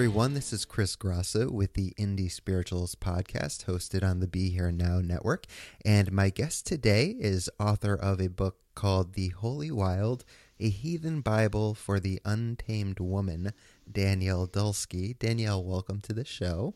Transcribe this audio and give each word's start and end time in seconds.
Everyone. 0.00 0.32
This 0.32 0.54
is 0.54 0.64
Chris 0.64 0.96
Grosso 0.96 1.50
with 1.50 1.74
the 1.74 1.92
Indie 1.98 2.30
Spirituals 2.30 2.94
podcast 2.94 3.66
hosted 3.66 4.02
on 4.02 4.20
the 4.20 4.26
Be 4.26 4.48
Here 4.48 4.72
Now 4.72 5.00
network. 5.00 5.44
And 5.84 6.10
my 6.10 6.30
guest 6.30 6.64
today 6.64 7.14
is 7.18 7.50
author 7.60 7.96
of 7.96 8.18
a 8.18 8.28
book 8.28 8.56
called 8.74 9.12
The 9.12 9.28
Holy 9.28 9.70
Wild 9.70 10.24
A 10.58 10.70
Heathen 10.70 11.20
Bible 11.20 11.74
for 11.74 12.00
the 12.00 12.18
Untamed 12.24 12.98
Woman, 12.98 13.52
Danielle 13.92 14.48
Dulsky. 14.48 15.18
Danielle, 15.18 15.62
welcome 15.62 16.00
to 16.00 16.14
the 16.14 16.24
show. 16.24 16.72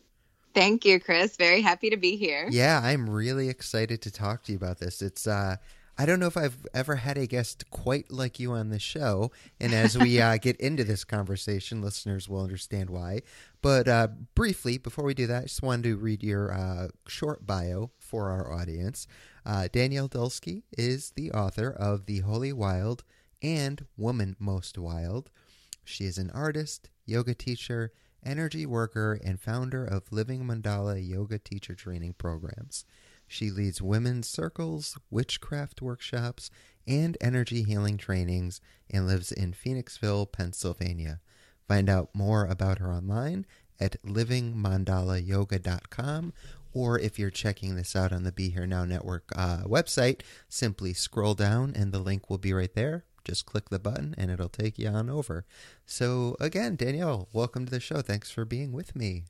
Thank 0.52 0.84
you, 0.84 1.00
Chris. 1.00 1.39
Very 1.39 1.62
happy 1.62 1.89
to 1.89 1.97
be 1.97 2.17
here. 2.17 2.47
Yeah, 2.50 2.78
I'm 2.84 3.08
really 3.08 3.48
excited 3.48 4.02
to 4.02 4.11
talk 4.11 4.42
to 4.42 4.52
you 4.52 4.58
about 4.58 4.80
this. 4.80 5.00
It's 5.00 5.27
uh 5.27 5.56
I 5.97 6.06
don't 6.06 6.19
know 6.19 6.27
if 6.27 6.37
I've 6.37 6.67
ever 6.75 6.97
had 6.97 7.17
a 7.17 7.27
guest 7.27 7.70
quite 7.70 8.11
like 8.11 8.41
you 8.41 8.53
on 8.53 8.70
the 8.70 8.81
show. 8.81 9.31
And 9.61 9.73
as 9.73 9.97
we 9.97 10.20
uh, 10.20 10.36
get 10.42 10.56
into 10.56 10.83
this 10.83 11.05
conversation, 11.05 11.81
listeners 11.81 12.28
will 12.28 12.42
understand 12.42 12.91
why. 12.91 13.20
But 13.62 13.86
uh, 13.86 14.09
briefly, 14.34 14.77
before 14.78 15.05
we 15.05 15.14
do 15.14 15.27
that, 15.28 15.42
I 15.42 15.47
just 15.47 15.62
wanted 15.62 15.84
to 15.84 15.97
read 15.97 16.23
your 16.23 16.53
uh, 16.53 16.89
short 17.06 17.47
bio 17.47 17.91
for 17.98 18.31
our 18.31 18.53
audience. 18.53 19.06
Uh, 19.47 19.69
Danielle 19.70 20.09
Dulsky 20.09 20.62
is 20.77 21.12
the 21.12 21.31
author 21.31 21.70
of 21.70 22.06
The 22.06 22.20
Holy 22.20 22.53
Wild 22.53 23.05
and 23.42 23.86
Woman 23.97 24.36
Most 24.41 24.79
Wild. 24.79 25.31
She 25.84 26.05
is 26.05 26.19
an 26.19 26.31
artist, 26.31 26.89
yoga 27.06 27.34
teacher, 27.34 27.92
energy 28.25 28.67
worker, 28.67 29.20
and 29.25 29.39
founder 29.39 29.84
of 29.84 30.11
Living 30.11 30.45
Mandala 30.45 31.06
Yoga 31.06 31.39
Teacher 31.39 31.75
Training 31.75 32.14
Programs. 32.14 32.84
She 33.34 33.50
leads 33.50 33.82
women's 33.82 34.28
circles, 34.28 34.96
witchcraft 35.10 35.82
workshops, 35.82 36.52
and 36.86 37.18
energy 37.20 37.64
healing 37.64 37.96
trainings 37.96 38.61
and 38.89 39.08
lives 39.08 39.33
in 39.33 39.55
Phoenixville, 39.55 40.30
Pennsylvania. 40.30 41.20
Find 41.67 41.90
out 41.90 42.14
more 42.14 42.44
about 42.44 42.78
her 42.78 42.92
online 42.92 43.44
at 43.80 44.00
livingmandalayoga.com 44.05 46.33
or 46.73 47.00
if 47.00 47.18
you're 47.18 47.30
checking 47.30 47.74
this 47.74 47.96
out 47.96 48.12
on 48.12 48.23
the 48.23 48.30
Be 48.30 48.50
Here 48.50 48.68
Now 48.68 48.84
Network 48.84 49.33
uh, 49.34 49.64
website, 49.64 50.20
simply 50.48 50.92
scroll 50.92 51.34
down 51.34 51.73
and 51.74 51.90
the 51.90 51.98
link 51.98 52.30
will 52.30 52.39
be 52.39 52.52
right 52.52 52.73
there. 52.73 53.05
Just 53.24 53.46
click 53.46 53.68
the 53.68 53.80
button 53.80 54.14
and 54.17 54.30
it'll 54.30 54.48
take 54.48 54.78
you 54.78 54.90
on 54.90 55.11
over. 55.11 55.44
So, 55.84 56.36
again, 56.39 56.77
Danielle, 56.77 57.28
welcome 57.33 57.64
to 57.64 57.73
the 57.73 57.80
show. 57.80 58.00
Thanks 58.00 58.30
for 58.30 58.44
being 58.44 58.70
with 58.70 58.94
me. 58.94 59.24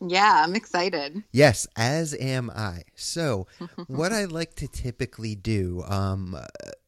Yeah, 0.00 0.42
I'm 0.44 0.54
excited. 0.54 1.22
Yes, 1.32 1.66
as 1.76 2.14
am 2.14 2.50
I. 2.50 2.82
So, 2.94 3.46
what 3.86 4.12
I 4.12 4.24
like 4.24 4.54
to 4.56 4.68
typically 4.68 5.34
do 5.34 5.82
um, 5.86 6.36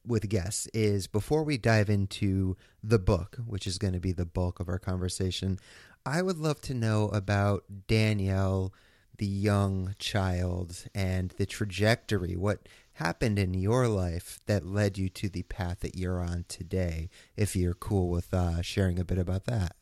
with 0.06 0.28
guests 0.28 0.66
is 0.68 1.06
before 1.06 1.42
we 1.42 1.58
dive 1.58 1.90
into 1.90 2.56
the 2.82 2.98
book, 2.98 3.38
which 3.46 3.66
is 3.66 3.78
going 3.78 3.94
to 3.94 4.00
be 4.00 4.12
the 4.12 4.26
bulk 4.26 4.60
of 4.60 4.68
our 4.68 4.78
conversation, 4.78 5.58
I 6.04 6.22
would 6.22 6.38
love 6.38 6.60
to 6.62 6.74
know 6.74 7.08
about 7.08 7.64
Danielle, 7.88 8.72
the 9.18 9.26
young 9.26 9.94
child, 9.98 10.84
and 10.94 11.30
the 11.30 11.46
trajectory. 11.46 12.36
What 12.36 12.68
happened 12.94 13.38
in 13.38 13.54
your 13.54 13.88
life 13.88 14.40
that 14.46 14.66
led 14.66 14.98
you 14.98 15.08
to 15.10 15.28
the 15.28 15.42
path 15.42 15.80
that 15.80 15.96
you're 15.96 16.20
on 16.20 16.44
today? 16.48 17.10
If 17.36 17.56
you're 17.56 17.74
cool 17.74 18.08
with 18.08 18.32
uh, 18.32 18.62
sharing 18.62 18.98
a 18.98 19.04
bit 19.04 19.18
about 19.18 19.46
that. 19.46 19.74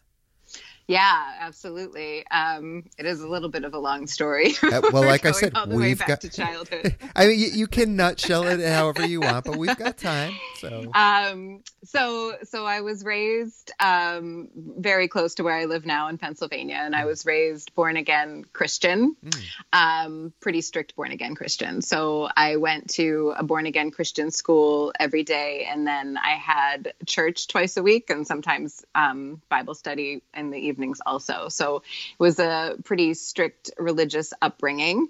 Yeah, 0.87 1.37
absolutely. 1.41 2.27
Um, 2.29 2.85
it 2.99 3.07
is 3.07 3.23
a 3.23 3.29
little 3.29 3.49
bit 3.49 3.65
of 3.65 3.73
a 3.73 3.79
long 3.79 4.07
story. 4.07 4.55
Uh, 4.63 4.83
well, 4.93 5.05
like 5.05 5.25
I 5.25 5.31
said, 5.31 5.55
we've 5.69 6.05
got 6.05 6.21
to 6.23 6.29
childhood. 6.29 6.95
I 7.17 7.27
mean, 7.27 7.39
you, 7.39 7.47
you, 7.47 7.67
can 7.67 7.97
nutshell 7.97 8.47
it 8.47 8.61
however 8.61 9.07
you 9.07 9.21
want, 9.21 9.47
but 9.47 9.57
we've 9.57 9.77
got 9.77 9.97
time. 9.97 10.35
So, 10.59 10.91
um, 10.95 11.63
so, 11.85 12.35
so 12.45 12.67
I 12.67 12.83
was 12.83 13.03
raised 13.03 13.73
um, 13.81 14.49
very 14.55 15.09
close 15.09 15.37
to 15.37 15.43
where 15.43 15.55
I 15.55 15.65
live 15.65 15.87
now 15.87 16.09
in 16.09 16.19
Pennsylvania, 16.19 16.77
and 16.77 16.95
I 16.95 17.07
was 17.07 17.25
raised 17.25 17.75
born 17.75 17.97
again 17.97 18.45
Christian, 18.53 19.17
mm. 19.25 20.33
pretty 20.41 20.61
strict 20.61 20.97
born 20.97 21.13
again 21.13 21.35
Christian. 21.35 21.81
So 21.81 22.29
I 22.37 22.57
went 22.57 22.91
to 22.91 23.33
a 23.37 23.43
born 23.43 23.65
again 23.65 23.91
Christian 23.91 24.31
school 24.31 24.93
every 25.01 25.23
day, 25.23 25.67
and 25.71 25.87
then 25.87 26.19
I 26.19 26.33
had 26.33 26.93
church 27.07 27.49
twice 27.49 27.79
a 27.79 27.83
week, 27.83 28.11
and 28.11 28.27
sometimes 28.27 28.85
um, 28.95 29.41
Bible 29.49 29.75
study 29.75 30.23
in 30.35 30.51
the 30.51 30.59
evening 30.59 30.74
evenings 30.75 31.01
also. 31.07 31.49
So 31.49 31.77
it 31.77 32.19
was 32.19 32.41
a 32.41 32.77
pretty 32.83 33.15
strict 33.15 33.71
religious 33.79 34.33
upbringing. 34.43 35.09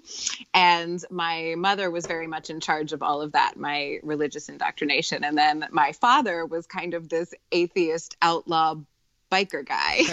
And 0.53 1.03
my 1.09 1.55
mother 1.57 1.89
was 1.89 2.05
very 2.05 2.27
much 2.27 2.51
in 2.51 2.59
charge 2.59 2.93
of 2.93 3.01
all 3.01 3.21
of 3.21 3.31
that, 3.31 3.57
my 3.57 3.99
religious 4.03 4.47
indoctrination. 4.47 5.23
And 5.23 5.35
then 5.35 5.65
my 5.71 5.91
father 5.93 6.45
was 6.45 6.67
kind 6.67 6.93
of 6.93 7.09
this 7.09 7.33
atheist 7.51 8.15
outlaw 8.21 8.75
biker 9.31 9.65
guy. 9.65 10.03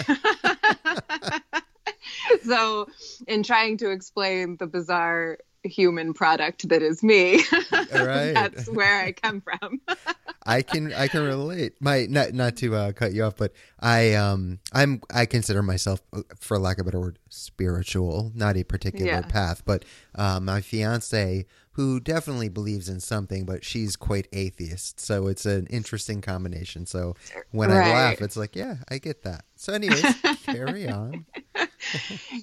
so, 2.43 2.87
in 3.27 3.43
trying 3.43 3.77
to 3.77 3.91
explain 3.91 4.57
the 4.57 4.65
bizarre 4.65 5.37
human 5.63 6.13
product 6.13 6.67
that 6.69 6.81
is 6.81 7.03
me. 7.03 7.43
Right. 7.93 8.33
That's 8.33 8.67
where 8.69 9.01
I 9.01 9.11
come 9.11 9.41
from. 9.41 9.79
I 10.45 10.61
can 10.61 10.93
I 10.93 11.07
can 11.07 11.23
relate. 11.23 11.73
My 11.79 12.05
not 12.09 12.33
not 12.33 12.57
to 12.57 12.75
uh, 12.75 12.91
cut 12.91 13.13
you 13.13 13.23
off, 13.23 13.37
but 13.37 13.53
I 13.79 14.13
um 14.13 14.59
I'm 14.73 15.01
I 15.13 15.25
consider 15.25 15.61
myself, 15.61 16.01
uh, 16.11 16.21
for 16.39 16.59
lack 16.59 16.79
of 16.79 16.81
a 16.81 16.85
better 16.85 16.99
word, 16.99 17.19
spiritual. 17.29 18.31
Not 18.35 18.57
a 18.57 18.63
particular 18.63 19.11
yeah. 19.11 19.21
path, 19.21 19.63
but 19.65 19.85
uh, 20.15 20.39
my 20.39 20.61
fiance 20.61 21.45
who 21.73 21.99
definitely 21.99 22.49
believes 22.49 22.87
in 22.87 22.99
something, 22.99 23.45
but 23.45 23.65
she's 23.65 23.95
quite 23.95 24.27
atheist. 24.31 24.99
So 24.99 25.27
it's 25.27 25.45
an 25.45 25.67
interesting 25.67 26.21
combination. 26.21 26.85
So 26.85 27.15
when 27.51 27.69
right. 27.69 27.87
I 27.87 27.93
laugh, 27.93 28.21
it's 28.21 28.37
like, 28.37 28.55
yeah, 28.55 28.77
I 28.89 28.99
get 28.99 29.23
that. 29.23 29.45
So, 29.55 29.73
anyways, 29.73 30.03
carry 30.43 30.87
on. 30.89 31.25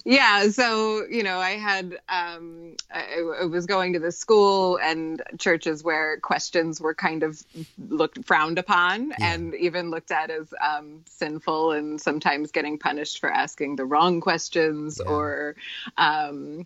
yeah. 0.05 0.49
So, 0.49 1.05
you 1.09 1.23
know, 1.23 1.37
I 1.37 1.51
had, 1.51 1.99
um, 2.09 2.75
I, 2.91 3.21
I, 3.41 3.45
was 3.45 3.65
going 3.65 3.93
to 3.93 3.99
the 3.99 4.11
school 4.11 4.79
and 4.81 5.21
churches 5.37 5.83
where 5.83 6.19
questions 6.19 6.81
were 6.81 6.95
kind 6.95 7.23
of 7.23 7.41
looked 7.89 8.25
frowned 8.25 8.57
upon 8.57 9.09
yeah. 9.09 9.33
and 9.33 9.53
even 9.55 9.91
looked 9.91 10.11
at 10.11 10.29
as 10.29 10.53
um, 10.61 11.01
sinful 11.05 11.71
and 11.71 12.01
sometimes 12.01 12.51
getting 12.51 12.77
punished 12.79 13.19
for 13.19 13.31
asking 13.31 13.75
the 13.75 13.85
wrong 13.85 14.19
questions 14.19 14.99
yeah. 15.03 15.11
or, 15.11 15.55
um, 15.97 16.65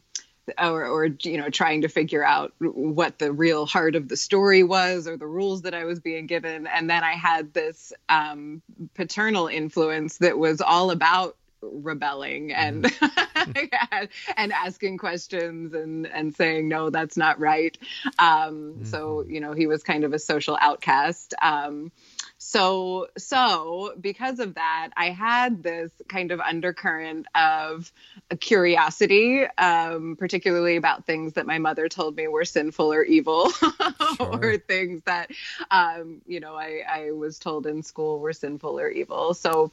or, 0.57 0.85
or 0.85 1.05
you 1.05 1.37
know 1.37 1.49
trying 1.49 1.81
to 1.81 1.87
figure 1.87 2.23
out 2.23 2.53
what 2.59 3.17
the 3.19 3.31
real 3.31 3.65
heart 3.65 3.95
of 3.95 4.07
the 4.07 4.17
story 4.17 4.63
was 4.63 5.07
or 5.07 5.17
the 5.17 5.27
rules 5.27 5.63
that 5.63 5.73
i 5.73 5.85
was 5.85 5.99
being 5.99 6.27
given 6.27 6.67
and 6.67 6.89
then 6.89 7.03
i 7.03 7.13
had 7.13 7.53
this 7.53 7.93
um, 8.09 8.61
paternal 8.93 9.47
influence 9.47 10.19
that 10.19 10.37
was 10.37 10.61
all 10.61 10.91
about 10.91 11.35
rebelling 11.71 12.53
and 12.53 12.85
mm. 12.85 14.09
and 14.37 14.53
asking 14.53 14.97
questions 14.97 15.73
and 15.73 16.07
and 16.07 16.35
saying 16.35 16.67
no, 16.67 16.89
that's 16.89 17.17
not 17.17 17.39
right. 17.39 17.77
Um, 18.19 18.75
mm-hmm. 18.75 18.85
So 18.85 19.25
you 19.27 19.39
know, 19.39 19.53
he 19.53 19.67
was 19.67 19.83
kind 19.83 20.03
of 20.03 20.13
a 20.13 20.19
social 20.19 20.57
outcast. 20.59 21.33
Um, 21.41 21.91
so 22.37 23.07
so 23.17 23.93
because 23.99 24.39
of 24.39 24.55
that 24.55 24.89
i 24.97 25.09
had 25.09 25.63
this 25.63 25.91
kind 26.09 26.31
of 26.31 26.39
undercurrent 26.39 27.25
of 27.33 27.91
a 28.29 28.35
curiosity 28.35 29.45
um, 29.57 30.15
particularly 30.17 30.75
about 30.75 31.05
things 31.05 31.33
that 31.33 31.45
my 31.45 31.59
mother 31.59 31.87
told 31.87 32.15
me 32.15 32.27
were 32.27 32.45
sinful 32.45 32.91
or 32.91 33.03
evil 33.03 33.49
sure. 33.51 33.75
or 34.19 34.57
things 34.57 35.01
that 35.05 35.31
um, 35.71 36.21
you 36.25 36.39
know 36.39 36.55
I, 36.55 36.83
I 36.87 37.11
was 37.11 37.39
told 37.39 37.67
in 37.67 37.83
school 37.83 38.19
were 38.19 38.33
sinful 38.33 38.79
or 38.79 38.89
evil 38.89 39.33
so 39.33 39.71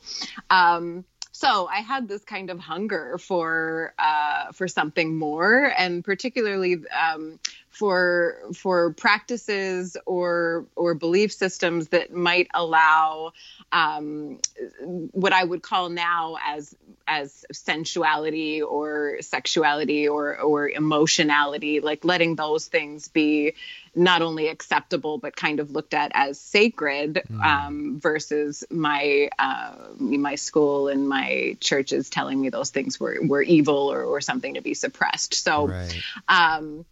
um, 0.51 1.05
so 1.33 1.67
I 1.67 1.79
had 1.79 2.09
this 2.09 2.23
kind 2.25 2.51
of 2.51 2.61
hunger 2.61 3.17
for 3.19 3.95
uh, 3.99 4.53
for 4.53 4.69
something 4.69 5.17
more, 5.17 5.73
and 5.77 6.05
particularly 6.05 6.85
um, 6.89 7.41
for 7.73 8.37
for 8.55 8.93
practices 8.93 9.97
or 10.05 10.67
or 10.77 10.95
belief 10.95 11.33
systems 11.33 11.89
that 11.89 12.13
might 12.13 12.47
allow 12.53 13.33
um, 13.73 14.39
what 14.83 15.33
I 15.33 15.43
would 15.43 15.63
call 15.63 15.89
now 15.89 16.37
as 16.47 16.77
as 17.09 17.47
sensuality 17.51 18.63
or 18.63 19.17
sexuality 19.23 20.07
or 20.07 20.39
or 20.39 20.69
emotionality, 20.69 21.81
like 21.81 22.05
letting 22.05 22.37
those 22.37 22.67
things 22.67 23.09
be 23.09 23.55
not 23.95 24.21
only 24.21 24.49
acceptable 24.49 25.17
but 25.17 25.35
kind 25.35 25.59
of 25.59 25.71
looked 25.71 25.95
at 25.95 26.13
as 26.15 26.39
sacred 26.39 27.23
mm. 27.31 27.43
um, 27.43 28.01
versus 28.01 28.65
my 28.71 29.31
uh, 29.39 29.75
my 29.99 30.35
school 30.35 30.89
and 30.89 31.09
my 31.09 31.57
churches 31.59 32.11
telling 32.11 32.39
me 32.39 32.51
those 32.51 32.69
things 32.69 33.01
were 33.01 33.17
were 33.23 33.43
evil 33.43 33.91
or, 33.91 34.05
or 34.05 34.21
something 34.21 34.55
to 34.55 34.61
be 34.61 34.75
suppressed. 34.75 35.33
So. 35.33 35.69
Right. 35.69 36.03
Um, 36.29 36.85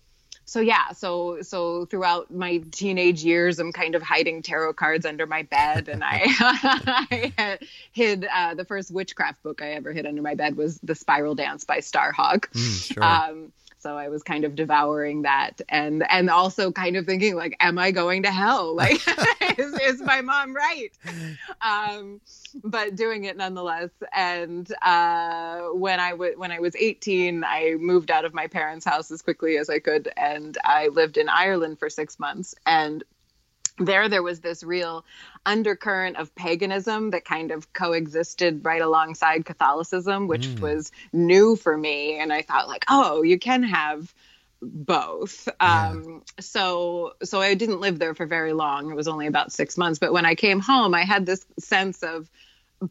so 0.51 0.59
yeah, 0.59 0.91
so 0.91 1.43
so 1.43 1.85
throughout 1.85 2.29
my 2.33 2.57
teenage 2.73 3.23
years, 3.23 3.61
I'm 3.61 3.71
kind 3.71 3.95
of 3.95 4.03
hiding 4.03 4.43
tarot 4.43 4.73
cards 4.73 5.07
under 5.07 5.25
my 5.25 5.45
bed, 5.45 5.89
and 5.89 6.03
I, 6.03 6.25
I 7.39 7.59
hid 7.93 8.27
uh, 8.35 8.55
the 8.55 8.65
first 8.65 8.91
witchcraft 8.91 9.45
book 9.45 9.63
I 9.63 9.75
ever 9.75 9.93
hid 9.93 10.07
under 10.07 10.23
my 10.23 10.35
bed 10.35 10.57
was 10.57 10.81
The 10.83 10.97
Spiral 10.97 11.37
Dance 11.37 11.63
by 11.63 11.79
Starhawk. 11.79 12.51
Mm, 12.51 12.95
sure. 12.95 13.05
um, 13.05 13.53
so 13.81 13.97
i 13.97 14.09
was 14.09 14.23
kind 14.23 14.45
of 14.45 14.55
devouring 14.55 15.23
that 15.23 15.61
and 15.69 16.09
and 16.11 16.31
also 16.31 16.71
kind 16.71 16.97
of 16.97 17.07
thinking 17.07 17.35
like 17.35 17.57
am 17.61 17.79
i 17.79 17.91
going 17.91 18.23
to 18.23 18.31
hell? 18.31 18.75
Like 18.81 19.01
is, 19.59 19.75
is 19.81 20.01
my 20.03 20.21
mom 20.21 20.55
right? 20.55 20.91
Um 21.61 22.21
but 22.65 22.97
doing 22.97 23.25
it 23.25 23.37
nonetheless. 23.37 23.91
And 24.13 24.71
uh 24.83 25.69
when 25.73 26.01
i 26.01 26.11
w- 26.11 26.39
when 26.39 26.53
i 26.53 26.59
was 26.59 26.75
18 26.77 27.45
i 27.45 27.75
moved 27.79 28.11
out 28.11 28.25
of 28.25 28.35
my 28.35 28.47
parents 28.47 28.85
house 28.85 29.11
as 29.11 29.23
quickly 29.23 29.57
as 29.59 29.69
i 29.71 29.79
could 29.79 30.11
and 30.17 30.57
i 30.65 30.89
lived 30.89 31.17
in 31.17 31.29
ireland 31.29 31.79
for 31.79 31.91
six 31.91 32.19
months. 32.19 32.55
And 32.67 33.05
there 33.79 34.09
there 34.09 34.23
was 34.23 34.41
this 34.41 34.63
real 34.63 35.05
undercurrent 35.47 36.17
of 36.17 36.35
paganism 36.35 37.11
that 37.11 37.25
kind 37.25 37.51
of 37.51 37.73
coexisted 37.73 38.65
right 38.65 38.83
alongside 38.83 39.45
catholicism 39.45 40.29
which 40.29 40.47
mm. 40.47 40.61
was 40.61 40.93
new 41.13 41.57
for 41.57 41.77
me. 41.77 42.19
And 42.19 42.33
i 42.33 42.43
thought 42.43 42.69
like 42.69 42.85
oh 42.89 43.23
you 43.23 43.39
can 43.39 43.63
have 43.63 44.13
both. 44.63 45.49
Yeah. 45.61 45.89
um, 45.89 46.23
so 46.39 47.15
so 47.23 47.41
i 47.41 47.55
didn't 47.55 47.81
live 47.81 47.99
there 47.99 48.15
for 48.15 48.27
very 48.27 48.53
long. 48.53 48.91
It 48.91 48.95
was 48.97 49.09
only 49.09 49.27
about 49.27 49.53
six 49.53 49.79
months. 49.79 49.99
But 49.99 50.13
when 50.13 50.27
i 50.27 50.35
came 50.35 50.61
home 50.61 50.95
i 50.95 51.05
had 51.05 51.27
this 51.27 51.45
sense 51.59 52.03
of 52.03 52.29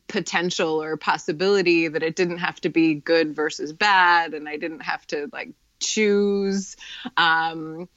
potential 0.07 0.81
or 0.81 0.97
possibility 0.97 1.87
that 1.87 2.03
it 2.03 2.15
didn't 2.15 2.37
have 2.39 2.61
to 2.61 2.69
be 2.69 2.95
good 2.95 3.35
versus 3.35 3.73
bad. 3.73 4.33
And 4.33 4.49
i 4.49 4.57
didn't 4.57 4.81
have 4.81 5.05
to 5.07 5.29
like 5.31 5.51
choose. 5.79 6.75
Um, 7.17 7.87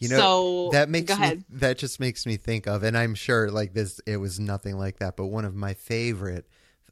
you 0.00 0.08
know, 0.08 0.16
so, 0.16 0.68
that 0.72 0.88
makes 0.88 1.16
me, 1.18 1.44
that 1.50 1.78
just 1.78 2.00
makes 2.00 2.26
me 2.26 2.36
think 2.36 2.66
of, 2.66 2.82
and 2.82 2.96
I'm 2.96 3.14
sure 3.14 3.50
like 3.50 3.74
this, 3.74 4.00
it 4.06 4.16
was 4.16 4.40
nothing 4.40 4.76
like 4.78 4.98
that. 4.98 5.16
But 5.16 5.26
one 5.26 5.44
of 5.44 5.54
my 5.54 5.74
favorite, 5.74 6.46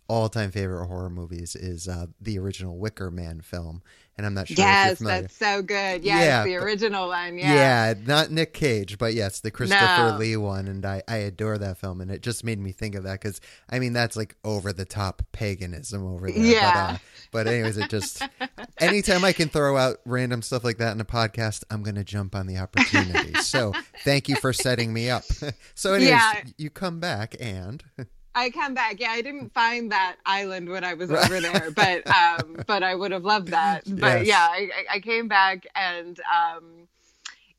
all-time 0.08 0.50
favorite 0.50 0.86
horror 0.86 1.10
movies 1.10 1.54
is 1.54 1.86
uh, 1.86 2.06
the 2.20 2.38
original 2.38 2.78
Wicker 2.78 3.10
Man 3.10 3.40
film, 3.40 3.82
and 4.18 4.26
I'm 4.26 4.34
not 4.34 4.48
sure. 4.48 4.56
Yes, 4.58 4.98
that's 4.98 5.36
so 5.36 5.62
good. 5.62 6.02
Yes, 6.02 6.24
yeah, 6.24 6.44
the 6.44 6.56
original 6.56 7.08
one. 7.08 7.38
Yeah. 7.38 7.54
Yeah, 7.54 7.94
not 8.04 8.30
Nick 8.30 8.52
Cage, 8.52 8.98
but 8.98 9.14
yes, 9.14 9.40
the 9.40 9.50
Christopher 9.52 10.12
no. 10.12 10.16
Lee 10.18 10.36
one, 10.36 10.66
and 10.66 10.84
I 10.84 11.02
I 11.06 11.18
adore 11.18 11.56
that 11.58 11.78
film, 11.78 12.00
and 12.00 12.10
it 12.10 12.22
just 12.22 12.42
made 12.42 12.58
me 12.58 12.72
think 12.72 12.96
of 12.96 13.04
that 13.04 13.20
because 13.20 13.40
I 13.70 13.78
mean 13.78 13.92
that's 13.92 14.16
like 14.16 14.34
over 14.44 14.72
the 14.72 14.84
top 14.84 15.22
paganism 15.30 16.04
over 16.04 16.30
there. 16.30 16.44
Yeah. 16.44 16.72
But, 16.72 16.94
uh, 16.94 16.98
but 17.30 17.46
anyways, 17.46 17.76
it 17.76 17.90
just 17.90 18.22
anytime 18.78 19.24
I 19.24 19.32
can 19.32 19.48
throw 19.48 19.76
out 19.76 19.98
random 20.04 20.42
stuff 20.42 20.64
like 20.64 20.78
that 20.78 20.92
in 20.92 21.00
a 21.00 21.04
podcast, 21.04 21.62
I'm 21.70 21.84
gonna 21.84 22.04
jump 22.04 22.34
on 22.34 22.48
the 22.48 22.58
opportunity. 22.58 23.34
so 23.34 23.72
thank 24.04 24.28
you 24.28 24.34
for 24.36 24.52
setting 24.52 24.92
me 24.92 25.10
up. 25.10 25.22
so 25.74 25.92
anyways, 25.92 26.10
yeah. 26.10 26.42
you 26.56 26.70
come 26.70 26.98
back 26.98 27.36
and. 27.38 27.84
I 28.38 28.50
come 28.50 28.72
back. 28.72 29.00
Yeah, 29.00 29.10
I 29.10 29.20
didn't 29.20 29.52
find 29.52 29.90
that 29.90 30.16
island 30.24 30.68
when 30.68 30.84
I 30.84 30.94
was 30.94 31.10
over 31.10 31.40
there, 31.40 31.70
but 31.74 32.06
um, 32.06 32.56
but 32.66 32.84
I 32.84 32.94
would 32.94 33.10
have 33.10 33.24
loved 33.24 33.48
that. 33.48 33.82
But 33.98 34.24
yes. 34.24 34.26
yeah, 34.28 34.46
I, 34.48 34.68
I 34.94 35.00
came 35.00 35.26
back 35.26 35.66
and 35.74 36.20
um, 36.20 36.86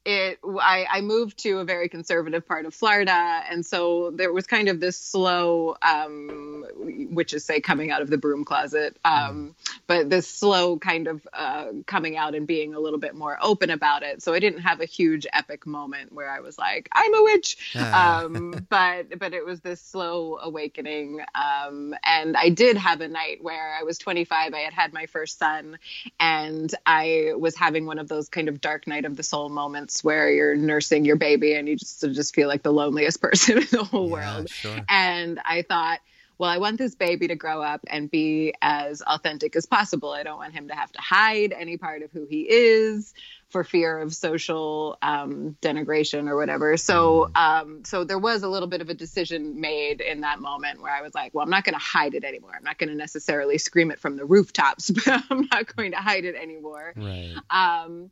it 0.09 0.39
I, 0.43 0.87
I, 0.89 1.01
moved 1.01 1.37
to 1.39 1.59
a 1.59 1.63
very 1.63 1.87
conservative 1.87 2.47
part 2.47 2.65
of 2.65 2.73
Florida, 2.73 3.11
and 3.49 3.63
so 3.63 4.11
there 4.11 4.33
was 4.33 4.47
kind 4.47 4.67
of 4.67 4.79
this 4.79 4.97
slow, 4.97 5.77
um, 5.81 6.65
which 7.11 7.33
is 7.33 7.45
say 7.45 7.61
coming 7.61 7.91
out 7.91 8.01
of 8.01 8.09
the 8.09 8.17
broom 8.17 8.43
closet, 8.43 8.97
um, 9.05 9.55
mm. 9.55 9.77
but 9.85 10.09
this 10.09 10.27
slow 10.27 10.79
kind 10.79 11.07
of 11.07 11.27
uh, 11.31 11.67
coming 11.85 12.17
out 12.17 12.33
and 12.33 12.47
being 12.47 12.73
a 12.73 12.79
little 12.79 12.97
bit 12.97 13.13
more 13.13 13.37
open 13.39 13.69
about 13.69 14.01
it. 14.01 14.23
So 14.23 14.33
I 14.33 14.39
didn't 14.39 14.61
have 14.61 14.81
a 14.81 14.85
huge 14.85 15.27
epic 15.31 15.67
moment 15.67 16.11
where 16.11 16.29
I 16.29 16.39
was 16.39 16.57
like, 16.57 16.89
"I'm 16.91 17.13
a 17.13 17.23
witch," 17.23 17.73
ah. 17.75 18.23
um, 18.23 18.65
but 18.69 19.19
but 19.19 19.33
it 19.33 19.45
was 19.45 19.61
this 19.61 19.79
slow 19.79 20.39
awakening, 20.41 21.21
um, 21.35 21.93
and 22.03 22.35
I 22.35 22.49
did 22.49 22.77
have 22.77 23.01
a 23.01 23.07
night 23.07 23.43
where 23.43 23.77
I 23.79 23.83
was 23.83 23.99
25. 23.99 24.53
I 24.53 24.59
had 24.59 24.73
had 24.73 24.91
my 24.91 25.05
first 25.05 25.37
son, 25.37 25.77
and 26.19 26.73
I 26.85 27.33
was 27.37 27.55
having 27.55 27.85
one 27.85 27.99
of 27.99 28.07
those 28.07 28.29
kind 28.29 28.49
of 28.49 28.59
dark 28.59 28.87
night 28.87 29.05
of 29.05 29.15
the 29.15 29.23
soul 29.23 29.49
moments 29.49 29.98
where 30.03 30.29
you're 30.29 30.55
nursing 30.55 31.05
your 31.05 31.15
baby 31.15 31.53
and 31.53 31.67
you 31.67 31.75
just 31.75 32.01
just 32.01 32.35
feel 32.35 32.47
like 32.47 32.63
the 32.63 32.73
loneliest 32.73 33.21
person 33.21 33.57
in 33.59 33.67
the 33.71 33.83
whole 33.83 34.07
yeah, 34.07 34.13
world. 34.13 34.49
Sure. 34.49 34.79
And 34.87 35.39
I 35.43 35.63
thought, 35.63 35.99
well, 36.39 36.49
I 36.49 36.57
want 36.57 36.77
this 36.77 36.95
baby 36.95 37.27
to 37.27 37.35
grow 37.35 37.61
up 37.61 37.81
and 37.87 38.09
be 38.09 38.53
as 38.61 39.01
authentic 39.01 39.57
as 39.57 39.65
possible. 39.65 40.11
I 40.11 40.23
don't 40.23 40.37
want 40.37 40.53
him 40.53 40.69
to 40.69 40.73
have 40.73 40.89
to 40.93 41.01
hide 41.01 41.51
any 41.51 41.75
part 41.77 42.01
of 42.01 42.13
who 42.13 42.25
he 42.25 42.49
is 42.49 43.13
for 43.49 43.65
fear 43.65 43.99
of 43.99 44.15
social 44.15 44.97
um, 45.01 45.57
denigration 45.61 46.29
or 46.29 46.37
whatever. 46.37 46.77
So, 46.77 47.29
mm. 47.35 47.37
um, 47.37 47.83
so 47.83 48.05
there 48.05 48.17
was 48.17 48.43
a 48.43 48.47
little 48.47 48.69
bit 48.69 48.79
of 48.79 48.89
a 48.89 48.93
decision 48.93 49.59
made 49.59 49.99
in 49.99 50.21
that 50.21 50.39
moment 50.39 50.81
where 50.81 50.93
I 50.93 51.01
was 51.01 51.13
like, 51.13 51.33
well, 51.33 51.43
I'm 51.43 51.49
not 51.49 51.65
going 51.65 51.73
to 51.73 51.83
hide 51.83 52.13
it 52.13 52.23
anymore. 52.23 52.51
I'm 52.55 52.63
not 52.63 52.77
going 52.77 52.89
to 52.89 52.95
necessarily 52.95 53.57
scream 53.57 53.91
it 53.91 53.99
from 53.99 54.15
the 54.15 54.23
rooftops, 54.23 54.89
but 55.05 55.21
I'm 55.29 55.49
not 55.51 55.75
going 55.75 55.91
to 55.91 55.97
hide 55.97 56.23
it 56.23 56.35
anymore. 56.35 56.93
Right. 56.95 57.35
Um, 57.49 58.11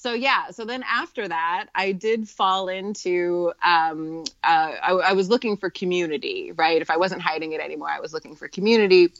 so 0.00 0.14
yeah. 0.14 0.50
So 0.50 0.64
then 0.64 0.82
after 0.82 1.28
that 1.28 1.66
i 1.74 1.92
did 1.92 2.28
fall 2.28 2.68
into 2.68 3.52
um, 3.62 4.24
uh, 4.42 4.72
I, 4.82 4.92
I 5.10 5.12
was 5.12 5.28
looking 5.28 5.56
for 5.58 5.68
community 5.68 6.52
right? 6.52 6.80
If 6.80 6.90
i 6.90 6.96
wasn't 6.96 7.22
hiding 7.22 7.52
it 7.52 7.60
anymore 7.60 7.90
i 7.90 8.00
was 8.00 8.12
looking 8.12 8.34
for 8.34 8.48
community. 8.48 9.12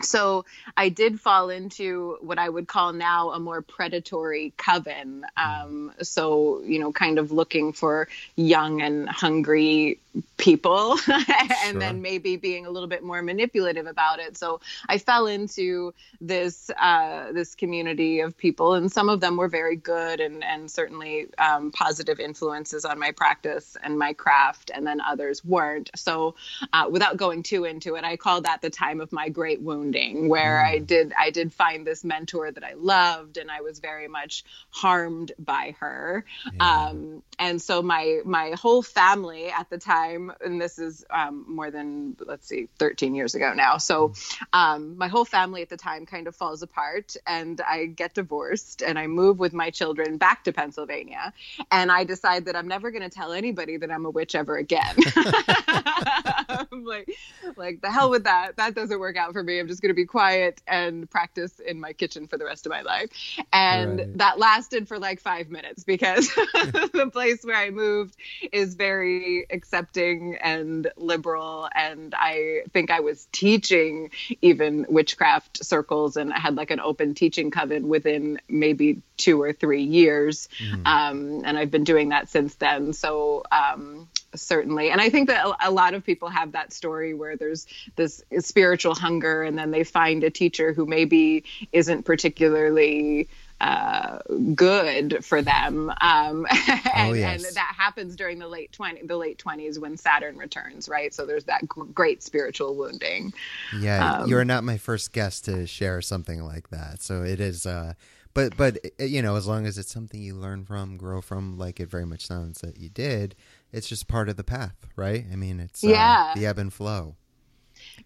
So 0.00 0.44
I 0.76 0.90
did 0.90 1.20
fall 1.20 1.50
into 1.50 2.18
what 2.20 2.38
I 2.38 2.48
would 2.48 2.68
call 2.68 2.92
now 2.92 3.30
a 3.30 3.40
more 3.40 3.62
predatory 3.62 4.52
coven. 4.56 5.24
Um, 5.36 5.92
so 6.02 6.62
you 6.64 6.78
know, 6.78 6.92
kind 6.92 7.18
of 7.18 7.32
looking 7.32 7.72
for 7.72 8.08
young 8.36 8.80
and 8.80 9.08
hungry 9.08 9.98
people 10.38 10.92
and 11.08 11.72
sure. 11.72 11.80
then 11.80 12.00
maybe 12.00 12.36
being 12.36 12.64
a 12.64 12.70
little 12.70 12.88
bit 12.88 13.02
more 13.02 13.22
manipulative 13.22 13.86
about 13.86 14.20
it 14.20 14.36
so 14.36 14.60
i 14.88 14.96
fell 14.96 15.26
into 15.26 15.92
this 16.20 16.70
uh, 16.78 17.30
this 17.32 17.54
community 17.54 18.20
of 18.20 18.36
people 18.36 18.74
and 18.74 18.90
some 18.90 19.08
of 19.08 19.20
them 19.20 19.36
were 19.36 19.48
very 19.48 19.76
good 19.76 20.20
and 20.20 20.42
and 20.44 20.70
certainly 20.70 21.26
um, 21.38 21.70
positive 21.72 22.20
influences 22.20 22.84
on 22.84 22.98
my 22.98 23.10
practice 23.12 23.76
and 23.82 23.98
my 23.98 24.12
craft 24.12 24.70
and 24.72 24.86
then 24.86 25.00
others 25.00 25.44
weren't 25.44 25.90
so 25.96 26.34
uh, 26.72 26.86
without 26.90 27.16
going 27.16 27.42
too 27.42 27.64
into 27.64 27.96
it 27.96 28.04
i 28.04 28.16
call 28.16 28.40
that 28.40 28.62
the 28.62 28.70
time 28.70 29.00
of 29.00 29.12
my 29.12 29.28
great 29.28 29.60
wounding 29.60 30.28
where 30.28 30.62
mm. 30.62 30.70
i 30.70 30.78
did 30.78 31.12
i 31.18 31.30
did 31.30 31.52
find 31.52 31.86
this 31.86 32.04
mentor 32.04 32.50
that 32.50 32.64
i 32.64 32.74
loved 32.74 33.36
and 33.36 33.50
i 33.50 33.60
was 33.60 33.80
very 33.80 34.08
much 34.08 34.44
harmed 34.70 35.32
by 35.38 35.74
her 35.80 36.24
yeah. 36.54 36.86
um, 36.86 37.22
and 37.38 37.60
so 37.60 37.82
my 37.82 38.20
my 38.24 38.52
whole 38.52 38.82
family 38.82 39.50
at 39.50 39.68
the 39.68 39.78
time 39.78 40.07
time, 40.08 40.32
and 40.40 40.60
this 40.60 40.78
is 40.78 41.04
um, 41.10 41.44
more 41.48 41.70
than 41.70 42.16
let's 42.26 42.46
see, 42.48 42.68
13 42.78 43.14
years 43.14 43.34
ago 43.34 43.52
now. 43.54 43.78
So 43.78 44.12
um, 44.52 44.96
my 44.98 45.08
whole 45.08 45.24
family 45.24 45.62
at 45.62 45.68
the 45.68 45.76
time 45.76 46.06
kind 46.06 46.26
of 46.26 46.36
falls 46.36 46.62
apart, 46.62 47.16
and 47.26 47.60
I 47.60 47.86
get 47.86 48.14
divorced, 48.14 48.82
and 48.82 48.98
I 48.98 49.06
move 49.06 49.38
with 49.38 49.52
my 49.52 49.70
children 49.70 50.16
back 50.18 50.44
to 50.44 50.52
Pennsylvania, 50.52 51.32
and 51.70 51.90
I 51.90 52.04
decide 52.04 52.46
that 52.46 52.56
I'm 52.56 52.68
never 52.68 52.90
going 52.90 53.02
to 53.02 53.08
tell 53.10 53.32
anybody 53.32 53.76
that 53.76 53.90
I'm 53.90 54.04
a 54.04 54.10
witch 54.10 54.34
ever 54.34 54.56
again. 54.56 54.96
I'm 56.48 56.84
like, 56.84 57.08
like 57.56 57.80
the 57.80 57.90
hell 57.90 58.10
with 58.10 58.24
that. 58.24 58.56
That 58.56 58.74
doesn't 58.74 58.98
work 58.98 59.16
out 59.16 59.32
for 59.32 59.42
me. 59.42 59.58
I'm 59.58 59.68
just 59.68 59.80
going 59.82 59.90
to 59.90 59.94
be 59.94 60.06
quiet 60.06 60.60
and 60.66 61.08
practice 61.10 61.58
in 61.60 61.80
my 61.80 61.92
kitchen 61.92 62.26
for 62.26 62.36
the 62.38 62.44
rest 62.44 62.66
of 62.66 62.70
my 62.70 62.82
life. 62.82 63.10
And 63.52 64.00
Right. 64.00 64.08
that 64.14 64.38
lasted 64.38 64.88
for 64.88 64.98
like 64.98 65.20
five 65.20 65.48
minutes 65.48 65.84
because 65.84 66.26
the 66.34 67.10
place 67.12 67.42
where 67.44 67.56
I 67.56 67.70
moved 67.70 68.16
is 68.52 68.74
very 68.74 69.46
accepting 69.50 69.87
and 69.96 70.90
liberal. 70.96 71.68
And 71.74 72.14
I 72.16 72.62
think 72.72 72.90
I 72.90 73.00
was 73.00 73.26
teaching 73.32 74.10
even 74.42 74.86
witchcraft 74.88 75.64
circles 75.64 76.16
and 76.16 76.32
I 76.32 76.38
had 76.38 76.56
like 76.56 76.70
an 76.70 76.80
open 76.80 77.14
teaching 77.14 77.50
coven 77.50 77.88
within 77.88 78.40
maybe 78.48 79.02
two 79.16 79.40
or 79.40 79.52
three 79.52 79.82
years. 79.84 80.48
Um, 80.84 81.42
and 81.44 81.58
I've 81.58 81.70
been 81.70 81.84
doing 81.84 82.10
that 82.10 82.28
since 82.28 82.54
then. 82.56 82.92
So, 82.92 83.42
um, 83.50 84.08
certainly 84.34 84.90
and 84.90 85.00
i 85.00 85.08
think 85.08 85.28
that 85.28 85.46
a 85.64 85.70
lot 85.70 85.94
of 85.94 86.04
people 86.04 86.28
have 86.28 86.52
that 86.52 86.70
story 86.72 87.14
where 87.14 87.36
there's 87.36 87.66
this 87.96 88.22
spiritual 88.40 88.94
hunger 88.94 89.42
and 89.42 89.56
then 89.56 89.70
they 89.70 89.84
find 89.84 90.22
a 90.22 90.28
teacher 90.28 90.74
who 90.74 90.84
maybe 90.84 91.44
isn't 91.72 92.04
particularly 92.04 93.26
uh, 93.60 94.18
good 94.54 95.24
for 95.24 95.42
them 95.42 95.90
um, 96.00 96.46
and, 96.94 97.16
yes. 97.16 97.44
and 97.44 97.56
that 97.56 97.74
happens 97.76 98.14
during 98.16 98.38
the 98.38 98.46
late 98.48 98.70
20 98.72 99.02
the 99.06 99.16
late 99.16 99.38
20s 99.44 99.78
when 99.78 99.96
saturn 99.96 100.36
returns 100.36 100.88
right 100.88 101.12
so 101.12 101.26
there's 101.26 101.44
that 101.44 101.62
g- 101.62 101.82
great 101.92 102.22
spiritual 102.22 102.76
wounding 102.76 103.32
Yeah, 103.80 104.18
Um, 104.20 104.28
you're 104.28 104.44
not 104.44 104.64
my 104.64 104.76
first 104.78 105.12
guest 105.12 105.44
to 105.46 105.66
share 105.66 106.00
something 106.02 106.42
like 106.42 106.70
that. 106.70 107.02
So 107.02 107.22
it 107.22 107.40
is 107.40 107.66
uh 107.66 107.94
but 108.34 108.56
but 108.56 108.78
uh, 109.00 109.04
you 109.04 109.22
know, 109.22 109.34
as 109.36 109.46
long 109.48 109.66
as 109.66 109.76
it's 109.78 109.92
something 109.92 110.20
you 110.22 110.34
learn 110.36 110.64
from, 110.64 110.96
grow 110.96 111.20
from, 111.20 111.58
like 111.58 111.80
it 111.80 111.90
very 111.90 112.06
much 112.06 112.26
sounds 112.26 112.60
that 112.60 112.78
you 112.78 112.88
did, 112.88 113.34
it's 113.72 113.88
just 113.88 114.06
part 114.06 114.28
of 114.28 114.36
the 114.36 114.44
path, 114.44 114.76
right? 114.96 115.24
I 115.32 115.36
mean, 115.36 115.58
it's 115.58 115.82
uh, 115.84 115.88
Yeah. 115.90 116.32
the 116.36 116.46
ebb 116.46 116.58
and 116.58 116.72
flow. 116.72 117.16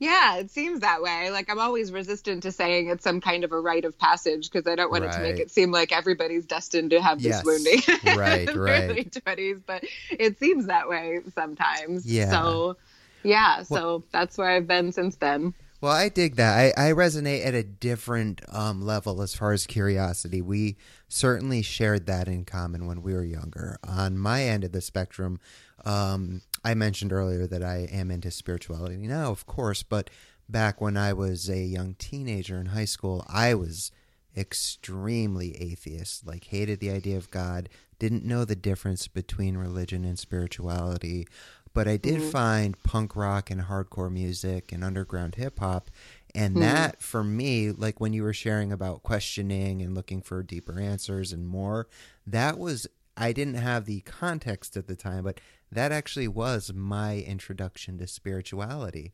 Yeah, 0.02 0.38
it 0.38 0.50
seems 0.50 0.80
that 0.80 1.00
way. 1.00 1.30
Like 1.30 1.49
I'm 1.49 1.61
always 1.61 1.92
resistant 1.92 2.42
to 2.42 2.50
saying 2.50 2.88
it's 2.88 3.04
some 3.04 3.21
kind 3.21 3.44
of 3.44 3.52
a 3.52 3.61
rite 3.61 3.85
of 3.85 3.97
passage 3.97 4.50
because 4.50 4.66
I 4.66 4.75
don't 4.75 4.90
want 4.90 5.04
it 5.04 5.12
to 5.12 5.21
make 5.21 5.38
it 5.38 5.49
seem 5.49 5.71
like 5.71 5.92
everybody's 5.92 6.44
destined 6.44 6.90
to 6.90 7.00
have 7.00 7.21
Yes. 7.21 7.37
this 7.37 7.44
wounding 7.44 7.80
Right, 8.18 8.40
in 8.40 8.47
their 8.47 8.59
right. 8.59 8.82
early 8.90 9.04
twenties, 9.04 9.59
but 9.64 9.85
it 10.11 10.40
seems 10.40 10.66
that 10.66 10.88
way 10.88 11.21
sometimes. 11.37 12.04
Yeah. 12.04 12.30
So 12.30 12.76
yeah, 13.23 13.62
so 13.62 14.02
that's 14.11 14.37
where 14.37 14.49
I've 14.49 14.66
been 14.66 14.90
since 14.90 15.14
then. 15.16 15.54
Well, 15.80 15.92
I 15.92 16.09
dig 16.09 16.35
that. 16.37 16.75
I, 16.76 16.90
I 16.90 16.92
resonate 16.92 17.44
at 17.47 17.54
a 17.54 17.62
different 17.62 18.40
um, 18.49 18.82
level 18.82 19.21
as 19.23 19.35
far 19.35 19.52
as 19.52 19.66
curiosity. 19.66 20.40
We 20.40 20.76
certainly 21.09 21.62
shared 21.62 22.06
that 22.06 22.26
in 22.26 22.44
common 22.44 22.87
when 22.87 23.02
we 23.02 23.14
were 23.14 23.25
younger. 23.25 23.78
On 23.87 24.16
my 24.18 24.44
end 24.44 24.62
of 24.64 24.71
the 24.73 24.80
spectrum, 24.80 25.40
um, 25.85 26.43
I 26.65 26.75
mentioned 26.75 27.12
earlier 27.12 27.47
that 27.47 27.62
I 27.62 27.89
am 27.91 28.11
into 28.11 28.31
spirituality 28.31 28.97
now, 28.97 29.31
of 29.31 29.47
course, 29.47 29.83
but 29.83 30.11
back 30.49 30.81
when 30.81 30.97
I 30.97 31.12
was 31.12 31.49
a 31.49 31.62
young 31.62 31.95
teenager 31.95 32.59
in 32.59 32.67
high 32.67 32.85
school, 32.85 33.25
I 33.29 33.55
was 33.55 33.91
extremely 34.37 35.61
atheist, 35.61 36.27
like 36.27 36.45
hated 36.45 36.81
the 36.81 36.91
idea 36.91 37.17
of 37.17 37.31
God, 37.31 37.69
didn't 37.99 38.25
know 38.25 38.45
the 38.45 38.57
difference 38.57 39.09
between 39.09 39.57
religion 39.57 40.05
and 40.05 40.19
spirituality. 40.19 41.27
But 41.75 41.89
I 41.89 41.97
did 41.97 42.21
find 42.23 42.81
punk 42.83 43.17
rock 43.17 43.51
and 43.51 43.62
hardcore 43.62 44.12
music 44.12 44.73
and 44.73 44.85
underground 44.85 45.37
hip 45.37 45.59
hop. 45.59 45.91
And 46.35 46.55
that 46.62 47.01
for 47.01 47.25
me, 47.25 47.71
like 47.71 47.99
when 47.99 48.12
you 48.12 48.23
were 48.23 48.35
sharing 48.35 48.73
about 48.73 49.03
questioning 49.03 49.81
and 49.81 49.95
looking 49.95 50.21
for 50.21 50.43
deeper 50.43 50.79
answers 50.79 51.33
and 51.33 51.47
more, 51.47 51.89
that 52.27 52.59
was, 52.59 52.87
I 53.17 53.33
didn't 53.33 53.55
have 53.55 53.87
the 53.87 54.01
context 54.01 54.77
at 54.77 54.87
the 54.87 54.97
time, 54.97 55.25
but 55.25 55.41
that 55.73 55.91
actually 55.91 56.29
was 56.29 56.73
my 56.75 57.17
introduction 57.17 57.99
to 57.99 58.07
spirituality. 58.07 59.12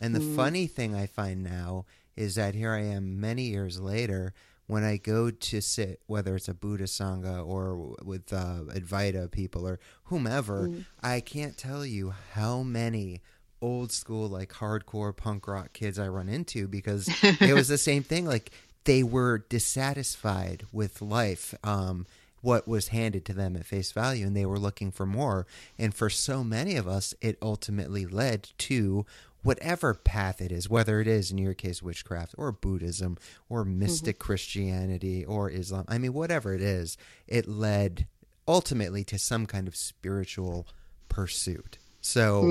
And 0.00 0.14
the 0.14 0.20
funny 0.36 0.66
thing 0.66 0.94
I 0.94 1.06
find 1.06 1.42
now 1.42 1.84
is 2.16 2.34
that 2.36 2.54
here 2.54 2.72
I 2.72 2.82
am 2.82 3.20
many 3.20 3.42
years 3.44 3.80
later 3.80 4.32
when 4.66 4.84
I 4.84 4.96
go 4.96 5.30
to 5.30 5.60
sit, 5.60 6.00
whether 6.06 6.34
it's 6.36 6.48
a 6.48 6.54
Buddhist 6.54 7.00
Sangha 7.00 7.46
or 7.46 7.94
with 8.04 8.32
uh, 8.32 8.62
Advaita 8.74 9.30
people 9.30 9.66
or 9.66 9.78
whomever, 10.04 10.70
I 11.02 11.20
can't 11.20 11.56
tell 11.56 11.86
you 11.86 12.14
how 12.32 12.62
many 12.62 13.22
old 13.62 13.92
school, 13.92 14.28
like 14.28 14.52
hardcore 14.52 15.16
punk 15.16 15.46
rock 15.46 15.72
kids 15.72 15.98
I 15.98 16.08
run 16.08 16.28
into 16.28 16.68
because 16.68 17.08
it 17.22 17.54
was 17.54 17.68
the 17.74 17.78
same 17.78 18.02
thing. 18.02 18.26
Like 18.26 18.50
they 18.84 19.02
were 19.02 19.38
dissatisfied 19.48 20.64
with 20.72 21.00
life. 21.00 21.54
Um, 21.64 22.06
what 22.46 22.68
was 22.68 22.88
handed 22.88 23.24
to 23.24 23.32
them 23.32 23.56
at 23.56 23.66
face 23.66 23.90
value 23.90 24.24
and 24.24 24.36
they 24.36 24.46
were 24.46 24.58
looking 24.58 24.92
for 24.92 25.04
more. 25.04 25.48
And 25.76 25.92
for 25.92 26.08
so 26.08 26.44
many 26.44 26.76
of 26.76 26.86
us 26.86 27.12
it 27.20 27.36
ultimately 27.42 28.06
led 28.06 28.48
to 28.58 29.04
whatever 29.42 29.94
path 29.94 30.40
it 30.40 30.52
is 30.52 30.70
whether 30.70 31.00
it 31.00 31.08
is 31.08 31.30
in 31.30 31.38
your 31.38 31.54
case 31.54 31.82
witchcraft 31.82 32.34
or 32.38 32.50
buddhism 32.50 33.16
or 33.48 33.64
mystic 33.64 34.18
christianity 34.18 35.24
or 35.24 35.48
islam 35.48 35.84
i 35.86 35.98
mean 35.98 36.12
whatever 36.12 36.52
it 36.52 36.60
is 36.60 36.98
it 37.28 37.46
led 37.46 38.06
ultimately 38.48 39.04
to 39.04 39.16
some 39.18 39.46
kind 39.46 39.68
of 39.68 39.76
spiritual 39.76 40.66
pursuit. 41.08 41.78
So 42.00 42.42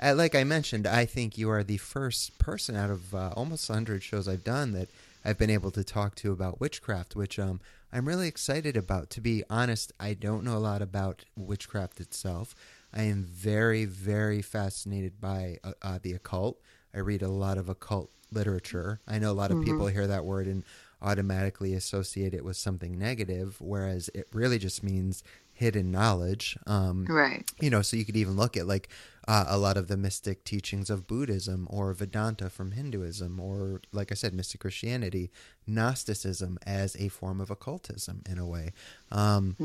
uh, 0.00 0.14
like 0.14 0.34
i 0.36 0.44
mentioned 0.44 0.86
i 0.86 1.04
think 1.04 1.36
you 1.38 1.50
are 1.50 1.64
the 1.64 1.78
first 1.78 2.38
person 2.38 2.76
out 2.76 2.90
of 2.90 3.14
uh, 3.14 3.32
almost 3.36 3.68
100 3.68 4.02
shows 4.02 4.28
i've 4.28 4.44
done 4.44 4.72
that 4.72 4.88
i've 5.24 5.38
been 5.38 5.50
able 5.50 5.70
to 5.72 5.82
talk 5.82 6.14
to 6.16 6.32
about 6.32 6.60
witchcraft 6.60 7.16
which 7.16 7.38
um, 7.40 7.60
i'm 7.92 8.06
really 8.06 8.28
excited 8.28 8.76
about 8.76 9.10
to 9.10 9.20
be 9.20 9.42
honest 9.50 9.92
i 10.00 10.14
don't 10.14 10.44
know 10.44 10.56
a 10.56 10.58
lot 10.58 10.82
about 10.82 11.24
witchcraft 11.36 12.00
itself. 12.00 12.54
I 12.92 13.02
am 13.02 13.22
very 13.22 13.84
very 13.84 14.42
fascinated 14.42 15.20
by 15.20 15.58
uh, 15.62 15.72
uh, 15.80 15.98
the 16.02 16.12
occult. 16.14 16.60
I 16.92 16.98
read 16.98 17.22
a 17.22 17.28
lot 17.28 17.56
of 17.56 17.68
occult 17.68 18.10
literature. 18.32 19.00
I 19.06 19.18
know 19.20 19.30
a 19.30 19.40
lot 19.42 19.52
of 19.52 19.60
people 19.62 19.86
hear 19.86 20.08
that 20.08 20.24
word 20.24 20.46
and 20.48 20.64
automatically 21.00 21.72
associate 21.74 22.34
it 22.34 22.44
with 22.44 22.56
something 22.56 22.98
negative 22.98 23.56
whereas 23.60 24.10
it 24.14 24.26
really 24.32 24.58
just 24.58 24.82
means 24.82 25.22
hidden 25.52 25.90
knowledge. 25.92 26.56
Um, 26.66 27.06
Right. 27.08 27.44
you 27.60 27.70
know 27.70 27.82
so 27.82 27.96
you 27.96 28.04
could 28.04 28.16
even 28.16 28.34
look 28.36 28.56
at 28.56 28.66
like 28.66 28.88
uh, 29.32 29.44
a 29.48 29.58
lot 29.66 29.76
of 29.76 29.86
the 29.86 29.96
mystic 29.96 30.38
teachings 30.52 30.88
of 30.90 31.06
buddhism 31.06 31.60
or 31.70 31.92
vedanta 31.94 32.48
from 32.50 32.68
hinduism 32.72 33.32
or 33.48 33.80
like 33.92 34.10
i 34.12 34.14
said 34.22 34.32
mystic 34.34 34.60
christianity 34.60 35.30
gnosticism 35.66 36.58
as 36.66 36.96
a 36.96 37.08
form 37.08 37.40
of 37.40 37.50
occultism 37.50 38.16
in 38.30 38.38
a 38.38 38.46
way. 38.54 38.66
Um, 39.12 39.56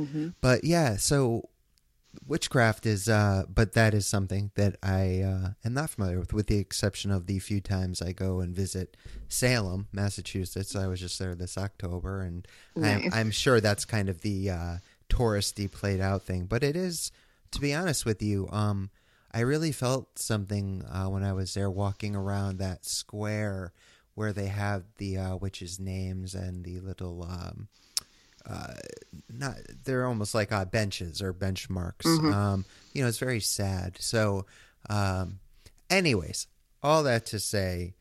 but 0.42 0.64
yeah 0.64 0.98
so 0.98 1.50
witchcraft 2.26 2.86
is 2.86 3.10
uh 3.10 3.44
but 3.54 3.74
that 3.74 3.94
is 3.94 4.06
something 4.08 4.50
that 4.56 4.78
i 4.82 5.20
uh 5.32 5.50
am 5.66 5.74
not 5.74 5.90
familiar 5.90 6.18
with 6.18 6.32
with 6.32 6.48
the 6.48 6.58
exception 6.58 7.12
of 7.12 7.26
the 7.28 7.40
few 7.40 7.60
times 7.60 8.02
i 8.02 8.12
go 8.14 8.40
and 8.40 8.56
visit 8.56 8.96
salem 9.28 9.88
massachusetts. 9.92 10.76
I 10.78 10.88
was 10.88 11.02
just 11.02 11.20
there 11.20 11.36
this 11.36 11.58
october 11.58 12.22
and 12.22 12.48
Nice. 12.76 13.06
I'm, 13.06 13.14
I'm 13.14 13.32
sure 13.32 13.60
that's 13.60 13.84
kind 13.84 14.08
of 14.08 14.22
the 14.22 14.50
uh 14.50 14.76
touristy 15.10 15.70
played 15.70 16.00
out 16.00 16.22
thing. 16.24 16.46
But 16.46 16.64
it 16.64 16.76
is 16.76 17.12
to 17.52 17.60
be 17.60 17.74
honest 17.74 18.06
with 18.06 18.22
you 18.22 18.48
um 18.52 18.90
i 19.36 19.42
really 19.42 19.72
felt 19.72 20.18
something 20.18 20.84
uh 20.92 21.06
when 21.06 21.24
i 21.24 21.34
was 21.34 21.54
there 21.54 21.70
walking 21.70 22.16
around 22.16 22.58
that 22.58 22.86
square 22.86 23.72
where 24.16 24.34
they 24.34 24.48
have 24.48 24.84
the 24.98 25.18
uh 25.18 25.36
witches 25.36 25.80
names 25.80 26.34
and 26.34 26.64
the 26.66 26.80
little 26.80 27.24
um 27.24 27.68
not 29.30 29.56
they're 29.84 30.06
almost 30.06 30.36
like 30.36 30.52
uh, 30.52 30.66
benches 30.66 31.22
or 31.22 31.34
benchmarks. 31.34 32.06
Um, 32.34 32.66
you 32.94 33.02
know, 33.02 33.08
it's 33.08 33.18
very 33.18 33.40
sad. 33.40 33.98
So, 34.00 34.46
um, 34.90 35.40
anyways, 35.90 36.48
all 36.84 37.04
that 37.04 37.26
to 37.28 37.40
say, 37.40 37.96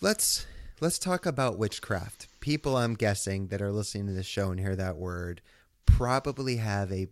let's 0.00 0.46
let's 0.80 0.98
talk 0.98 1.26
about 1.26 1.58
witchcraft. 1.58 2.26
People, 2.40 2.76
I'm 2.76 2.94
guessing 2.94 3.48
that 3.48 3.62
are 3.62 3.72
listening 3.72 4.06
to 4.08 4.12
this 4.12 4.26
show 4.26 4.50
and 4.50 4.60
hear 4.60 4.76
that 4.76 4.96
word 4.96 5.40
probably 5.86 6.56
have 6.56 6.90
a 6.90 7.08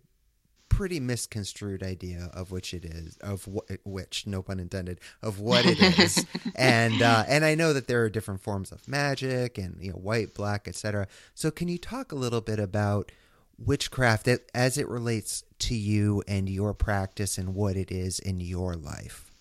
pretty 0.75 0.99
misconstrued 0.99 1.83
idea 1.83 2.29
of 2.33 2.51
which 2.51 2.73
it 2.73 2.85
is 2.85 3.17
of 3.17 3.47
what 3.47 3.65
which 3.83 4.25
no 4.25 4.41
pun 4.41 4.59
intended 4.59 4.99
of 5.21 5.39
what 5.39 5.65
it 5.65 5.79
is. 5.99 6.25
And 6.55 7.01
uh, 7.01 7.23
and 7.27 7.43
I 7.45 7.55
know 7.55 7.73
that 7.73 7.87
there 7.87 8.03
are 8.03 8.09
different 8.09 8.41
forms 8.41 8.71
of 8.71 8.87
magic 8.87 9.57
and 9.57 9.77
you 9.81 9.91
know 9.91 9.97
white 9.97 10.33
black 10.33 10.67
etc 10.67 11.07
so 11.33 11.51
can 11.51 11.67
you 11.67 11.77
talk 11.77 12.11
a 12.11 12.15
little 12.15 12.41
bit 12.41 12.59
about 12.59 13.11
witchcraft 13.57 14.27
as 14.53 14.77
it 14.77 14.87
relates 14.87 15.43
to 15.59 15.75
you 15.75 16.23
and 16.27 16.49
your 16.49 16.73
practice 16.73 17.37
and 17.37 17.55
what 17.55 17.75
it 17.75 17.91
is 17.91 18.19
in 18.19 18.39
your 18.39 18.75
life? 18.75 19.31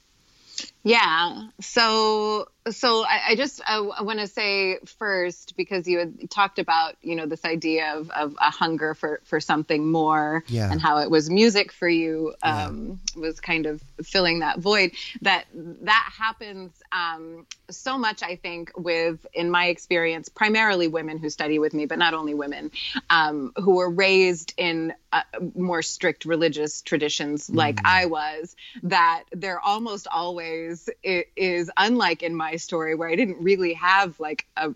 Yeah. 0.83 1.49
So 1.61 2.49
so 2.71 3.04
I, 3.04 3.21
I 3.31 3.35
just 3.37 3.61
I, 3.66 3.78
I 3.78 4.02
want 4.02 4.21
to 4.21 4.26
say 4.28 4.78
first 4.99 5.57
because 5.57 5.88
you 5.88 5.99
had 5.99 6.31
talked 6.31 6.59
about 6.61 6.95
you 7.02 7.16
know 7.16 7.26
this 7.26 7.45
idea 7.45 7.95
of, 7.97 8.11
of 8.11 8.37
a 8.40 8.50
hunger 8.50 8.95
for 8.95 9.21
for 9.25 9.40
something 9.40 9.90
more 9.90 10.45
Yeah. 10.47 10.71
and 10.71 10.81
how 10.81 10.99
it 10.99 11.11
was 11.11 11.28
music 11.28 11.73
for 11.73 11.88
you 11.88 12.35
um, 12.42 13.00
was 13.16 13.40
kind 13.40 13.66
of 13.66 13.83
filling 14.04 14.40
that 14.40 14.59
void. 14.61 14.92
That 15.23 15.47
that 15.54 16.12
happens 16.16 16.73
um, 16.92 17.47
so 17.69 17.99
much 17.99 18.23
I 18.23 18.37
think 18.37 18.71
with 18.76 19.26
in 19.33 19.50
my 19.50 19.66
experience 19.66 20.28
primarily 20.28 20.87
women 20.88 21.19
who 21.19 21.31
study 21.31 21.59
with 21.59 21.75
me 21.75 21.87
but 21.87 21.99
not 21.99 22.14
only 22.14 22.35
women 22.35 22.71
um, 23.11 23.52
who 23.57 23.76
were 23.76 23.90
raised 23.90 24.54
in 24.57 24.92
uh, 25.12 25.23
more 25.54 25.83
strict 25.83 26.25
religious 26.25 26.81
traditions 26.83 27.50
like 27.50 27.78
I 27.85 28.07
was 28.07 28.54
that 28.85 29.25
there 29.33 29.59
almost 29.61 30.07
always 30.07 30.88
i- 31.04 31.25
is 31.37 31.71
unlike 31.76 32.23
in 32.23 32.35
my 32.35 32.52
story 32.57 32.95
where 32.95 33.09
I 33.09 33.17
didn't 33.17 33.43
really 33.43 33.75
have 33.75 34.19
like 34.21 34.47
a 34.57 34.75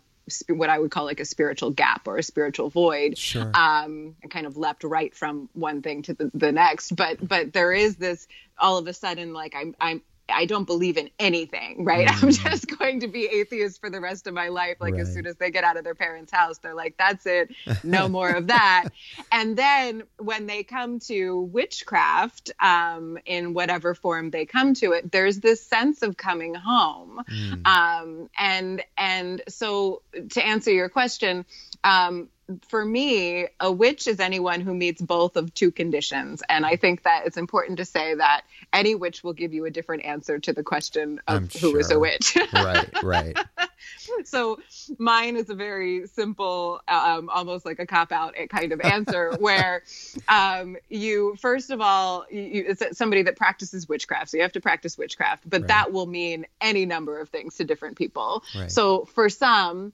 what 0.48 0.70
I 0.70 0.78
would 0.78 0.90
call 0.90 1.04
like 1.04 1.20
a 1.20 1.24
spiritual 1.24 1.70
gap 1.70 2.08
or 2.08 2.16
a 2.16 2.22
spiritual 2.22 2.68
void. 2.68 3.16
Sure. 3.16 3.50
Um, 3.54 4.16
I 4.24 4.28
kind 4.28 4.46
of 4.46 4.56
leapt 4.56 4.82
right 4.82 5.14
from 5.14 5.48
one 5.52 5.82
thing 5.82 6.02
to 6.02 6.14
the, 6.14 6.30
the 6.34 6.52
next, 6.52 6.96
but 6.96 7.26
but 7.26 7.52
there 7.52 7.72
is 7.72 7.96
this 7.96 8.26
all 8.58 8.78
of 8.78 8.86
a 8.86 8.92
sudden 8.92 9.32
like 9.32 9.54
I'm 9.54 9.76
I'm 9.80 10.02
I 10.28 10.44
don't 10.44 10.64
believe 10.64 10.96
in 10.96 11.10
anything, 11.18 11.84
right? 11.84 12.08
I'm 12.22 12.30
just 12.30 12.78
going 12.78 13.00
to 13.00 13.08
be 13.08 13.26
atheist 13.26 13.80
for 13.80 13.90
the 13.90 14.00
rest 14.00 14.26
of 14.26 14.34
my 14.34 14.48
life. 14.48 14.76
Like 14.80 14.94
as 14.94 15.12
soon 15.12 15.26
as 15.26 15.36
they 15.36 15.50
get 15.50 15.64
out 15.64 15.76
of 15.76 15.84
their 15.84 15.94
parents' 15.94 16.32
house, 16.32 16.58
they're 16.58 16.74
like, 16.74 16.96
that's 16.96 17.26
it, 17.26 17.54
no 17.82 18.08
more 18.16 18.30
of 18.30 18.48
that. 18.48 18.88
and 19.32 19.56
then 19.56 20.02
when 20.18 20.46
they 20.46 20.62
come 20.62 20.98
to 21.00 21.40
witchcraft, 21.40 22.50
um, 22.60 23.18
in 23.26 23.54
whatever 23.54 23.94
form 23.94 24.30
they 24.30 24.46
come 24.46 24.74
to 24.74 24.92
it, 24.92 25.12
there's 25.12 25.40
this 25.40 25.62
sense 25.62 26.02
of 26.02 26.16
coming 26.16 26.54
home. 26.54 27.22
Um, 27.64 28.28
and 28.38 28.82
and 28.96 29.42
so 29.48 30.02
to 30.30 30.44
answer 30.44 30.70
your 30.70 30.88
question, 30.88 31.44
um, 31.86 32.28
for 32.68 32.84
me, 32.84 33.46
a 33.58 33.72
witch 33.72 34.06
is 34.06 34.20
anyone 34.20 34.60
who 34.60 34.72
meets 34.74 35.00
both 35.02 35.36
of 35.36 35.52
two 35.54 35.70
conditions. 35.72 36.42
And 36.48 36.64
I 36.64 36.76
think 36.76 37.02
that 37.02 37.26
it's 37.26 37.36
important 37.36 37.78
to 37.78 37.84
say 37.84 38.14
that 38.14 38.42
any 38.72 38.94
witch 38.94 39.24
will 39.24 39.32
give 39.32 39.52
you 39.52 39.64
a 39.64 39.70
different 39.70 40.04
answer 40.04 40.38
to 40.38 40.52
the 40.52 40.62
question 40.62 41.20
of 41.26 41.34
I'm 41.34 41.48
who 41.60 41.76
is 41.76 41.90
a 41.90 41.98
witch. 41.98 42.36
right, 42.52 43.02
right. 43.02 43.36
so 44.24 44.58
mine 44.98 45.36
is 45.36 45.50
a 45.50 45.54
very 45.54 46.06
simple, 46.06 46.80
um, 46.86 47.28
almost 47.30 47.64
like 47.64 47.78
a 47.80 47.86
cop 47.86 48.12
out 48.12 48.36
kind 48.48 48.72
of 48.72 48.80
answer 48.80 49.34
where 49.38 49.82
um, 50.28 50.76
you, 50.88 51.36
first 51.40 51.70
of 51.70 51.80
all, 51.80 52.26
you- 52.30 52.66
it's 52.68 52.96
somebody 52.96 53.22
that 53.22 53.36
practices 53.36 53.88
witchcraft. 53.88 54.30
So 54.30 54.36
you 54.36 54.42
have 54.44 54.52
to 54.52 54.60
practice 54.60 54.96
witchcraft, 54.96 55.48
but 55.48 55.62
Right. 55.62 55.68
that 55.68 55.92
will 55.92 56.06
mean 56.06 56.46
any 56.60 56.86
number 56.86 57.18
of 57.18 57.28
things 57.28 57.56
to 57.56 57.64
different 57.64 57.96
people. 57.96 58.44
Right. 58.56 58.70
So 58.70 59.04
for 59.06 59.28
some, 59.28 59.92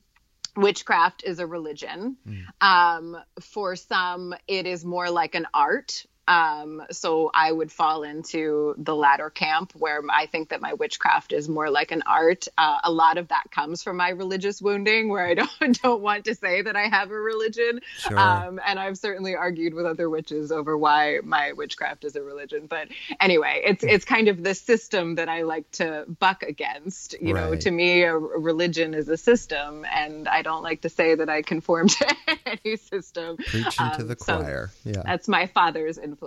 witchcraft 0.57 1.25
is 1.25 1.39
a 1.39 1.47
religion. 1.47 2.17
Mm. 2.27 2.45
Um, 2.61 3.17
for 3.41 3.77
some, 3.77 4.35
it 4.47 4.67
is 4.67 4.85
more 4.85 5.11
like 5.11 5.35
an 5.35 5.47
art. 5.55 6.07
Um, 6.33 6.83
so 6.91 7.31
I 7.35 7.53
would 7.53 7.71
fall 7.71 8.03
into 8.05 8.75
the 8.79 8.95
latter 8.95 9.29
camp 9.31 9.73
where 9.75 10.01
I 10.11 10.27
think 10.27 10.49
that 10.49 10.61
my 10.61 10.73
witchcraft 10.75 11.33
is 11.33 11.49
more 11.49 11.69
like 11.71 11.91
an 11.93 12.03
art. 12.07 12.47
Uh, 12.57 12.79
a 12.85 12.91
lot 12.91 13.19
of 13.19 13.29
that 13.29 13.45
comes 13.51 13.83
from 13.83 13.97
my 13.99 14.11
religious 14.11 14.63
wounding, 14.63 15.09
where 15.11 15.27
I 15.27 15.35
don't 15.41 15.83
don't 15.83 16.01
want 16.03 16.25
to 16.27 16.35
say 16.35 16.63
that 16.63 16.77
I 16.77 16.89
have 16.89 17.11
a 17.11 17.15
religion. 17.15 17.81
Sure. 17.99 18.19
Um, 18.19 18.61
and 18.67 18.79
I've 18.79 18.97
certainly 18.97 19.35
argued 19.37 19.75
with 19.75 19.85
other 19.85 20.09
witches 20.09 20.51
over 20.53 20.77
why 20.77 21.19
my 21.23 21.53
witchcraft 21.53 22.05
is 22.05 22.17
a 22.17 22.23
religion. 22.23 22.67
But 22.67 22.89
anyway, 23.21 23.63
it's 23.67 23.85
it's 23.85 24.05
kind 24.05 24.29
of 24.29 24.43
the 24.43 24.55
system 24.55 25.17
that 25.17 25.29
I 25.29 25.43
like 25.43 25.71
to 25.73 26.07
buck 26.19 26.43
against. 26.43 27.15
You 27.21 27.35
know, 27.35 27.55
to 27.55 27.71
me, 27.71 28.03
a, 28.03 28.17
religion 28.17 28.95
is 28.95 29.09
a 29.09 29.17
system, 29.17 29.85
and 29.85 30.27
I 30.29 30.43
don't 30.43 30.63
like 30.63 30.83
to 30.83 30.89
say 30.89 31.15
that 31.15 31.29
I 31.29 31.43
conform 31.43 31.89
to 31.99 32.17
any 32.47 32.77
system. 32.77 33.37
Preaching 33.37 33.73
to 33.73 33.83
Um, 34.03 34.09
the 34.09 34.17
so 34.19 34.39
choir. 34.39 34.71
yeah. 34.85 35.03
that's 35.05 35.29
my 35.29 35.47
father's 35.47 35.99
influence. 35.99 36.22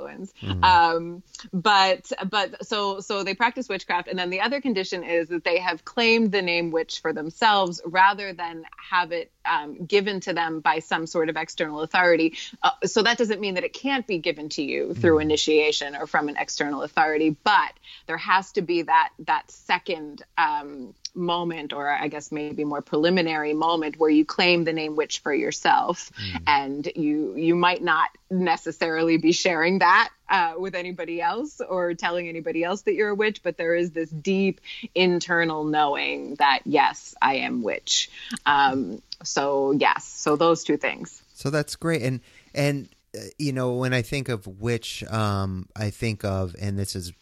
Um, 0.64 1.24
but 1.54 2.12
but 2.30 2.66
so 2.66 3.00
so 3.00 3.24
they 3.24 3.34
practice 3.34 3.70
witchcraft, 3.70 4.08
and 4.08 4.18
then 4.18 4.30
the 4.30 4.42
other 4.42 4.62
condition 4.62 5.04
is 5.04 5.30
that 5.30 5.44
they 5.44 5.60
have 5.60 5.86
claimed 5.86 6.32
the 6.32 6.42
name 6.42 6.72
witch 6.72 7.00
for 7.00 7.14
themselves 7.14 7.82
rather 7.86 8.34
than 8.34 8.66
have 8.78 9.12
it 9.12 9.32
um, 9.46 9.86
given 9.86 10.20
to 10.22 10.34
them 10.34 10.60
by 10.60 10.80
some 10.80 11.08
sort 11.08 11.30
of 11.30 11.38
external 11.38 11.82
authority. 11.82 12.38
Uh, 12.62 12.72
so 12.86 13.04
that 13.04 13.18
doesn't 13.18 13.40
mean 13.40 13.56
that 13.56 13.64
it 13.64 13.74
can't 13.74 14.08
be 14.08 14.18
given 14.18 14.50
to 14.50 14.64
you 14.64 14.94
through 14.94 15.20
initiation 15.20 15.96
or 15.96 16.08
from 16.08 16.30
an 16.30 16.36
external 16.38 16.84
authority, 16.84 17.36
but 17.44 17.74
there 18.08 18.18
has 18.18 18.52
to 18.54 18.62
be 18.62 18.84
that 18.84 19.10
that 19.20 19.50
second. 19.50 20.24
Um, 20.38 20.94
moment 21.16 21.74
or 21.74 21.90
i 21.90 22.08
guess 22.08 22.32
maybe 22.32 22.64
more 22.64 22.82
preliminary 22.82 23.54
moment 23.54 23.98
where 23.98 24.10
you 24.10 24.26
claim 24.26 24.64
the 24.64 24.74
name 24.74 24.96
witch 24.96 25.20
for 25.20 25.34
yourself 25.34 26.12
and 26.48 26.90
you 26.96 27.36
you 27.36 27.56
might 27.56 27.84
not 27.84 28.10
necessarily 28.30 29.18
be 29.18 29.32
sharing 29.32 29.80
that 29.80 30.10
uh, 30.28 30.54
with 30.58 30.74
anybody 30.74 31.22
else 31.22 31.62
or 31.62 31.94
telling 31.94 32.28
anybody 32.28 32.64
else 32.64 32.82
that 32.84 32.96
you're 32.96 33.10
a 33.10 33.16
witch 33.16 33.44
but 33.44 33.58
there 33.58 33.76
is 33.76 33.92
this 33.92 34.10
deep 34.10 34.60
internal 34.96 35.64
knowing 35.64 36.36
that 36.36 36.60
yes 36.66 37.14
i 37.22 37.36
am 37.36 37.62
witch 37.62 38.10
um, 38.46 39.02
so 39.24 39.72
yes 39.72 40.04
so 40.06 40.36
those 40.36 40.64
two 40.64 40.78
things 40.78 41.22
So 41.36 41.50
that's 41.50 41.76
great. 41.76 42.02
And 42.02 42.22
and 42.54 42.90
uh, 43.16 43.20
you 43.38 43.52
know, 43.52 43.74
when 43.74 43.94
I 43.94 44.02
think 44.02 44.30
of 44.30 44.48
witch, 44.48 45.04
um, 45.04 45.68
I 45.76 45.90
think 45.90 46.24
of, 46.24 46.56
and 46.60 46.80
this 46.80 46.96
is 46.96 47.14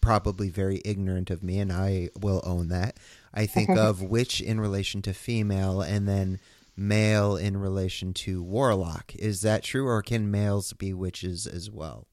probably 0.00 0.48
very 0.48 0.80
ignorant 0.84 1.30
of 1.30 1.42
me, 1.42 1.60
and 1.60 1.70
I 1.70 2.08
will 2.18 2.42
own 2.44 2.68
that. 2.68 2.96
I 3.32 3.46
think 3.46 3.70
of 3.76 4.02
witch 4.02 4.40
in 4.40 4.60
relation 4.60 5.02
to 5.02 5.12
female, 5.14 5.80
and 5.80 6.08
then 6.08 6.40
male 6.76 7.36
in 7.36 7.56
relation 7.56 8.14
to 8.14 8.42
warlock. 8.42 9.14
Is 9.16 9.40
that 9.42 9.62
true, 9.64 9.86
or 9.86 10.02
can 10.02 10.30
males 10.30 10.72
be 10.72 10.92
witches 10.92 11.46
as 11.46 11.70
well? 11.70 12.06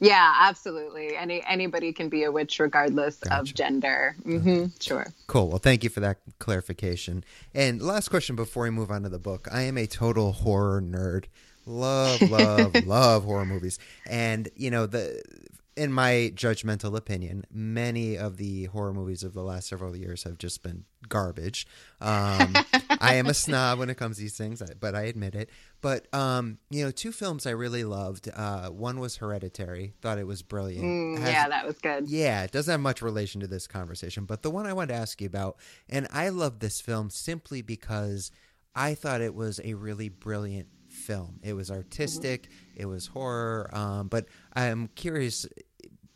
yeah 0.00 0.34
absolutely 0.40 1.16
any 1.16 1.42
anybody 1.46 1.94
can 1.94 2.10
be 2.10 2.24
a 2.24 2.30
witch 2.30 2.58
regardless 2.60 3.20
Gotcha. 3.20 3.40
of 3.40 3.54
gender 3.54 4.14
Mm-hmm, 4.26 4.66
sure 4.80 5.06
Cool. 5.26 5.48
Well, 5.48 5.58
thank 5.58 5.82
you 5.82 5.88
for 5.88 6.00
that 6.00 6.18
clarification. 6.38 7.24
And 7.54 7.80
last 7.80 8.08
question 8.08 8.36
before 8.36 8.64
we 8.64 8.70
move 8.70 8.90
on 8.90 9.02
to 9.04 9.08
the 9.08 9.18
book. 9.18 9.48
I 9.50 9.62
am 9.62 9.78
a 9.78 9.86
total 9.86 10.32
horror 10.32 10.82
nerd. 10.82 11.24
Love, 11.64 12.20
love, 12.30 12.74
love 12.86 13.24
horror 13.24 13.46
movies. 13.46 13.78
And, 14.06 14.50
you 14.56 14.70
know, 14.70 14.84
the 14.84 15.22
in 15.76 15.92
my 15.92 16.32
judgmental 16.34 16.96
opinion, 16.96 17.44
many 17.50 18.16
of 18.16 18.36
the 18.36 18.64
horror 18.66 18.92
movies 18.92 19.22
of 19.22 19.32
the 19.32 19.42
last 19.42 19.68
several 19.68 19.96
years 19.96 20.24
have 20.24 20.38
just 20.38 20.62
been 20.62 20.84
garbage. 21.08 21.66
Um, 22.00 22.54
I 23.00 23.14
am 23.14 23.26
a 23.26 23.34
snob 23.34 23.78
when 23.78 23.88
it 23.88 23.96
comes 23.96 24.16
to 24.16 24.22
these 24.22 24.36
things, 24.36 24.62
but 24.80 24.94
I 24.94 25.02
admit 25.02 25.34
it. 25.34 25.50
But 25.80 26.12
um, 26.14 26.58
you 26.70 26.84
know, 26.84 26.90
two 26.90 27.12
films 27.12 27.46
I 27.46 27.50
really 27.50 27.84
loved. 27.84 28.28
Uh, 28.34 28.68
one 28.68 29.00
was 29.00 29.16
Hereditary. 29.16 29.94
Thought 30.02 30.18
it 30.18 30.26
was 30.26 30.42
brilliant. 30.42 30.84
Mm, 30.84 31.18
Has- 31.18 31.32
yeah 31.32 31.48
that 31.48 31.66
was 31.66 31.78
good 31.78 32.08
yeah, 32.08 32.42
it 32.44 32.52
doesn't 32.52 32.70
have 32.70 32.80
much 32.80 33.02
relation 33.02 33.40
to 33.40 33.46
this 33.46 33.66
conversation, 33.66 34.24
but 34.24 34.42
the 34.42 34.50
one 34.50 34.66
I 34.66 34.72
wanted 34.72 34.88
to 34.88 35.00
ask 35.00 35.20
you 35.20 35.26
about, 35.26 35.56
and 35.88 36.06
I 36.10 36.28
love 36.28 36.58
this 36.60 36.80
film 36.80 37.10
simply 37.10 37.62
because 37.62 38.30
I 38.74 38.94
thought 38.94 39.20
it 39.20 39.34
was 39.34 39.60
a 39.64 39.74
really 39.74 40.08
brilliant 40.08 40.68
film. 40.88 41.40
It 41.42 41.54
was 41.54 41.70
artistic, 41.70 42.48
it 42.76 42.86
was 42.86 43.06
horror, 43.08 43.70
um, 43.72 44.08
but 44.08 44.26
I'm 44.54 44.88
curious, 44.94 45.46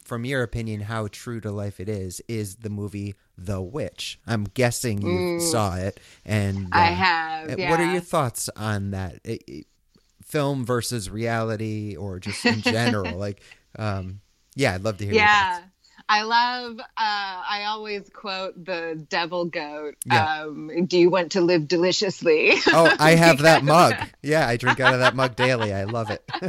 from 0.04 0.24
your 0.24 0.42
opinion, 0.42 0.80
how 0.82 1.08
true 1.10 1.40
to 1.40 1.50
life 1.50 1.80
it 1.80 1.88
is. 1.88 2.20
Is 2.28 2.56
the 2.56 2.70
movie 2.70 3.14
The 3.36 3.60
Witch? 3.60 4.18
I'm 4.26 4.44
guessing 4.44 5.02
you 5.02 5.40
saw 5.40 5.76
it, 5.76 6.00
and 6.24 6.68
I 6.72 6.92
uh, 6.92 6.94
have, 6.94 7.50
uh, 7.50 7.66
What 7.68 7.80
are 7.80 7.92
your 7.92 8.00
thoughts 8.02 8.48
on 8.56 8.90
that? 8.92 9.20
It- 9.24 9.42
it- 9.46 9.66
film 10.24 10.64
versus 10.66 11.08
reality, 11.08 11.94
or 11.96 12.18
just 12.18 12.44
in 12.44 12.60
general? 12.60 13.16
like, 13.26 13.40
um, 13.78 14.20
yeah, 14.56 14.74
I'd 14.74 14.82
love 14.82 14.96
to 14.98 15.04
hear. 15.04 15.14
your 15.14 15.22
thoughts. 15.24 15.60
yeah 15.60 15.64
i 16.08 16.22
love 16.22 16.78
uh, 16.78 16.84
i 16.98 17.64
always 17.68 18.08
quote 18.10 18.54
the 18.64 19.04
devil 19.08 19.44
goat 19.44 19.94
Yeah. 20.06 20.42
um, 20.42 20.86
do 20.86 20.98
you 20.98 21.10
want 21.10 21.32
to 21.32 21.40
live 21.40 21.66
deliciously 21.68 22.52
Oh, 22.68 22.94
I 23.00 23.12
have 23.16 23.38
that 23.38 23.64
mug. 23.64 23.94
Yeah, 24.22 24.46
I 24.46 24.56
drink 24.56 24.78
out 24.80 24.94
of 24.94 25.00
that 25.00 25.14
mug 25.16 25.34
daily. 25.36 25.72
I 25.74 25.84
love 25.84 26.10
it. 26.10 26.22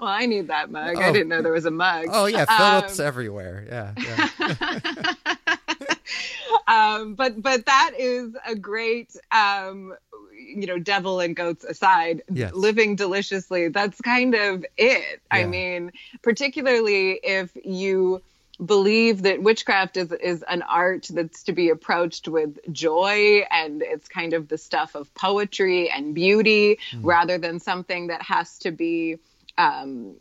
well 0.00 0.04
i 0.10 0.26
need 0.26 0.48
that 0.48 0.70
mug 0.70 0.96
Oh. 0.96 1.00
i 1.02 1.12
didn't 1.12 1.28
know 1.28 1.42
there 1.42 1.52
was 1.52 1.66
a 1.66 1.70
mug 1.70 2.06
oh 2.10 2.26
yeah, 2.26 2.44
Phillips 2.46 2.98
Um, 2.98 3.06
everywhere. 3.06 3.64
Yeah, 3.68 4.28
yeah. 4.38 5.14
um, 6.68 7.14
but 7.14 7.40
but 7.40 7.66
that 7.66 7.92
is 7.98 8.34
a 8.46 8.54
great 8.54 9.14
um, 9.30 9.94
you 10.54 10.66
know 10.66 10.78
devil 10.78 11.20
and 11.20 11.34
goats 11.36 11.64
aside 11.64 12.22
Yes. 12.32 12.52
living 12.54 12.96
deliciously 12.96 13.68
that's 13.68 14.00
kind 14.00 14.34
of 14.34 14.64
it 14.76 15.20
Yeah. 15.32 15.38
i 15.38 15.44
mean 15.46 15.92
particularly 16.22 17.20
if 17.22 17.50
you 17.64 18.22
believe 18.64 19.22
that 19.22 19.42
witchcraft 19.42 19.96
is 19.96 20.12
is 20.12 20.42
an 20.48 20.62
art 20.62 21.08
that's 21.10 21.42
to 21.44 21.52
be 21.52 21.70
approached 21.70 22.28
with 22.28 22.58
joy 22.72 23.42
and 23.50 23.82
it's 23.82 24.08
kind 24.08 24.32
of 24.32 24.48
the 24.48 24.58
stuff 24.58 24.94
of 24.94 25.12
poetry 25.14 25.90
and 25.90 26.14
beauty 26.14 26.78
Hmm. 26.90 27.04
rather 27.06 27.38
than 27.38 27.60
something 27.60 28.08
that 28.08 28.22
has 28.22 28.58
to 28.60 28.70
be 28.70 29.18
um, 29.58 30.16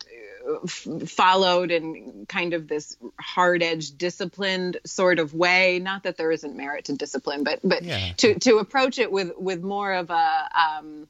f- 0.65 0.88
followed 1.08 1.71
in 1.71 2.25
kind 2.27 2.54
of 2.54 2.67
this 2.67 2.97
hard-edged, 3.19 3.97
disciplined 3.97 4.77
sort 4.86 5.19
of 5.19 5.34
way. 5.34 5.80
Not 5.80 6.04
that 6.04 6.17
there 6.17 6.32
isn't 6.32 6.56
merit 6.58 6.86
to 6.86 6.93
discipline, 6.97 7.43
but 7.43 7.60
but 7.63 7.84
Yeah. 7.84 8.13
to 8.17 8.38
to 8.39 8.58
approach 8.58 8.99
it 8.99 9.12
with 9.12 9.32
with 9.38 9.62
more 9.63 9.93
of 9.93 10.10
a 10.10 10.49
um, 10.54 11.08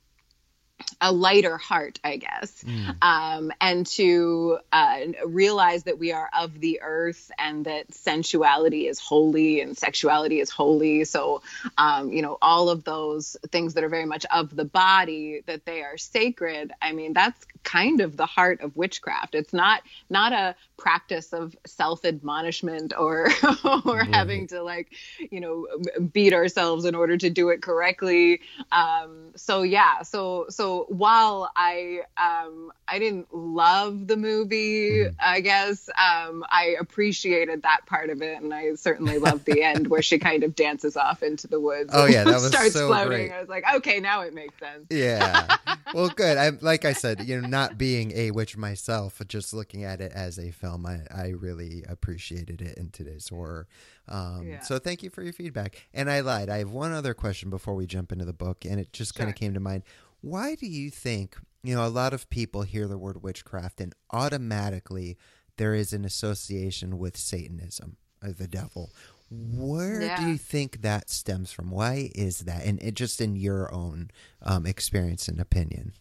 a 1.00 1.12
lighter 1.12 1.58
heart, 1.58 2.00
I 2.04 2.18
guess, 2.18 2.64
um, 3.02 3.52
and 3.60 3.86
to 3.88 4.60
uh, 4.72 4.98
realize 5.26 5.84
that 5.84 6.00
we 6.00 6.12
are 6.12 6.30
of 6.38 6.60
the 6.60 6.82
earth 6.82 7.32
and 7.38 7.66
that 7.66 7.94
sensuality 7.94 8.88
is 8.88 9.00
holy 9.00 9.62
and 9.62 9.78
sexuality 9.78 10.40
is 10.40 10.50
holy. 10.50 11.04
So, 11.06 11.42
um, 11.78 12.12
you 12.12 12.22
know, 12.22 12.38
all 12.42 12.70
of 12.70 12.84
those 12.84 13.38
things 13.52 13.74
that 13.74 13.84
are 13.84 13.90
very 13.90 14.06
much 14.06 14.26
of 14.32 14.56
the 14.56 14.66
body, 14.66 15.42
that 15.46 15.66
they 15.66 15.82
are 15.82 15.98
sacred. 15.98 16.72
I 16.82 16.92
mean, 16.92 17.14
that's 17.14 17.46
kind 17.64 18.02
of 18.02 18.18
the 18.18 18.26
heart 18.26 18.62
of 18.62 18.76
witchcraft. 18.76 19.36
It's 19.36 19.54
not 19.54 19.82
not 20.10 20.34
a 20.34 20.56
practice 20.82 21.32
of 21.32 21.56
self 21.68 22.04
admonishment 22.06 22.92
or 22.98 23.30
or 23.86 24.04
having 24.04 24.48
to 24.48 24.64
like, 24.64 24.92
you 25.30 25.40
know, 25.40 25.68
beat 26.12 26.34
ourselves 26.34 26.86
in 26.86 26.96
order 26.96 27.16
to 27.18 27.30
do 27.30 27.50
it 27.50 27.62
correctly. 27.62 28.42
Um, 28.72 29.32
so 29.36 29.62
yeah, 29.62 30.02
so 30.02 30.48
so 30.50 30.88
while 30.90 31.52
I 31.56 32.02
um, 32.18 32.72
I 32.88 32.98
didn't 32.98 33.32
love 33.32 34.08
the 34.08 34.18
movie, 34.18 35.06
I 35.20 35.42
guess 35.42 35.88
um, 35.90 36.44
I 36.50 36.76
appreciated 36.80 37.62
that 37.62 37.82
part 37.86 38.10
of 38.10 38.24
it, 38.24 38.42
and 38.42 38.52
I 38.52 38.74
certainly 38.74 39.20
loved 39.20 39.46
the 39.46 39.62
end 39.62 39.86
where 39.86 40.02
she 40.02 40.18
kind 40.18 40.44
of 40.44 40.56
dances 40.56 40.98
off 40.98 41.22
into 41.22 41.48
the 41.48 41.60
woods. 41.60 41.92
Oh, 41.94 42.06
and 42.06 42.14
yeah, 42.14 42.24
that 42.24 42.34
was 42.42 42.48
starts 42.48 42.74
so 42.74 42.88
floating. 42.88 43.28
great. 43.28 43.32
I 43.32 43.40
was 43.40 43.50
like, 43.50 43.66
okay, 43.76 44.00
now 44.00 44.22
it 44.22 44.34
makes 44.34 44.58
sense. 44.58 44.88
Yeah. 44.90 45.58
Well, 45.94 46.08
good. 46.08 46.38
I 46.38 46.52
like 46.62 46.86
I 46.86 46.94
said, 46.94 47.28
you 47.28 47.42
know, 47.42 47.48
not 47.48 47.78
being 47.78 48.14
a 48.14 48.32
witch 48.32 48.56
myself, 48.56 49.22
just 49.28 49.54
looking 49.54 49.84
at 49.84 50.00
it 50.00 50.14
as 50.14 50.40
a 50.40 50.52
film, 50.52 50.71
I, 50.86 51.02
I 51.14 51.28
really 51.30 51.84
appreciated 51.88 52.62
it 52.62 52.78
in 52.78 52.90
today's 52.90 53.30
horror. 53.30 53.68
Um, 54.08 54.48
Yeah. 54.48 54.60
So 54.62 54.80
thank 54.80 55.04
you 55.04 55.10
for 55.10 55.22
your 55.24 55.34
feedback. 55.34 55.88
And 55.94 56.10
I 56.10 56.22
lied. 56.22 56.50
I 56.50 56.60
have 56.60 56.72
one 56.72 56.92
other 56.92 57.14
question 57.14 57.50
before 57.50 57.76
we 57.76 57.86
jump 57.86 58.12
into 58.12 58.26
the 58.26 58.34
book, 58.34 58.66
and 58.66 58.80
it 58.80 58.94
just 58.94 59.16
kind 59.16 59.30
of 59.30 59.36
came 59.36 59.54
to 59.54 59.60
mind. 59.60 59.84
Why 60.22 60.56
do 60.56 60.68
you 60.68 60.90
think, 60.90 61.36
you 61.64 61.76
know, 61.76 61.86
a 61.86 61.90
lot 61.90 62.14
of 62.14 62.30
people 62.30 62.62
hear 62.64 62.88
the 62.88 62.98
word 62.98 63.22
witchcraft 63.24 63.82
and 63.82 63.94
automatically 64.12 65.18
there 65.58 65.74
is 65.74 65.94
an 65.94 66.06
association 66.06 66.98
with 66.98 67.18
Satanism, 67.18 67.98
or 68.24 68.32
the 68.32 68.48
devil? 68.48 68.92
Where 69.30 70.00
do 70.18 70.24
you 70.28 70.38
think 70.38 70.82
that 70.82 71.10
stems 71.10 71.52
from? 71.54 71.72
Why 71.72 72.12
is 72.14 72.40
that? 72.40 72.66
And 72.66 72.82
it 72.84 72.96
just 72.96 73.22
in 73.22 73.36
your 73.38 73.74
own 73.74 74.12
um, 74.42 74.66
experience 74.66 75.28
and 75.30 75.40
opinion. 75.40 75.94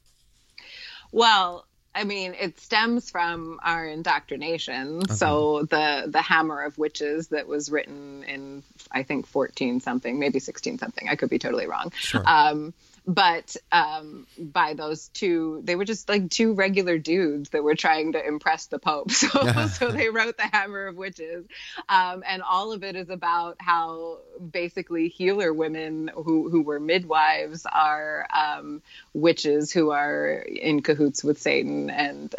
Well, 1.12 1.66
I 1.94 2.05
mean, 2.05 2.35
it 2.38 2.61
stems 2.61 3.11
from 3.11 3.59
our 3.62 3.85
indoctrination. 3.87 5.09
So 5.09 5.64
the 5.64 6.05
the 6.07 6.22
Hammer 6.22 6.62
of 6.62 6.79
Witches 6.79 7.29
that 7.29 7.48
was 7.48 7.70
written 7.70 8.22
in 8.24 8.62
I 8.92 9.03
think 9.03 9.26
fourteen 9.26 9.81
something, 9.81 10.18
maybe 10.18 10.38
sixteen 10.38 10.79
something. 10.79 11.09
I 11.09 11.16
could 11.16 11.31
be 11.31 11.38
totally 11.38 11.66
wrong. 11.66 11.92
Sure. 11.96 12.22
Um, 12.24 12.74
but 13.11 13.57
um, 13.73 14.29
by 14.38 14.75
those 14.75 15.09
two, 15.09 15.62
they 15.64 15.75
were 15.75 15.85
just 15.85 16.09
like 16.09 16.31
two 16.31 16.53
regular 16.53 16.96
dudes 16.96 17.51
that 17.51 17.64
were 17.64 17.75
trying 17.75 18.12
to 18.12 18.25
impress 18.25 18.66
the 18.66 18.79
Pope. 18.79 19.11
So, 19.20 19.66
so 19.66 19.90
they 19.90 20.09
wrote 20.09 20.37
the 20.37 20.44
Hammer 20.44 20.87
of 20.87 20.96
Witches, 20.96 21.44
um, 21.88 22.23
and 22.27 22.42
all 22.42 22.73
of 22.73 22.83
it 22.83 22.96
is 22.96 23.11
about 23.11 23.57
how 23.59 24.18
basically 24.53 25.09
healer 25.09 25.53
women 25.53 26.11
who 26.14 26.49
who 26.49 26.62
were 26.62 26.81
midwives 26.81 27.66
are 27.66 28.27
um, 28.33 28.83
witches 29.12 29.73
who 29.73 29.90
are 29.90 30.33
in 30.33 30.83
cahoots 30.83 31.25
with 31.25 31.40
Satan 31.40 31.90
and. 31.90 32.35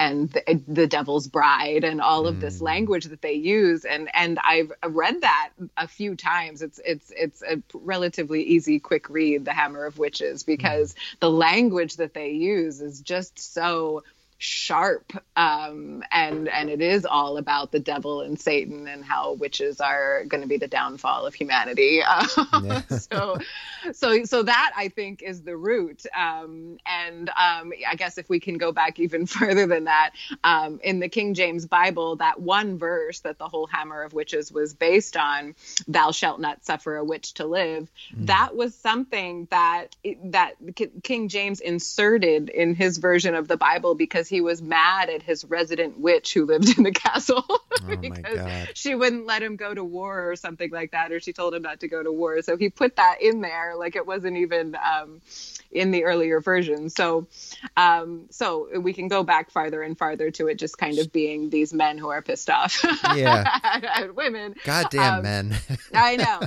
And 0.00 0.30
the, 0.30 0.62
the 0.66 0.86
devil's 0.86 1.28
bride 1.28 1.84
and 1.84 2.00
all 2.00 2.26
of 2.26 2.40
this 2.40 2.58
mm. 2.58 2.62
language 2.62 3.04
that 3.04 3.20
they 3.20 3.34
use. 3.34 3.84
And 3.84 4.08
and 4.14 4.38
I've 4.42 4.72
read 4.82 5.20
that 5.20 5.50
a 5.76 5.86
few 5.86 6.16
times. 6.16 6.62
It's 6.62 6.80
it's 6.84 7.12
it's 7.14 7.42
a 7.42 7.62
relatively 7.74 8.42
easy 8.42 8.80
quick 8.80 9.10
read 9.10 9.44
the 9.44 9.52
hammer 9.52 9.84
of 9.84 9.98
witches 9.98 10.42
because 10.42 10.94
mm. 10.94 11.18
the 11.20 11.30
language 11.30 11.96
that 11.96 12.14
they 12.14 12.30
use 12.30 12.80
is 12.80 13.00
just 13.00 13.38
so 13.38 14.02
sharp 14.42 15.12
um, 15.36 16.02
and 16.10 16.48
and 16.48 16.70
it 16.70 16.80
is 16.80 17.04
all 17.04 17.36
about 17.36 17.72
the 17.72 17.78
devil 17.78 18.22
and 18.22 18.40
Satan 18.40 18.88
and 18.88 19.04
how 19.04 19.34
witches 19.34 19.80
are 19.82 20.24
going 20.24 20.40
to 20.40 20.48
be 20.48 20.56
the 20.56 20.66
downfall 20.66 21.26
of 21.26 21.34
humanity. 21.34 22.02
Um, 22.02 22.26
Yeah. 22.64 22.80
so 22.88 23.38
so 23.92 24.24
so 24.24 24.42
that 24.42 24.72
I 24.76 24.88
think 24.88 25.22
is 25.22 25.42
the 25.42 25.56
root. 25.56 26.04
Um, 26.16 26.78
and 26.86 27.28
um, 27.30 27.72
I 27.88 27.94
guess 27.96 28.18
if 28.18 28.28
we 28.28 28.40
can 28.40 28.56
go 28.58 28.72
back 28.72 28.98
even 28.98 29.26
further 29.38 29.66
than 29.66 29.84
that 29.84 30.12
um, 30.42 30.80
in 30.82 31.00
the 31.00 31.08
King 31.08 31.34
James 31.34 31.66
Bible 31.66 32.16
that 32.16 32.40
one 32.40 32.78
verse 32.78 33.20
that 33.20 33.38
the 33.38 33.48
whole 33.48 33.66
hammer 33.66 34.02
of 34.02 34.12
witches 34.14 34.50
was 34.50 34.72
based 34.74 35.16
on 35.16 35.54
thou 35.86 36.10
shalt 36.12 36.40
not 36.40 36.64
suffer 36.64 36.96
a 36.96 37.04
witch 37.04 37.34
to 37.34 37.46
live 37.46 37.90
that 38.16 38.56
was 38.56 38.74
something 38.74 39.46
that 39.50 39.96
that 40.24 40.54
King 41.02 41.28
James 41.28 41.60
inserted 41.60 42.48
in 42.48 42.74
his 42.74 42.98
version 42.98 43.34
of 43.34 43.48
the 43.48 43.56
Bible 43.56 43.94
because 43.94 44.28
he 44.30 44.40
was 44.40 44.62
mad 44.62 45.10
at 45.10 45.22
his 45.22 45.44
resident 45.44 45.98
witch 45.98 46.32
who 46.32 46.46
lived 46.46 46.78
in 46.78 46.84
the 46.84 46.92
castle 46.92 47.44
Oh 47.88 47.96
because 47.96 48.68
she 48.74 48.94
wouldn't 48.94 49.26
let 49.26 49.42
him 49.42 49.56
go 49.56 49.72
to 49.72 49.82
war 49.82 50.30
or 50.30 50.36
something 50.36 50.70
like 50.70 50.92
that, 50.92 51.12
or 51.12 51.20
she 51.20 51.32
told 51.32 51.54
him 51.54 51.62
not 51.62 51.80
to 51.80 51.88
go 51.88 52.02
to 52.02 52.12
war. 52.12 52.42
So 52.42 52.56
he 52.56 52.68
put 52.68 52.96
that 52.96 53.22
in 53.22 53.40
there, 53.40 53.74
like 53.76 53.96
it 53.96 54.06
wasn't 54.06 54.36
even 54.36 54.76
um, 54.76 55.20
in 55.72 55.90
the 55.92 56.04
earlier 56.04 56.40
version. 56.40 56.90
So, 56.90 57.26
um, 57.76 58.26
so 58.30 58.68
we 58.80 58.92
can 58.92 59.08
go 59.08 59.22
back 59.22 59.50
farther 59.50 59.82
and 59.82 59.96
farther 59.96 60.30
to 60.32 60.48
it 60.48 60.56
just 60.56 60.76
kind 60.78 60.98
of 60.98 61.12
being 61.12 61.48
these 61.50 61.72
men 61.72 61.96
who 61.98 62.08
are 62.08 62.22
pissed 62.22 62.50
off 62.50 62.82
Yeah. 63.14 63.44
at, 63.64 63.84
at 63.84 64.14
women. 64.14 64.54
Goddamn 64.64 65.14
Um, 65.18 65.22
men. 65.22 65.56
I 65.94 66.16
know. 66.16 66.40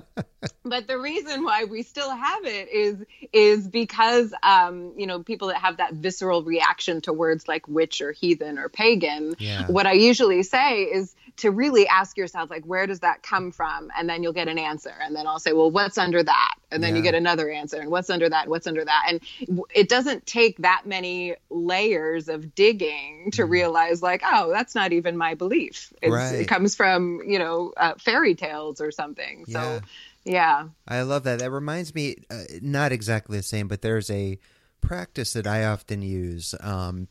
but 0.65 0.87
the 0.87 0.99
reason 0.99 1.43
why 1.45 1.63
we 1.63 1.83
still 1.83 2.09
have 2.09 2.43
it 2.45 2.67
is 2.69 2.97
is 3.31 3.67
because 3.67 4.33
um, 4.43 4.91
you 4.97 5.07
know, 5.07 5.23
people 5.23 5.47
that 5.47 5.57
have 5.57 5.77
that 5.77 5.93
visceral 5.93 6.43
reaction 6.43 6.99
to 7.01 7.13
words 7.13 7.47
like 7.47 7.67
witch 7.67 8.01
or 8.01 8.11
heathen 8.11 8.57
or 8.59 8.67
pagan, 8.69 9.35
Yeah. 9.39 9.67
what 9.67 9.87
I 9.87 9.93
usually 9.93 10.43
say 10.43 10.81
is 10.83 11.15
to 11.37 11.49
really 11.51 11.87
ask 11.87 12.17
yourself 12.17 12.49
like 12.49 12.63
where 12.65 12.85
does 12.87 12.99
that 13.01 13.23
come 13.23 13.51
from? 13.51 13.89
And 13.97 14.07
then 14.09 14.21
you'll 14.23 14.33
get 14.33 14.47
an 14.47 14.57
answer. 14.59 14.93
And 15.01 15.15
then 15.15 15.25
I'll 15.27 15.39
say 15.39 15.53
well 15.53 15.71
what's 15.71 15.97
under 15.97 16.21
that? 16.23 16.55
And 16.71 16.83
then 16.83 16.95
you 16.95 17.01
get 17.03 17.13
another 17.13 17.51
answer. 17.51 17.79
And 17.79 17.91
what's 17.91 18.09
under 18.09 18.27
that? 18.29 18.47
What's 18.47 18.65
under 18.65 18.83
that? 18.83 19.05
And 19.07 19.19
w- 19.45 19.65
it 19.73 19.89
doesn't 19.89 20.25
take 20.25 20.57
that 20.59 20.83
many 20.85 21.35
layers 21.49 22.29
of 22.29 22.55
digging 22.55 23.29
to 23.33 23.45
realize 23.45 24.01
like 24.01 24.21
oh 24.25 24.49
that's 24.51 24.75
not 24.75 24.91
even 24.93 25.17
my 25.17 25.33
belief. 25.35 25.91
It's, 26.01 26.11
Mm-hmm. 26.11 26.13
Right. 26.13 26.41
it 26.41 26.47
comes 26.47 26.75
from 26.75 27.21
you 27.25 27.39
know 27.39 27.73
uh, 27.77 27.93
fairy 27.97 28.35
tales 28.35 28.81
or 28.81 28.91
something. 28.91 29.45
Yeah. 29.47 29.79
so 29.79 29.81
yeah. 30.25 30.67
I 30.87 31.01
love 31.01 31.23
that. 31.23 31.39
That 31.39 31.51
reminds 31.51 31.93
me, 31.93 32.15
uh, 32.31 32.43
not 32.61 32.91
exactly 32.93 33.35
the 33.37 33.43
same, 33.43 33.67
but 33.67 33.81
there's 33.81 34.09
a 34.09 34.39
practice 34.79 35.33
that 35.33 35.45
I 35.45 35.65
often 35.65 36.01
use, 36.01 36.55
um, 36.61 37.07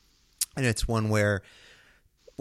and 0.57 0.65
it's 0.65 0.89
one 0.89 1.11
where 1.11 1.43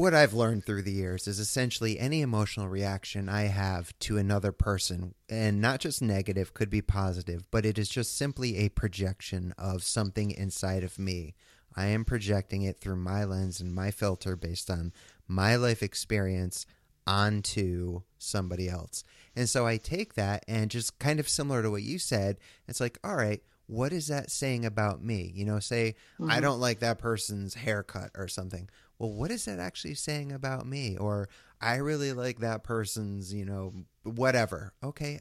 what 0.02 0.16
I've 0.16 0.34
learned 0.34 0.66
through 0.66 0.82
the 0.82 0.92
years 0.92 1.28
is 1.28 1.38
essentially 1.38 2.00
any 2.00 2.22
emotional 2.22 2.68
reaction 2.68 3.30
I 3.30 3.44
have 3.44 3.94
to 4.00 4.18
another 4.18 4.52
person, 4.52 5.14
and 5.30 5.62
not 5.62 5.80
just 5.80 6.02
negative, 6.02 6.56
could 6.56 6.72
be 6.72 6.82
positive, 6.82 7.44
but 7.52 7.68
it 7.68 7.78
is 7.78 7.88
just 7.88 8.18
simply 8.18 8.58
a 8.58 8.70
projection 8.70 9.54
of 9.60 9.84
something 9.84 10.32
inside 10.32 10.84
of 10.84 10.98
me. 10.98 11.36
I 11.76 11.86
am 11.86 12.04
projecting 12.04 12.64
it 12.64 12.82
through 12.82 12.96
my 12.96 13.26
lens 13.26 13.62
and 13.62 13.76
my 13.76 13.92
filter 13.92 14.36
based 14.36 14.72
on 14.72 14.92
my 15.28 15.56
life 15.56 15.84
experience 15.84 16.66
onto 17.06 18.02
somebody 18.18 18.68
else. 18.68 19.04
And 19.36 19.48
so 19.48 19.68
I 19.68 19.78
take 19.78 20.16
that 20.16 20.44
and 20.48 20.72
just 20.72 20.98
kind 20.98 21.20
of 21.20 21.30
similar 21.30 21.62
to 21.62 21.70
what 21.70 21.84
you 21.84 22.00
said, 22.00 22.40
it's 22.68 22.82
like, 22.82 22.98
all 23.04 23.16
right, 23.16 23.44
what 23.68 23.94
is 23.94 24.08
that 24.08 24.32
saying 24.32 24.66
about 24.66 25.04
me? 25.04 25.32
You 25.34 25.46
know, 25.46 25.60
say 25.60 25.96
I 26.20 26.24
mm-hmm. 26.24 26.42
don't 26.42 26.60
like 26.60 26.80
that 26.80 26.98
person's 26.98 27.54
haircut 27.54 28.10
or 28.16 28.28
something. 28.28 28.68
Well, 29.02 29.14
what 29.14 29.32
is 29.32 29.46
that 29.46 29.58
actually 29.58 29.96
saying 29.96 30.32
about 30.32 30.68
me? 30.68 30.96
Or 30.96 31.28
I 31.60 31.78
really 31.78 32.14
like 32.14 32.38
that 32.42 32.64
person's, 32.64 33.34
you 33.34 33.46
know, 33.46 33.74
whatever. 34.04 34.74
Okay. 34.84 35.20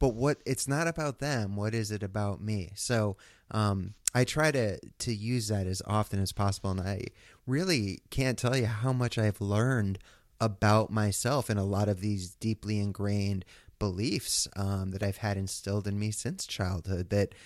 But 0.00 0.14
what 0.14 0.38
it's 0.44 0.66
not 0.66 0.88
about 0.88 1.20
them. 1.20 1.54
What 1.54 1.72
is 1.72 1.92
it 1.92 2.02
about 2.02 2.40
me? 2.40 2.72
So 2.74 3.16
um, 3.52 3.94
I 4.12 4.24
try 4.24 4.50
to 4.50 4.80
to 4.98 5.14
use 5.14 5.46
that 5.46 5.68
as 5.68 5.80
often 5.86 6.20
as 6.20 6.32
possible, 6.32 6.72
and 6.72 6.80
I 6.80 7.04
really 7.46 8.00
can't 8.10 8.36
tell 8.36 8.56
you 8.56 8.66
how 8.66 8.92
much 8.92 9.18
I've 9.18 9.40
learned 9.40 10.00
about 10.40 10.90
myself 10.90 11.48
and 11.48 11.60
a 11.60 11.62
lot 11.62 11.88
of 11.88 12.00
these 12.00 12.34
deeply 12.34 12.80
ingrained 12.80 13.44
beliefs 13.78 14.48
um, 14.56 14.90
that 14.90 15.04
I've 15.04 15.18
had 15.18 15.36
instilled 15.36 15.86
in 15.86 15.96
me 15.96 16.10
since 16.10 16.44
childhood 16.44 17.10
that 17.10 17.36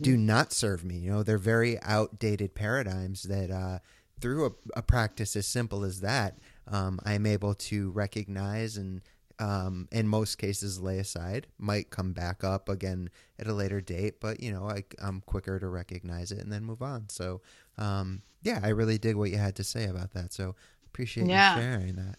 do 0.00 0.16
not 0.16 0.52
serve 0.52 0.84
me. 0.84 0.98
You 0.98 1.10
know, 1.10 1.22
they're 1.22 1.38
very 1.38 1.80
outdated 1.82 2.54
paradigms 2.54 3.24
that 3.24 3.50
uh, 3.50 3.78
through 4.20 4.46
a, 4.46 4.78
a 4.78 4.82
practice 4.82 5.36
as 5.36 5.46
simple 5.46 5.84
as 5.84 6.00
that, 6.00 6.38
um, 6.68 7.00
I'm 7.04 7.26
able 7.26 7.54
to 7.54 7.90
recognize 7.90 8.76
and 8.76 9.02
um, 9.38 9.88
in 9.90 10.06
most 10.06 10.36
cases 10.36 10.80
lay 10.80 10.98
aside. 10.98 11.46
Might 11.58 11.90
come 11.90 12.12
back 12.12 12.44
up 12.44 12.68
again 12.68 13.08
at 13.38 13.46
a 13.46 13.54
later 13.54 13.80
date, 13.80 14.20
but 14.20 14.40
you 14.40 14.52
know 14.52 14.68
I, 14.68 14.84
am 15.00 15.22
quicker 15.24 15.58
to 15.58 15.66
recognize 15.66 16.30
it 16.30 16.38
and 16.38 16.52
then 16.52 16.64
move 16.64 16.82
on. 16.82 17.08
So 17.08 17.40
um, 17.78 18.22
yeah, 18.42 18.60
I 18.62 18.68
really 18.68 18.98
dig 18.98 19.16
what 19.16 19.30
you 19.30 19.38
had 19.38 19.56
to 19.56 19.64
say 19.64 19.86
about 19.86 20.12
that. 20.12 20.32
So 20.32 20.54
appreciate 20.86 21.26
yeah. 21.26 21.56
you 21.56 21.62
sharing 21.62 21.96
that. 21.96 22.16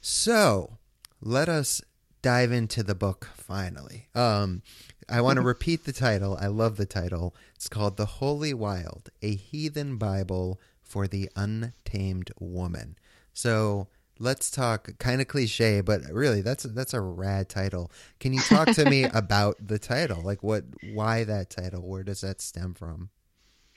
So 0.00 0.78
let 1.20 1.48
us 1.48 1.80
dive 2.22 2.50
into 2.50 2.82
the 2.82 2.94
book 2.94 3.30
finally. 3.36 4.08
Um, 4.14 4.62
I 5.08 5.20
want 5.20 5.36
to 5.36 5.42
repeat 5.44 5.84
the 5.84 5.92
title. 5.92 6.36
I 6.40 6.48
love 6.48 6.76
the 6.76 6.86
title. 6.86 7.34
It's 7.54 7.68
called 7.68 7.96
The 7.96 8.06
Holy 8.06 8.52
Wild, 8.52 9.10
a 9.22 9.34
heathen 9.34 9.96
Bible 9.96 10.60
for 10.86 11.06
the 11.06 11.30
untamed 11.36 12.30
woman. 12.38 12.96
So 13.32 13.88
let's 14.18 14.50
talk 14.50 14.88
kind 14.98 15.20
of 15.20 15.28
cliche, 15.28 15.80
but 15.80 16.02
really 16.10 16.40
that's 16.40 16.64
that's 16.64 16.94
a 16.94 17.00
rad 17.00 17.48
title. 17.48 17.90
Can 18.20 18.32
you 18.32 18.40
talk 18.40 18.68
to 18.72 18.88
me 18.88 19.04
about 19.14 19.56
the 19.66 19.78
title? 19.78 20.22
Like 20.22 20.42
what 20.42 20.64
why 20.94 21.24
that 21.24 21.50
title? 21.50 21.82
Where 21.82 22.02
does 22.02 22.22
that 22.22 22.40
stem 22.40 22.74
from? 22.74 23.10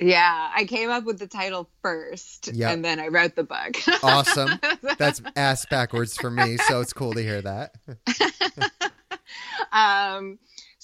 Yeah, 0.01 0.49
I 0.55 0.63
came 0.63 0.89
up 0.89 1.03
with 1.03 1.19
the 1.19 1.27
title 1.27 1.69
first 1.81 2.53
yep. 2.53 2.71
and 2.71 2.85
then 2.85 3.01
I 3.01 3.07
wrote 3.07 3.35
the 3.35 3.43
book. 3.43 3.75
awesome. 4.01 4.51
That's 4.97 5.21
ass 5.35 5.65
backwards 5.65 6.15
for 6.15 6.29
me, 6.29 6.55
so 6.55 6.79
it's 6.79 6.93
cool 6.93 7.13
to 7.13 7.21
hear 7.21 7.41
that. 7.41 7.75
um 9.73 10.39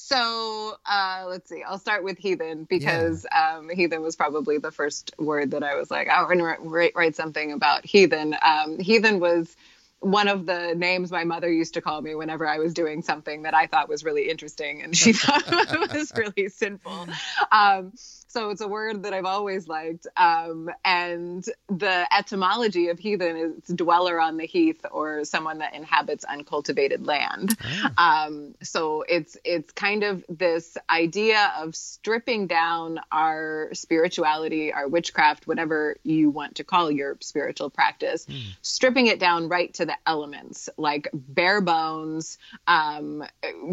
so 0.06 0.78
uh, 0.86 1.26
let's 1.28 1.50
see. 1.50 1.64
I'll 1.64 1.80
start 1.80 2.04
with 2.04 2.20
heathen 2.20 2.66
because 2.66 3.26
yeah. 3.32 3.56
um, 3.58 3.70
heathen 3.70 4.04
was 4.04 4.16
probably 4.16 4.60
the 4.60 4.72
first 4.72 5.16
word 5.18 5.52
that 5.52 5.64
I 5.64 5.76
was 5.76 5.90
like, 5.90 6.10
I 6.10 6.22
want 6.22 6.40
to 6.40 6.70
write, 6.70 6.92
write 6.96 7.16
something 7.16 7.52
about 7.52 7.86
heathen. 7.86 8.36
Um, 8.40 8.78
heathen 8.78 9.20
was 9.20 9.56
one 10.02 10.28
of 10.28 10.46
the 10.46 10.76
names 10.76 11.12
my 11.12 11.24
mother 11.24 11.52
used 11.52 11.74
to 11.74 11.82
call 11.82 12.00
me 12.04 12.14
whenever 12.14 12.48
I 12.48 12.60
was 12.60 12.76
doing 12.76 13.02
something 13.02 13.44
that 13.44 13.56
I 13.56 13.66
thought 13.66 13.90
was 13.90 14.04
really 14.04 14.30
interesting 14.30 14.84
and 14.84 14.96
she 14.96 15.14
thought 15.14 15.92
was 15.92 16.12
really 16.16 16.50
sinful. 16.50 17.08
Um, 17.52 17.94
so 18.36 18.50
it's 18.50 18.60
a 18.60 18.68
word 18.68 19.04
that 19.04 19.14
I've 19.14 19.26
always 19.26 19.70
liked. 19.70 20.08
Um, 20.18 20.70
and 20.84 21.46
the 21.70 22.06
etymology 22.14 22.90
of 22.90 23.00
heathen 23.00 23.38
is 23.38 23.74
dweller 23.74 24.20
on 24.20 24.36
the 24.36 24.46
heath 24.46 24.86
or 24.92 25.24
someone 25.24 25.60
that 25.60 25.74
inhabits 25.74 26.26
uncultivated 26.26 27.08
land. 27.08 27.56
Oh. 27.64 27.88
Um, 27.98 28.56
so 28.62 29.06
it's 29.08 29.38
it's 29.46 29.72
kind 29.72 30.04
of 30.04 30.26
this 30.28 30.78
idea 30.90 31.54
of 31.58 31.76
stripping 31.76 32.48
down 32.48 33.00
our 33.10 33.70
spirituality, 33.72 34.74
our 34.74 34.88
witchcraft, 34.88 35.48
whatever 35.48 35.96
you 36.04 36.30
want 36.30 36.56
to 36.56 36.66
call 36.66 36.92
your 36.92 37.18
spiritual 37.22 37.70
practice, 37.70 38.26
mm. 38.26 38.42
stripping 38.62 39.08
it 39.08 39.18
down 39.18 39.48
right 39.48 39.74
to 39.76 39.86
the 39.86 39.96
elements, 40.06 40.70
like 40.78 41.08
bare 41.14 41.62
bones, 41.62 42.38
um, 42.68 43.24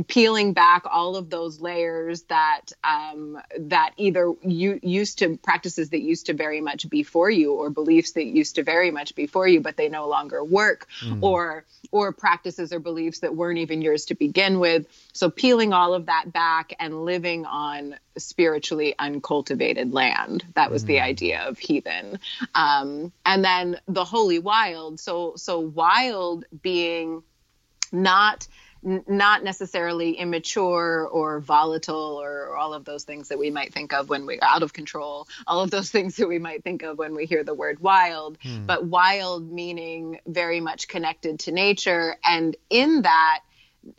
peeling 0.06 0.52
back 0.52 0.84
all 0.88 1.16
of 1.16 1.30
those 1.30 1.60
layers 1.60 2.22
that 2.24 2.66
um, 2.84 3.40
that 3.58 3.90
either 3.96 4.32
you 4.52 4.78
used 4.82 5.18
to 5.18 5.36
practices 5.36 5.90
that 5.90 6.00
used 6.00 6.26
to 6.26 6.34
very 6.34 6.60
much 6.60 6.88
be 6.88 7.02
for 7.02 7.30
you 7.30 7.52
or 7.52 7.70
beliefs 7.70 8.12
that 8.12 8.24
used 8.24 8.56
to 8.56 8.62
very 8.62 8.90
much 8.90 9.14
be 9.14 9.26
for 9.26 9.46
you 9.46 9.60
but 9.60 9.76
they 9.76 9.88
no 9.88 10.08
longer 10.08 10.44
work 10.44 10.86
mm. 11.00 11.22
or 11.22 11.64
or 11.90 12.12
practices 12.12 12.72
or 12.72 12.78
beliefs 12.78 13.20
that 13.20 13.34
weren't 13.34 13.58
even 13.58 13.82
yours 13.82 14.06
to 14.06 14.14
begin 14.14 14.60
with 14.60 14.86
so 15.12 15.30
peeling 15.30 15.72
all 15.72 15.94
of 15.94 16.06
that 16.06 16.32
back 16.32 16.74
and 16.78 17.04
living 17.04 17.44
on 17.46 17.96
spiritually 18.16 18.94
uncultivated 18.98 19.92
land 19.92 20.44
that 20.54 20.70
was 20.70 20.84
mm. 20.84 20.88
the 20.88 21.00
idea 21.00 21.42
of 21.42 21.58
heathen 21.58 22.18
um, 22.54 23.12
and 23.24 23.44
then 23.44 23.78
the 23.88 24.04
holy 24.04 24.38
wild 24.38 25.00
so 25.00 25.34
so 25.36 25.58
wild 25.58 26.44
being 26.62 27.22
not 27.92 28.46
not 28.82 29.44
necessarily 29.44 30.12
immature 30.12 31.06
or 31.06 31.40
volatile 31.40 32.20
or, 32.20 32.48
or, 32.48 32.56
all 32.56 32.74
of 32.74 32.84
those 32.84 33.04
things 33.04 33.28
that 33.28 33.38
we 33.38 33.50
might 33.50 33.72
think 33.72 33.92
of 33.92 34.08
when 34.08 34.26
we're 34.26 34.38
out 34.42 34.62
of 34.62 34.72
control, 34.72 35.28
all 35.46 35.60
of 35.60 35.70
those 35.70 35.90
things 35.92 36.16
that 36.16 36.28
we 36.28 36.38
might 36.38 36.64
think 36.64 36.82
of 36.82 36.98
when 36.98 37.14
we 37.14 37.26
hear 37.26 37.44
the 37.44 37.54
word 37.54 37.78
wild, 37.80 38.38
hmm. 38.42 38.66
but 38.66 38.84
wild 38.84 39.50
meaning 39.50 40.18
very 40.26 40.60
much 40.60 40.88
connected 40.88 41.40
to 41.40 41.52
nature. 41.52 42.16
And 42.24 42.56
in 42.70 43.02
that, 43.02 43.40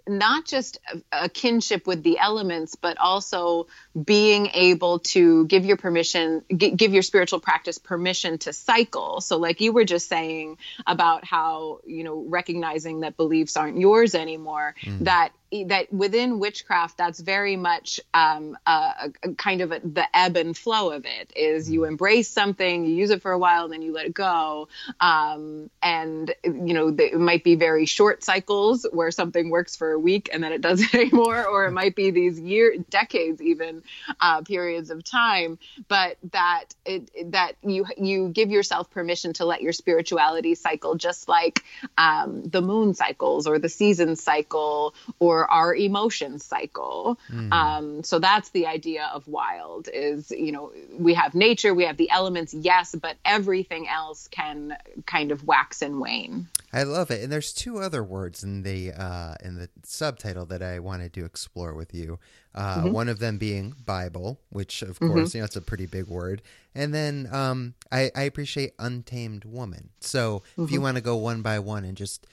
not 0.07 0.45
just 0.45 0.79
a, 1.11 1.29
kinship 1.29 1.87
with 1.87 2.03
the 2.03 2.19
elements, 2.19 2.75
but 2.75 2.97
also 2.97 3.67
being 4.01 4.47
able 4.53 4.99
to 4.99 5.45
give 5.45 5.65
your 5.65 5.77
permission, 5.77 6.43
give 6.55 6.93
your 6.93 7.01
spiritual 7.01 7.39
practice 7.39 7.77
permission 7.77 8.37
to 8.39 8.53
cycle. 8.53 9.21
So, 9.21 9.37
like 9.37 9.61
you 9.61 9.73
were 9.73 9.85
just 9.85 10.07
saying 10.07 10.57
about 10.85 11.25
how, 11.25 11.79
you 11.85 12.03
know, 12.03 12.25
recognizing 12.27 13.01
that 13.01 13.17
beliefs 13.17 13.57
aren't 13.57 13.77
yours 13.77 14.15
anymore, 14.15 14.75
mm. 14.81 14.99
that 14.99 15.31
that 15.65 15.93
within 15.93 16.39
witchcraft, 16.39 16.97
that's 16.97 17.19
very 17.19 17.55
much 17.55 17.99
um, 18.13 18.57
a, 18.65 19.11
a, 19.23 19.29
kind 19.35 19.61
of 19.61 19.71
a, 19.71 19.79
the 19.79 20.05
ebb 20.13 20.35
and 20.35 20.57
flow 20.57 20.91
of 20.91 21.05
it. 21.05 21.31
Is 21.35 21.69
you 21.69 21.81
mm. 21.81 21.89
embrace 21.89 22.29
something, 22.29 22.85
you 22.85 22.95
use 22.95 23.11
it 23.11 23.21
for 23.21 23.31
a 23.31 23.37
while, 23.37 23.65
and 23.65 23.73
then 23.73 23.81
you 23.83 23.93
let 23.93 24.07
it 24.07 24.13
go. 24.13 24.67
Um, 24.99 25.69
and 25.81 26.33
you 26.43 26.73
know, 26.73 26.95
it 26.97 27.19
might 27.19 27.43
be 27.43 27.55
very 27.55 27.85
short 27.85 28.23
cycles 28.23 28.87
where 28.91 29.11
something 29.11 29.49
works 29.49 29.75
for 29.75 29.91
a 29.91 29.99
week 29.99 30.29
and 30.33 30.43
then 30.43 30.51
it 30.51 30.61
doesn't 30.67 30.93
anymore, 30.95 31.45
or 31.45 31.65
it 31.65 31.71
might 31.71 31.95
be 31.95 32.09
these 32.09 32.39
year, 32.39 32.75
decades, 32.89 33.41
even 33.41 33.83
uh, 34.19 34.41
periods 34.41 34.89
of 34.89 35.03
time. 35.03 35.59
But 35.87 36.17
that 36.31 36.65
it, 36.85 37.31
that 37.31 37.53
you 37.63 37.85
you 37.97 38.29
give 38.29 38.49
yourself 38.49 38.89
permission 38.89 39.33
to 39.33 39.45
let 39.45 39.61
your 39.61 39.73
spirituality 39.73 40.55
cycle, 40.55 40.95
just 40.95 41.27
like 41.27 41.63
um, 41.97 42.43
the 42.43 42.61
moon 42.61 42.93
cycles 42.93 43.45
or 43.45 43.59
the 43.59 43.69
season 43.69 44.15
cycle 44.15 44.95
or 45.19 45.42
our 45.49 45.75
emotion 45.75 46.39
cycle. 46.39 47.19
Mm. 47.31 47.51
Um, 47.51 48.03
so 48.03 48.19
that's 48.19 48.49
the 48.49 48.67
idea 48.67 49.09
of 49.13 49.27
wild 49.27 49.89
is, 49.93 50.31
you 50.31 50.51
know, 50.51 50.71
we 50.97 51.13
have 51.13 51.35
nature, 51.35 51.73
we 51.73 51.85
have 51.85 51.97
the 51.97 52.09
elements, 52.09 52.53
yes, 52.53 52.95
but 52.99 53.17
everything 53.25 53.87
else 53.87 54.27
can 54.27 54.77
kind 55.05 55.31
of 55.31 55.45
wax 55.45 55.81
and 55.81 55.99
wane. 55.99 56.47
I 56.71 56.83
love 56.83 57.11
it. 57.11 57.21
And 57.21 57.31
there's 57.31 57.53
two 57.53 57.79
other 57.79 58.03
words 58.03 58.43
in 58.43 58.63
the 58.63 58.91
uh, 58.93 59.35
in 59.43 59.55
the 59.55 59.69
subtitle 59.83 60.45
that 60.47 60.63
I 60.63 60.79
wanted 60.79 61.13
to 61.13 61.25
explore 61.25 61.73
with 61.73 61.93
you. 61.93 62.19
Uh, 62.55 62.77
mm-hmm. 62.77 62.91
One 62.91 63.09
of 63.09 63.19
them 63.19 63.37
being 63.37 63.75
Bible, 63.85 64.39
which 64.49 64.81
of 64.81 64.99
mm-hmm. 64.99 65.13
course 65.13 65.35
you 65.35 65.41
know 65.41 65.45
it's 65.45 65.55
a 65.55 65.61
pretty 65.61 65.85
big 65.85 66.07
word, 66.07 66.41
and 66.75 66.93
then 66.93 67.27
um, 67.31 67.73
I, 67.91 68.11
I, 68.15 68.23
appreciate 68.23 68.73
untamed 68.77 69.45
woman. 69.45 69.89
So 69.99 70.39
mm-hmm. 70.39 70.63
if 70.63 70.71
you 70.71 70.77
mm-hmm. 70.77 70.83
want 70.83 70.97
to 70.97 71.01
go 71.01 71.15
one 71.15 71.41
by 71.41 71.59
one 71.59 71.83
and 71.83 71.97
just 71.97 72.27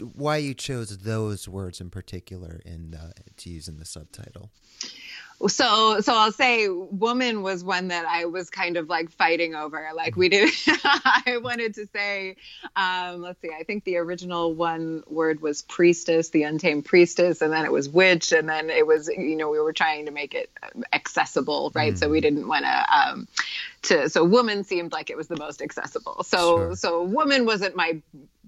why 0.00 0.36
you 0.36 0.54
chose 0.54 0.96
those 0.98 1.48
words 1.48 1.80
in 1.80 1.90
particular 1.90 2.60
in 2.64 2.94
uh, 2.94 3.12
to 3.36 3.50
use 3.50 3.68
in 3.68 3.78
the 3.78 3.84
subtitle 3.84 4.50
so 5.46 6.00
so 6.00 6.12
i'll 6.14 6.32
say 6.32 6.68
woman 6.68 7.42
was 7.42 7.62
one 7.62 7.88
that 7.88 8.04
i 8.06 8.24
was 8.24 8.50
kind 8.50 8.76
of 8.76 8.88
like 8.88 9.08
fighting 9.10 9.54
over 9.54 9.88
like 9.94 10.16
we 10.16 10.28
did 10.28 10.52
i 10.66 11.38
wanted 11.40 11.74
to 11.74 11.86
say 11.94 12.34
um, 12.74 13.22
let's 13.22 13.40
see 13.40 13.50
i 13.56 13.62
think 13.62 13.84
the 13.84 13.98
original 13.98 14.52
one 14.52 15.04
word 15.06 15.40
was 15.40 15.62
priestess 15.62 16.30
the 16.30 16.42
untamed 16.42 16.84
priestess 16.84 17.40
and 17.40 17.52
then 17.52 17.64
it 17.64 17.70
was 17.70 17.88
witch 17.88 18.32
and 18.32 18.48
then 18.48 18.68
it 18.68 18.84
was 18.84 19.08
you 19.08 19.36
know 19.36 19.48
we 19.48 19.60
were 19.60 19.72
trying 19.72 20.06
to 20.06 20.10
make 20.10 20.34
it 20.34 20.50
accessible 20.92 21.70
right 21.74 21.94
mm. 21.94 21.98
so 21.98 22.08
we 22.08 22.18
mm. 22.18 22.22
didn't 22.22 22.48
want 22.48 22.64
to 22.64 22.84
um, 22.92 23.28
to 23.82 24.10
so 24.10 24.24
woman 24.24 24.64
seemed 24.64 24.90
like 24.90 25.08
it 25.08 25.16
was 25.16 25.28
the 25.28 25.36
most 25.36 25.62
accessible 25.62 26.24
so 26.24 26.56
sure. 26.56 26.76
so 26.76 27.04
woman 27.04 27.46
wasn't 27.46 27.76
my 27.76 28.00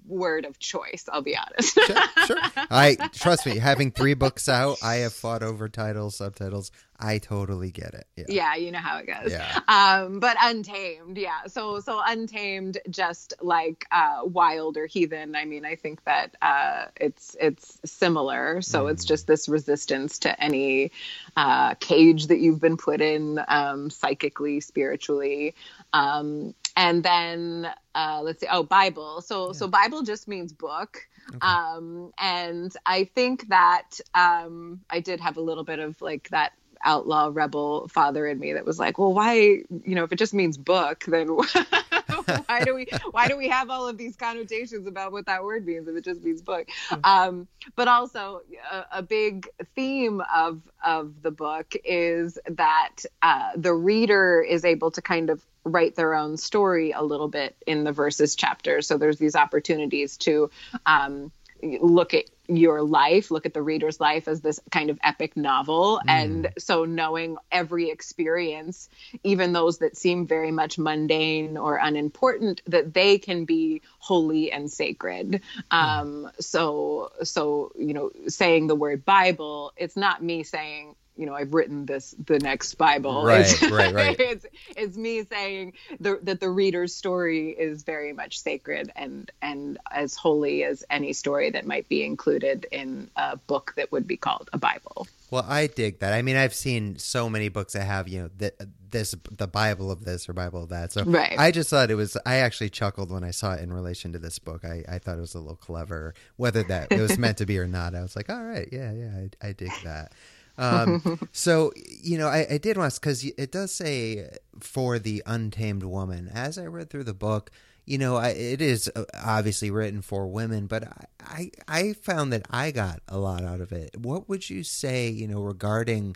word 0.05 0.45
of 0.45 0.59
choice. 0.59 1.05
I'll 1.11 1.21
be 1.21 1.37
honest. 1.37 1.73
sure, 1.73 2.25
sure. 2.25 2.37
I 2.69 2.95
trust 3.13 3.45
me. 3.45 3.57
Having 3.57 3.91
three 3.91 4.13
books 4.13 4.49
out, 4.49 4.77
I 4.83 4.95
have 4.95 5.13
fought 5.13 5.43
over 5.43 5.69
titles, 5.69 6.15
subtitles. 6.15 6.71
I 7.01 7.17
totally 7.17 7.71
get 7.71 7.93
it. 7.95 8.05
Yeah, 8.15 8.25
yeah 8.29 8.55
you 8.55 8.71
know 8.71 8.79
how 8.79 8.99
it 8.99 9.07
goes. 9.07 9.31
Yeah. 9.31 9.59
Um, 9.67 10.19
but 10.19 10.37
Untamed, 10.39 11.17
yeah. 11.17 11.45
So 11.47 11.79
so 11.79 11.99
Untamed, 12.05 12.77
just 12.89 13.33
like 13.41 13.85
uh, 13.91 14.21
Wild 14.23 14.77
or 14.77 14.85
Heathen. 14.85 15.35
I 15.35 15.45
mean, 15.45 15.65
I 15.65 15.75
think 15.75 16.03
that 16.03 16.35
uh, 16.41 16.85
it's 16.95 17.35
it's 17.39 17.79
similar. 17.85 18.61
So 18.61 18.85
mm. 18.85 18.91
it's 18.91 19.03
just 19.03 19.25
this 19.25 19.49
resistance 19.49 20.19
to 20.19 20.41
any 20.41 20.91
uh, 21.35 21.73
cage 21.75 22.27
that 22.27 22.39
you've 22.39 22.61
been 22.61 22.77
put 22.77 23.01
in, 23.01 23.39
um, 23.47 23.89
psychically, 23.89 24.59
spiritually. 24.59 25.55
Um, 25.93 26.53
and 26.75 27.03
then 27.03 27.71
uh, 27.95 28.21
let's 28.23 28.41
see 28.41 28.47
oh 28.51 28.63
bible 28.63 29.21
so 29.21 29.47
yeah. 29.47 29.53
so 29.53 29.67
bible 29.67 30.03
just 30.03 30.27
means 30.27 30.53
book 30.53 31.07
okay. 31.29 31.39
um, 31.41 32.11
and 32.19 32.75
i 32.85 33.03
think 33.03 33.47
that 33.49 33.99
um, 34.13 34.81
i 34.89 34.99
did 34.99 35.19
have 35.19 35.37
a 35.37 35.41
little 35.41 35.63
bit 35.63 35.79
of 35.79 36.01
like 36.01 36.29
that 36.29 36.53
outlaw 36.83 37.29
rebel 37.31 37.87
father 37.87 38.25
in 38.25 38.39
me 38.39 38.53
that 38.53 38.65
was 38.65 38.79
like 38.79 38.97
well 38.97 39.13
why 39.13 39.33
you 39.35 39.95
know 39.95 40.03
if 40.03 40.11
it 40.11 40.17
just 40.17 40.33
means 40.33 40.57
book 40.57 41.03
then 41.07 41.27
why 42.45 42.63
do 42.63 42.73
we 42.73 42.87
why 43.11 43.27
do 43.27 43.37
we 43.37 43.47
have 43.47 43.69
all 43.69 43.87
of 43.87 43.97
these 43.97 44.15
connotations 44.15 44.87
about 44.87 45.11
what 45.11 45.25
that 45.25 45.43
word 45.43 45.65
means 45.65 45.87
if 45.87 45.95
it 45.95 46.03
just 46.03 46.23
means 46.23 46.41
book 46.41 46.67
hmm. 46.89 46.99
um, 47.03 47.47
but 47.75 47.87
also 47.87 48.41
a, 48.71 48.85
a, 48.93 49.03
big 49.03 49.47
theme 49.75 50.21
of 50.33 50.61
of 50.85 51.21
the 51.21 51.31
book 51.31 51.75
is 51.83 52.39
that 52.49 52.97
uh, 53.21 53.51
the 53.55 53.73
reader 53.73 54.41
is 54.41 54.63
able 54.65 54.89
to 54.91 55.01
kind 55.01 55.29
of 55.29 55.43
write 55.63 55.95
their 55.95 56.15
own 56.15 56.37
story 56.37 56.91
a 56.91 57.01
little 57.01 57.27
bit 57.27 57.55
in 57.67 57.83
the 57.83 57.91
verses 57.91 58.35
chapter. 58.35 58.81
So 58.81 58.97
there's 58.97 59.17
these 59.17 59.35
opportunities 59.35 60.17
to 60.17 60.49
um, 60.85 61.31
look 61.61 62.13
at 62.13 62.25
your 62.47 62.81
life, 62.81 63.31
look 63.31 63.45
at 63.45 63.53
the 63.53 63.61
reader's 63.61 63.99
life 63.99 64.27
as 64.27 64.41
this 64.41 64.59
kind 64.71 64.89
of 64.89 64.99
epic 65.03 65.37
novel. 65.37 65.99
Mm. 65.99 66.09
And 66.09 66.49
so 66.57 66.85
knowing 66.85 67.37
every 67.51 67.89
experience, 67.89 68.89
even 69.23 69.53
those 69.53 69.77
that 69.77 69.95
seem 69.95 70.27
very 70.27 70.51
much 70.51 70.77
mundane 70.77 71.57
or 71.57 71.77
unimportant, 71.77 72.61
that 72.65 72.93
they 72.93 73.19
can 73.19 73.45
be 73.45 73.81
holy 73.99 74.51
and 74.51 74.71
sacred. 74.71 75.41
Um, 75.69 76.29
so, 76.39 77.11
so, 77.23 77.71
you 77.77 77.93
know, 77.93 78.11
saying 78.27 78.67
the 78.67 78.75
word 78.75 79.05
Bible, 79.05 79.71
it's 79.77 79.95
not 79.95 80.23
me 80.23 80.43
saying, 80.43 80.95
you 81.21 81.27
know 81.27 81.35
I've 81.35 81.53
written 81.53 81.85
this 81.85 82.15
the 82.25 82.39
next 82.39 82.73
Bible. 82.79 83.23
Right, 83.23 83.41
it's, 83.41 83.61
right, 83.69 83.93
right. 83.93 84.19
It's, 84.19 84.45
it's 84.75 84.97
me 84.97 85.23
saying 85.23 85.73
the, 85.99 86.19
that 86.23 86.39
the 86.39 86.49
reader's 86.49 86.95
story 86.95 87.51
is 87.51 87.83
very 87.83 88.11
much 88.11 88.39
sacred 88.39 88.91
and 88.95 89.31
and 89.39 89.77
as 89.91 90.15
holy 90.15 90.63
as 90.63 90.83
any 90.89 91.13
story 91.13 91.51
that 91.51 91.67
might 91.67 91.87
be 91.87 92.03
included 92.03 92.65
in 92.71 93.11
a 93.15 93.37
book 93.37 93.73
that 93.75 93.91
would 93.91 94.07
be 94.07 94.17
called 94.17 94.49
a 94.51 94.57
Bible. 94.57 95.07
Well, 95.29 95.45
I 95.47 95.67
dig 95.67 95.99
that. 95.99 96.11
I 96.13 96.23
mean, 96.23 96.35
I've 96.35 96.55
seen 96.55 96.97
so 96.97 97.29
many 97.29 97.49
books 97.49 97.73
that 97.73 97.83
have 97.83 98.07
you 98.07 98.23
know 98.23 98.29
the, 98.35 98.53
this 98.89 99.15
the 99.29 99.47
Bible 99.47 99.91
of 99.91 100.03
this 100.03 100.27
or 100.27 100.33
Bible 100.33 100.63
of 100.63 100.69
that. 100.69 100.91
So 100.91 101.03
right. 101.03 101.37
I 101.37 101.51
just 101.51 101.69
thought 101.69 101.91
it 101.91 101.95
was. 101.95 102.17
I 102.25 102.37
actually 102.37 102.71
chuckled 102.71 103.11
when 103.11 103.23
I 103.23 103.31
saw 103.31 103.53
it 103.53 103.61
in 103.61 103.71
relation 103.71 104.11
to 104.13 104.19
this 104.19 104.39
book. 104.39 104.65
I, 104.65 104.83
I 104.89 104.97
thought 104.97 105.19
it 105.19 105.21
was 105.21 105.35
a 105.35 105.39
little 105.39 105.55
clever, 105.55 106.15
whether 106.37 106.63
that 106.63 106.91
it 106.91 106.99
was 106.99 107.19
meant 107.19 107.37
to 107.37 107.45
be 107.45 107.59
or 107.59 107.67
not. 107.67 107.93
I 107.93 108.01
was 108.01 108.15
like, 108.15 108.31
all 108.31 108.43
right, 108.43 108.67
yeah, 108.71 108.91
yeah, 108.91 109.27
I, 109.43 109.49
I 109.49 109.53
dig 109.53 109.71
that. 109.83 110.13
Um, 110.57 111.19
so 111.31 111.71
you 111.75 112.17
know, 112.17 112.27
I, 112.27 112.45
I 112.51 112.57
did 112.57 112.77
want 112.77 112.93
because 112.95 113.23
it 113.23 113.51
does 113.51 113.73
say 113.73 114.29
for 114.59 114.99
the 114.99 115.23
untamed 115.25 115.83
woman. 115.83 116.29
As 116.33 116.57
I 116.57 116.65
read 116.65 116.89
through 116.89 117.05
the 117.05 117.13
book, 117.13 117.51
you 117.85 117.97
know, 117.97 118.15
I, 118.15 118.29
it 118.29 118.61
is 118.61 118.89
uh, 118.95 119.05
obviously 119.23 119.71
written 119.71 120.01
for 120.01 120.27
women, 120.27 120.67
but 120.67 120.83
I, 120.83 121.05
I, 121.21 121.51
I 121.67 121.93
found 121.93 122.31
that 122.33 122.45
I 122.49 122.71
got 122.71 123.01
a 123.07 123.17
lot 123.17 123.43
out 123.43 123.61
of 123.61 123.71
it. 123.71 123.97
What 123.97 124.29
would 124.29 124.49
you 124.49 124.63
say, 124.63 125.09
you 125.09 125.27
know, 125.27 125.41
regarding? 125.41 126.15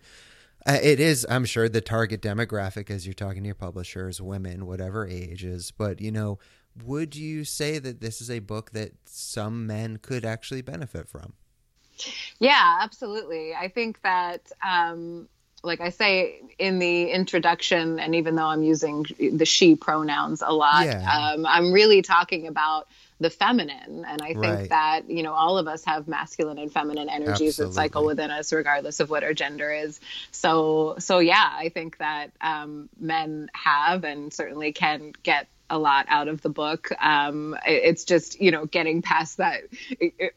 Uh, 0.67 0.79
it 0.81 0.99
is, 0.99 1.27
I'm 1.29 1.45
sure, 1.45 1.69
the 1.69 1.81
target 1.81 2.21
demographic 2.21 2.89
as 2.89 3.05
you're 3.05 3.13
talking 3.13 3.43
to 3.43 3.47
your 3.47 3.55
publishers, 3.55 4.19
women, 4.19 4.65
whatever 4.65 5.07
ages. 5.07 5.71
But 5.71 6.01
you 6.01 6.11
know, 6.11 6.39
would 6.83 7.15
you 7.15 7.43
say 7.43 7.79
that 7.79 8.01
this 8.01 8.21
is 8.21 8.29
a 8.31 8.39
book 8.39 8.71
that 8.71 8.93
some 9.05 9.67
men 9.67 9.97
could 9.97 10.25
actually 10.25 10.61
benefit 10.61 11.07
from? 11.07 11.33
Yeah, 12.39 12.79
absolutely. 12.81 13.53
I 13.53 13.69
think 13.69 14.01
that, 14.01 14.41
um, 14.65 15.27
like 15.63 15.81
I 15.81 15.89
say 15.89 16.41
in 16.59 16.79
the 16.79 17.09
introduction, 17.09 17.99
and 17.99 18.15
even 18.15 18.35
though 18.35 18.45
I'm 18.45 18.63
using 18.63 19.05
the 19.19 19.45
she 19.45 19.75
pronouns 19.75 20.43
a 20.45 20.53
lot, 20.53 20.85
yeah. 20.85 21.33
um, 21.33 21.45
I'm 21.45 21.71
really 21.71 22.01
talking 22.01 22.47
about 22.47 22.87
the 23.19 23.29
feminine. 23.29 24.05
And 24.05 24.21
I 24.21 24.33
think 24.33 24.43
right. 24.43 24.69
that, 24.69 25.09
you 25.09 25.23
know, 25.23 25.33
all 25.33 25.57
of 25.57 25.67
us 25.67 25.85
have 25.85 26.07
masculine 26.07 26.57
and 26.57 26.71
feminine 26.71 27.09
energies 27.09 27.53
Absolutely. 27.53 27.65
that 27.65 27.73
cycle 27.73 28.05
within 28.05 28.29
us, 28.29 28.51
regardless 28.51 28.99
of 28.99 29.09
what 29.09 29.23
our 29.23 29.33
gender 29.33 29.71
is. 29.71 29.99
So, 30.31 30.95
so 30.99 31.19
yeah, 31.19 31.49
I 31.51 31.69
think 31.69 31.97
that 31.99 32.31
um, 32.41 32.89
men 32.99 33.49
have 33.53 34.03
and 34.03 34.33
certainly 34.33 34.73
can 34.73 35.13
get 35.23 35.47
a 35.69 35.77
lot 35.79 36.05
out 36.09 36.27
of 36.27 36.41
the 36.41 36.49
book. 36.49 36.89
Um, 37.01 37.57
it's 37.65 38.03
just 38.03 38.39
you 38.39 38.51
know 38.51 38.65
getting 38.65 39.01
past 39.01 39.37
that. 39.37 39.63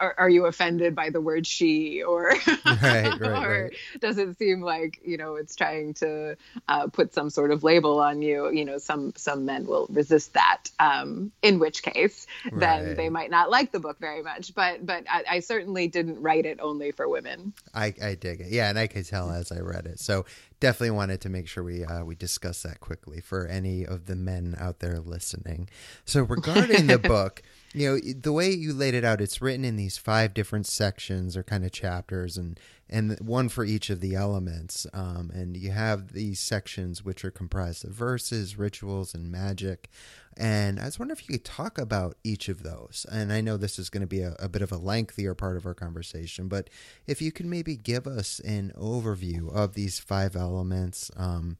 Are, 0.00 0.14
are 0.18 0.30
you 0.30 0.46
offended 0.46 0.94
by 0.94 1.10
the 1.10 1.20
word 1.20 1.46
she 1.46 2.02
or 2.02 2.28
right, 2.64 3.20
right, 3.20 3.22
or 3.22 3.62
right. 3.64 3.76
does 4.00 4.18
it 4.18 4.38
seem 4.38 4.60
like 4.60 5.00
you 5.04 5.16
know 5.16 5.36
it's 5.36 5.56
trying 5.56 5.94
to 5.94 6.36
uh, 6.68 6.86
put 6.88 7.14
some 7.14 7.30
sort 7.30 7.50
of 7.50 7.62
label 7.62 8.00
on 8.00 8.22
you? 8.22 8.50
You 8.50 8.64
know, 8.64 8.78
some 8.78 9.12
some 9.16 9.44
men 9.44 9.66
will 9.66 9.86
resist 9.90 10.34
that. 10.34 10.64
Um, 10.78 11.32
in 11.42 11.58
which 11.58 11.82
case, 11.82 12.26
then 12.52 12.94
they 12.94 13.08
might 13.08 13.30
not 13.30 13.50
like 13.50 13.72
the 13.72 13.80
book 13.80 13.98
very 13.98 14.22
much. 14.22 14.54
But 14.54 14.84
but 14.84 15.04
I, 15.10 15.24
I 15.28 15.40
certainly 15.40 15.88
didn't 15.88 16.20
write 16.20 16.46
it 16.46 16.60
only 16.60 16.92
for 16.92 17.08
women. 17.08 17.52
I, 17.74 17.94
I 18.02 18.14
dig 18.14 18.40
it. 18.40 18.48
Yeah, 18.50 18.68
and 18.68 18.78
I 18.78 18.86
could 18.86 19.06
tell 19.06 19.30
as 19.30 19.52
I 19.52 19.60
read 19.60 19.86
it. 19.86 20.00
So 20.00 20.24
definitely 20.60 20.90
wanted 20.90 21.20
to 21.22 21.28
make 21.28 21.48
sure 21.48 21.62
we 21.62 21.84
uh, 21.84 22.04
we 22.04 22.14
discuss 22.14 22.62
that 22.62 22.80
quickly 22.80 23.20
for 23.20 23.46
any 23.46 23.86
of 23.86 24.06
the 24.06 24.16
men 24.16 24.56
out 24.58 24.80
there 24.80 24.98
listening. 25.00 25.68
So 26.04 26.22
regarding 26.22 26.86
the 26.86 26.98
book, 27.14 27.42
you 27.74 27.88
know 27.88 28.12
the 28.20 28.32
way 28.32 28.50
you 28.50 28.72
laid 28.72 28.94
it 28.94 29.04
out, 29.04 29.20
it's 29.20 29.42
written 29.42 29.64
in 29.64 29.76
these 29.76 29.98
five 29.98 30.34
different 30.34 30.66
sections 30.66 31.36
or 31.36 31.42
kind 31.42 31.64
of 31.64 31.72
chapters, 31.72 32.36
and 32.36 32.58
and 32.88 33.18
one 33.20 33.48
for 33.48 33.64
each 33.64 33.90
of 33.90 34.00
the 34.00 34.14
elements. 34.14 34.86
Um, 34.92 35.30
and 35.34 35.56
you 35.56 35.70
have 35.72 36.12
these 36.12 36.40
sections 36.40 37.04
which 37.04 37.24
are 37.24 37.30
comprised 37.30 37.84
of 37.84 37.92
verses, 37.92 38.58
rituals, 38.58 39.14
and 39.14 39.30
magic. 39.30 39.90
And 40.36 40.78
I 40.78 40.84
was 40.84 40.98
wondering 40.98 41.18
if 41.18 41.28
you 41.28 41.34
could 41.34 41.44
talk 41.44 41.78
about 41.78 42.16
each 42.22 42.48
of 42.48 42.62
those. 42.62 43.04
And 43.10 43.32
I 43.32 43.40
know 43.40 43.56
this 43.56 43.78
is 43.78 43.90
going 43.90 44.02
to 44.02 44.06
be 44.06 44.20
a, 44.20 44.36
a, 44.38 44.48
bit 44.48 44.62
of 44.62 44.70
a 44.70 44.76
lengthier 44.76 45.34
part 45.34 45.56
of 45.56 45.66
our 45.66 45.74
conversation, 45.74 46.46
but 46.46 46.70
if 47.08 47.20
you 47.20 47.32
could 47.32 47.46
maybe 47.46 47.76
give 47.76 48.06
us 48.06 48.38
an 48.40 48.72
overview 48.78 49.52
of 49.52 49.74
these 49.74 49.98
five 49.98 50.36
elements, 50.36 51.10
um, 51.16 51.58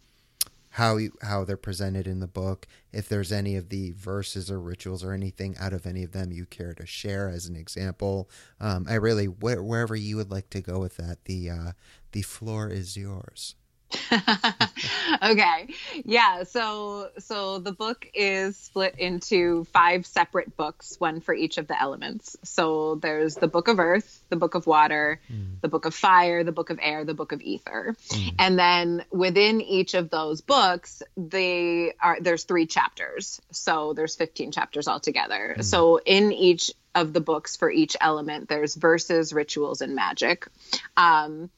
how 0.78 0.96
you, 0.96 1.12
how 1.22 1.44
they're 1.44 1.56
presented 1.56 2.06
in 2.06 2.20
the 2.20 2.28
book, 2.28 2.66
if 2.92 3.08
there's 3.08 3.32
any 3.32 3.56
of 3.56 3.68
the 3.68 3.90
verses 3.92 4.50
or 4.50 4.60
rituals 4.60 5.02
or 5.02 5.12
anything 5.12 5.56
out 5.58 5.72
of 5.72 5.86
any 5.86 6.04
of 6.04 6.12
them 6.12 6.30
you 6.32 6.46
care 6.46 6.72
to 6.74 6.86
share 6.86 7.28
as 7.28 7.46
an 7.46 7.56
example. 7.56 8.30
Um, 8.60 8.86
I 8.88 8.94
really 8.94 9.26
wh- 9.26 9.64
wherever 9.64 9.96
you 9.96 10.16
would 10.16 10.30
like 10.30 10.50
to 10.50 10.60
go 10.60 10.78
with 10.78 10.96
that, 10.96 11.24
the 11.24 11.50
uh, 11.50 11.72
the 12.12 12.22
floor 12.22 12.68
is 12.68 12.96
yours. 12.96 13.56
okay. 15.22 15.68
Yeah, 16.04 16.42
so 16.42 17.10
so 17.18 17.58
the 17.58 17.72
book 17.72 18.06
is 18.12 18.56
split 18.56 18.98
into 18.98 19.64
five 19.72 20.04
separate 20.06 20.56
books, 20.56 20.96
one 20.98 21.20
for 21.20 21.34
each 21.34 21.56
of 21.56 21.66
the 21.68 21.80
elements. 21.80 22.36
So 22.44 22.96
there's 22.96 23.36
the 23.36 23.48
book 23.48 23.68
of 23.68 23.78
earth, 23.78 24.22
the 24.28 24.36
book 24.36 24.54
of 24.54 24.66
water, 24.66 25.20
mm. 25.32 25.60
the 25.62 25.68
book 25.68 25.86
of 25.86 25.94
fire, 25.94 26.44
the 26.44 26.52
book 26.52 26.70
of 26.70 26.78
air, 26.82 27.04
the 27.04 27.14
book 27.14 27.32
of 27.32 27.40
ether. 27.40 27.96
Mm. 28.10 28.34
And 28.38 28.58
then 28.58 29.04
within 29.10 29.60
each 29.62 29.94
of 29.94 30.10
those 30.10 30.42
books, 30.42 31.02
they 31.16 31.94
are 32.00 32.18
there's 32.20 32.44
three 32.44 32.66
chapters. 32.66 33.40
So 33.52 33.94
there's 33.94 34.16
15 34.16 34.52
chapters 34.52 34.86
altogether. 34.86 35.56
Mm. 35.58 35.64
So 35.64 35.98
in 35.98 36.32
each 36.32 36.72
of 36.94 37.12
the 37.12 37.20
books 37.20 37.56
for 37.56 37.70
each 37.70 37.96
element, 38.00 38.48
there's 38.48 38.74
verses, 38.74 39.32
rituals, 39.32 39.80
and 39.80 39.94
magic. 39.94 40.48
Um, 40.96 41.50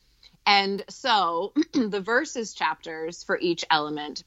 and 0.47 0.85
so 0.89 1.53
the 1.73 2.01
verses 2.01 2.55
chapters 2.55 3.23
for 3.25 3.39
each 3.41 3.65
element 3.71 4.25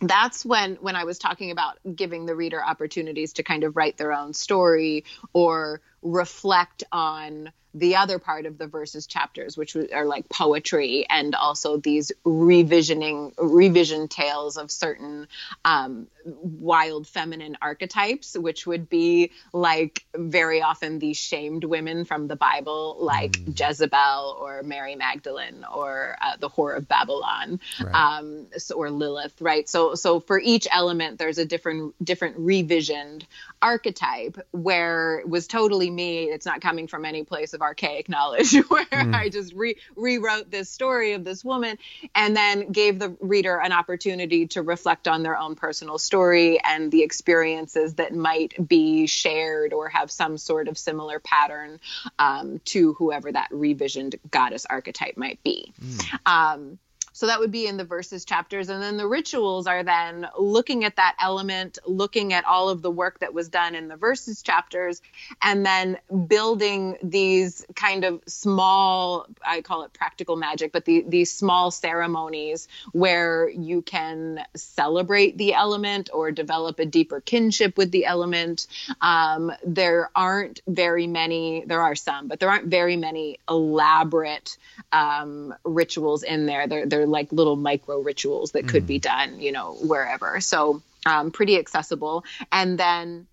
that's 0.00 0.44
when 0.44 0.76
when 0.76 0.96
i 0.96 1.04
was 1.04 1.18
talking 1.18 1.50
about 1.50 1.78
giving 1.94 2.26
the 2.26 2.34
reader 2.34 2.62
opportunities 2.64 3.34
to 3.34 3.42
kind 3.42 3.64
of 3.64 3.76
write 3.76 3.96
their 3.96 4.12
own 4.12 4.32
story 4.32 5.04
or 5.32 5.80
reflect 6.02 6.84
on 6.92 7.52
the 7.74 7.96
other 7.96 8.18
part 8.18 8.44
of 8.44 8.58
the 8.58 8.66
verses 8.66 9.06
chapters, 9.06 9.56
which 9.56 9.76
are 9.76 10.04
like 10.04 10.28
poetry 10.28 11.06
and 11.08 11.34
also 11.34 11.78
these 11.78 12.12
revisioning 12.24 13.32
revision 13.38 14.08
tales 14.08 14.58
of 14.58 14.70
certain 14.70 15.26
um, 15.64 16.06
wild 16.24 17.06
feminine 17.06 17.56
archetypes, 17.62 18.36
which 18.36 18.66
would 18.66 18.90
be 18.90 19.30
like 19.54 20.04
very 20.14 20.60
often 20.60 20.98
these 20.98 21.16
shamed 21.16 21.64
women 21.64 22.04
from 22.04 22.28
the 22.28 22.36
Bible, 22.36 22.98
like 23.00 23.32
mm. 23.32 23.58
Jezebel 23.58 24.36
or 24.38 24.62
Mary 24.62 24.94
Magdalene 24.94 25.64
or 25.72 26.16
uh, 26.20 26.36
the 26.36 26.50
whore 26.50 26.76
of 26.76 26.86
Babylon, 26.86 27.58
right. 27.82 27.94
um, 27.94 28.46
so, 28.58 28.76
or 28.76 28.90
Lilith, 28.90 29.40
right? 29.40 29.66
So, 29.68 29.94
so 29.94 30.20
for 30.20 30.38
each 30.38 30.68
element, 30.70 31.18
there's 31.18 31.38
a 31.38 31.46
different 31.46 31.94
different 32.04 32.38
revisioned 32.38 33.24
archetype 33.62 34.38
where 34.50 35.20
it 35.20 35.28
was 35.28 35.46
totally 35.46 35.88
me. 35.94 36.24
It's 36.24 36.46
not 36.46 36.60
coming 36.60 36.86
from 36.86 37.04
any 37.04 37.24
place 37.24 37.54
of 37.54 37.62
archaic 37.62 38.08
knowledge 38.08 38.52
where 38.68 38.84
mm. 38.86 39.14
I 39.14 39.28
just 39.28 39.52
re- 39.52 39.76
rewrote 39.96 40.50
this 40.50 40.68
story 40.68 41.12
of 41.12 41.24
this 41.24 41.44
woman 41.44 41.78
and 42.14 42.36
then 42.36 42.72
gave 42.72 42.98
the 42.98 43.16
reader 43.20 43.58
an 43.58 43.72
opportunity 43.72 44.46
to 44.48 44.62
reflect 44.62 45.08
on 45.08 45.22
their 45.22 45.36
own 45.36 45.54
personal 45.54 45.98
story 45.98 46.60
and 46.62 46.90
the 46.90 47.02
experiences 47.02 47.94
that 47.94 48.14
might 48.14 48.68
be 48.68 49.06
shared 49.06 49.72
or 49.72 49.88
have 49.88 50.10
some 50.10 50.38
sort 50.38 50.68
of 50.68 50.76
similar 50.78 51.20
pattern 51.20 51.80
um, 52.18 52.60
to 52.64 52.94
whoever 52.94 53.30
that 53.30 53.50
revisioned 53.50 54.18
goddess 54.30 54.66
archetype 54.66 55.16
might 55.16 55.42
be. 55.42 55.72
Mm. 55.80 56.18
Um, 56.26 56.78
so 57.12 57.26
that 57.26 57.40
would 57.40 57.50
be 57.50 57.66
in 57.66 57.76
the 57.76 57.84
verses 57.84 58.24
chapters. 58.24 58.68
And 58.68 58.82
then 58.82 58.96
the 58.96 59.06
rituals 59.06 59.66
are 59.66 59.82
then 59.82 60.26
looking 60.38 60.84
at 60.84 60.96
that 60.96 61.16
element, 61.20 61.78
looking 61.86 62.32
at 62.32 62.44
all 62.44 62.68
of 62.68 62.82
the 62.82 62.90
work 62.90 63.20
that 63.20 63.34
was 63.34 63.48
done 63.48 63.74
in 63.74 63.88
the 63.88 63.96
verses 63.96 64.42
chapters, 64.42 65.02
and 65.42 65.64
then 65.64 65.98
building 66.26 66.96
these 67.02 67.64
kind 67.74 68.04
of 68.04 68.22
small, 68.26 69.26
I 69.44 69.60
call 69.60 69.82
it 69.84 69.92
practical 69.92 70.36
magic, 70.36 70.72
but 70.72 70.84
the, 70.84 71.04
these 71.06 71.30
small 71.30 71.70
ceremonies 71.70 72.68
where 72.92 73.48
you 73.48 73.82
can 73.82 74.40
celebrate 74.54 75.36
the 75.36 75.54
element 75.54 76.10
or 76.12 76.30
develop 76.30 76.78
a 76.78 76.86
deeper 76.86 77.20
kinship 77.20 77.76
with 77.76 77.90
the 77.90 78.06
element. 78.06 78.66
Um, 79.00 79.52
there 79.64 80.10
aren't 80.14 80.60
very 80.66 81.06
many, 81.06 81.64
there 81.66 81.82
are 81.82 81.94
some, 81.94 82.28
but 82.28 82.40
there 82.40 82.50
aren't 82.50 82.68
very 82.68 82.96
many 82.96 83.38
elaborate 83.48 84.56
um, 84.92 85.54
rituals 85.64 86.22
in 86.22 86.46
there. 86.46 86.66
There, 86.66 86.86
there 86.86 87.01
like 87.10 87.32
little 87.32 87.56
micro 87.56 88.00
rituals 88.00 88.52
that 88.52 88.68
could 88.68 88.84
mm. 88.84 88.88
be 88.88 88.98
done, 88.98 89.40
you 89.40 89.52
know, 89.52 89.74
wherever. 89.74 90.40
So 90.40 90.82
um, 91.06 91.30
pretty 91.30 91.58
accessible. 91.58 92.24
And 92.50 92.78
then 92.78 93.26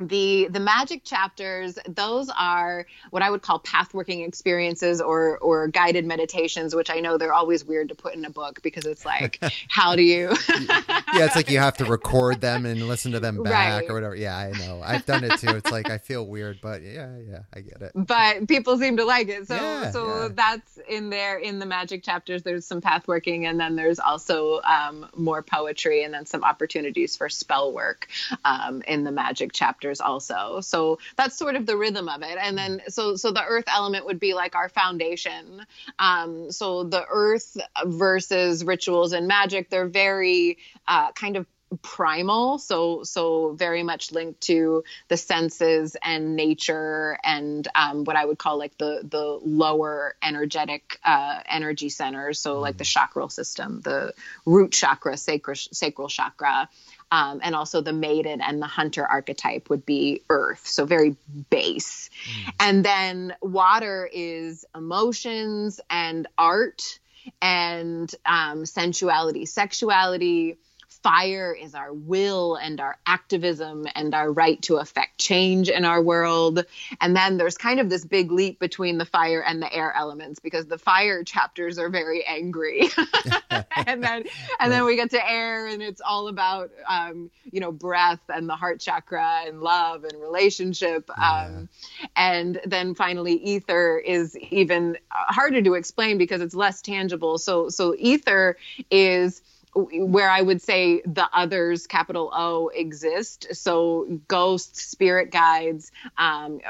the 0.00 0.48
the 0.50 0.60
magic 0.60 1.04
chapters 1.04 1.78
those 1.86 2.30
are 2.38 2.86
what 3.10 3.22
i 3.22 3.30
would 3.30 3.42
call 3.42 3.60
pathworking 3.60 4.26
experiences 4.26 5.00
or 5.00 5.38
or 5.38 5.68
guided 5.68 6.06
meditations 6.06 6.74
which 6.74 6.90
i 6.90 7.00
know 7.00 7.18
they're 7.18 7.34
always 7.34 7.64
weird 7.64 7.88
to 7.88 7.94
put 7.94 8.14
in 8.14 8.24
a 8.24 8.30
book 8.30 8.62
because 8.62 8.86
it's 8.86 9.04
like 9.04 9.38
how 9.68 9.94
do 9.94 10.02
you 10.02 10.32
yeah 10.48 11.26
it's 11.26 11.36
like 11.36 11.50
you 11.50 11.58
have 11.58 11.76
to 11.76 11.84
record 11.84 12.40
them 12.40 12.64
and 12.64 12.88
listen 12.88 13.12
to 13.12 13.20
them 13.20 13.42
back 13.42 13.82
right. 13.82 13.90
or 13.90 13.94
whatever. 13.94 14.14
Yeah 14.14 14.36
i 14.36 14.50
know. 14.52 14.80
I've 14.82 15.04
done 15.04 15.24
it 15.24 15.38
too. 15.38 15.50
It's 15.50 15.70
like 15.70 15.90
i 15.90 15.98
feel 15.98 16.26
weird 16.26 16.60
but 16.62 16.82
yeah 16.82 17.16
yeah 17.18 17.40
i 17.52 17.60
get 17.60 17.82
it. 17.82 17.92
But 17.94 18.48
people 18.48 18.78
seem 18.78 18.96
to 18.96 19.04
like 19.04 19.28
it. 19.28 19.46
So 19.46 19.54
yeah, 19.54 19.90
so 19.90 20.06
yeah. 20.06 20.28
that's 20.32 20.78
in 20.88 21.10
there 21.10 21.38
in 21.38 21.58
the 21.58 21.66
magic 21.66 22.02
chapters. 22.02 22.42
There's 22.42 22.66
some 22.66 22.80
pathworking 22.80 23.44
and 23.44 23.60
then 23.60 23.76
there's 23.76 23.98
also 23.98 24.60
um, 24.62 25.08
more 25.16 25.42
poetry 25.42 26.04
and 26.04 26.14
then 26.14 26.26
some 26.26 26.44
opportunities 26.44 27.16
for 27.16 27.28
spell 27.28 27.72
work 27.72 28.08
um, 28.44 28.82
in 28.82 29.04
the 29.04 29.12
magic 29.12 29.52
also. 29.98 30.60
So 30.60 30.98
that's 31.16 31.36
sort 31.36 31.56
of 31.56 31.66
the 31.66 31.76
rhythm 31.76 32.08
of 32.08 32.22
it. 32.22 32.36
And 32.38 32.56
then 32.56 32.82
so 32.88 33.16
so 33.16 33.32
the 33.32 33.42
earth 33.42 33.64
element 33.66 34.04
would 34.06 34.20
be 34.20 34.34
like 34.34 34.54
our 34.54 34.68
foundation. 34.68 35.64
Um, 35.98 36.52
so 36.52 36.84
the 36.84 37.04
earth 37.08 37.56
versus 37.84 38.62
rituals 38.62 39.12
and 39.12 39.26
magic, 39.26 39.70
they're 39.70 39.88
very 39.88 40.58
uh, 40.86 41.12
kind 41.12 41.36
of 41.36 41.46
primal 41.82 42.58
so 42.58 43.04
so 43.04 43.52
very 43.52 43.84
much 43.84 44.10
linked 44.10 44.40
to 44.40 44.82
the 45.06 45.16
senses 45.16 45.96
and 46.02 46.34
nature 46.34 47.16
and 47.22 47.68
um, 47.76 48.02
what 48.02 48.16
i 48.16 48.24
would 48.24 48.38
call 48.38 48.58
like 48.58 48.76
the 48.78 49.00
the 49.04 49.38
lower 49.44 50.16
energetic 50.20 50.98
uh, 51.04 51.38
energy 51.48 51.88
centers 51.88 52.40
so 52.40 52.58
like 52.58 52.76
the 52.76 52.84
mm. 52.84 52.92
chakral 52.92 53.28
system 53.28 53.80
the 53.82 54.12
root 54.44 54.72
chakra 54.72 55.16
sacral 55.16 55.54
sacral 55.54 56.08
chakra 56.08 56.68
um, 57.10 57.40
and 57.42 57.54
also 57.54 57.80
the 57.80 57.92
maiden 57.92 58.40
and 58.40 58.60
the 58.62 58.66
hunter 58.66 59.04
archetype 59.06 59.68
would 59.70 59.84
be 59.84 60.22
earth, 60.28 60.66
so 60.66 60.84
very 60.84 61.16
base. 61.50 62.10
Mm. 62.24 62.54
And 62.60 62.84
then 62.84 63.34
water 63.42 64.08
is 64.12 64.64
emotions 64.74 65.80
and 65.90 66.26
art 66.38 67.00
and 67.42 68.12
um, 68.24 68.64
sensuality, 68.64 69.46
sexuality 69.46 70.58
fire 71.02 71.56
is 71.58 71.74
our 71.74 71.92
will 71.92 72.56
and 72.56 72.80
our 72.80 72.98
activism 73.06 73.86
and 73.94 74.14
our 74.14 74.30
right 74.30 74.60
to 74.62 74.76
affect 74.76 75.18
change 75.18 75.68
in 75.68 75.84
our 75.84 76.02
world. 76.02 76.64
And 77.00 77.16
then 77.16 77.36
there's 77.36 77.56
kind 77.56 77.80
of 77.80 77.88
this 77.88 78.04
big 78.04 78.30
leap 78.30 78.58
between 78.58 78.98
the 78.98 79.04
fire 79.04 79.42
and 79.42 79.62
the 79.62 79.72
air 79.72 79.94
elements 79.96 80.40
because 80.40 80.66
the 80.66 80.78
fire 80.78 81.24
chapters 81.24 81.78
are 81.78 81.88
very 81.88 82.24
angry. 82.24 82.88
and 83.86 84.02
then 84.02 84.24
and 84.58 84.72
then 84.72 84.84
we 84.84 84.96
get 84.96 85.10
to 85.10 85.30
air 85.30 85.66
and 85.66 85.82
it's 85.82 86.00
all 86.00 86.28
about 86.28 86.70
um, 86.88 87.30
you 87.50 87.60
know, 87.60 87.72
breath 87.72 88.20
and 88.28 88.48
the 88.48 88.56
heart 88.56 88.80
chakra 88.80 89.42
and 89.46 89.60
love 89.60 90.04
and 90.04 90.20
relationship. 90.20 91.10
Yeah. 91.18 91.44
Um, 91.44 91.68
and 92.16 92.60
then 92.66 92.94
finally 92.94 93.34
ether 93.34 93.98
is 93.98 94.36
even 94.36 94.98
harder 95.10 95.62
to 95.62 95.74
explain 95.74 96.18
because 96.18 96.40
it's 96.40 96.54
less 96.54 96.82
tangible. 96.82 97.38
So 97.38 97.68
so 97.68 97.94
ether 97.98 98.56
is 98.90 99.42
where 99.74 100.28
I 100.28 100.42
would 100.42 100.60
say 100.60 101.00
the 101.02 101.28
others, 101.32 101.86
capital 101.86 102.30
O, 102.34 102.68
exist. 102.68 103.46
So 103.52 104.20
ghosts, 104.26 104.82
spirit 104.82 105.30
guides, 105.30 105.92
um, 106.18 106.60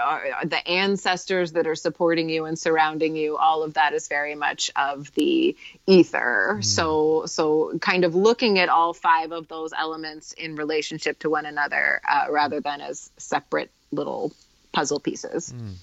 the 0.44 0.60
ancestors 0.66 1.52
that 1.52 1.66
are 1.66 1.74
supporting 1.74 2.28
you 2.28 2.44
and 2.44 2.58
surrounding 2.58 3.16
you, 3.16 3.36
all 3.36 3.62
of 3.62 3.74
that 3.74 3.94
is 3.94 4.08
very 4.08 4.34
much 4.34 4.70
of 4.76 5.12
the 5.14 5.56
ether. 5.86 6.58
Mm. 6.58 6.64
So, 6.64 7.24
so 7.26 7.78
kind 7.80 8.04
of 8.04 8.14
looking 8.14 8.58
at 8.58 8.68
all 8.68 8.92
five 8.92 9.32
of 9.32 9.48
those 9.48 9.72
elements 9.72 10.32
in 10.32 10.56
relationship 10.56 11.18
to 11.20 11.30
one 11.30 11.46
another, 11.46 12.02
uh, 12.06 12.26
rather 12.30 12.60
than 12.60 12.80
as 12.80 13.10
separate 13.16 13.70
little 13.92 14.32
puzzle 14.72 15.00
pieces. 15.00 15.54
Mm. 15.56 15.74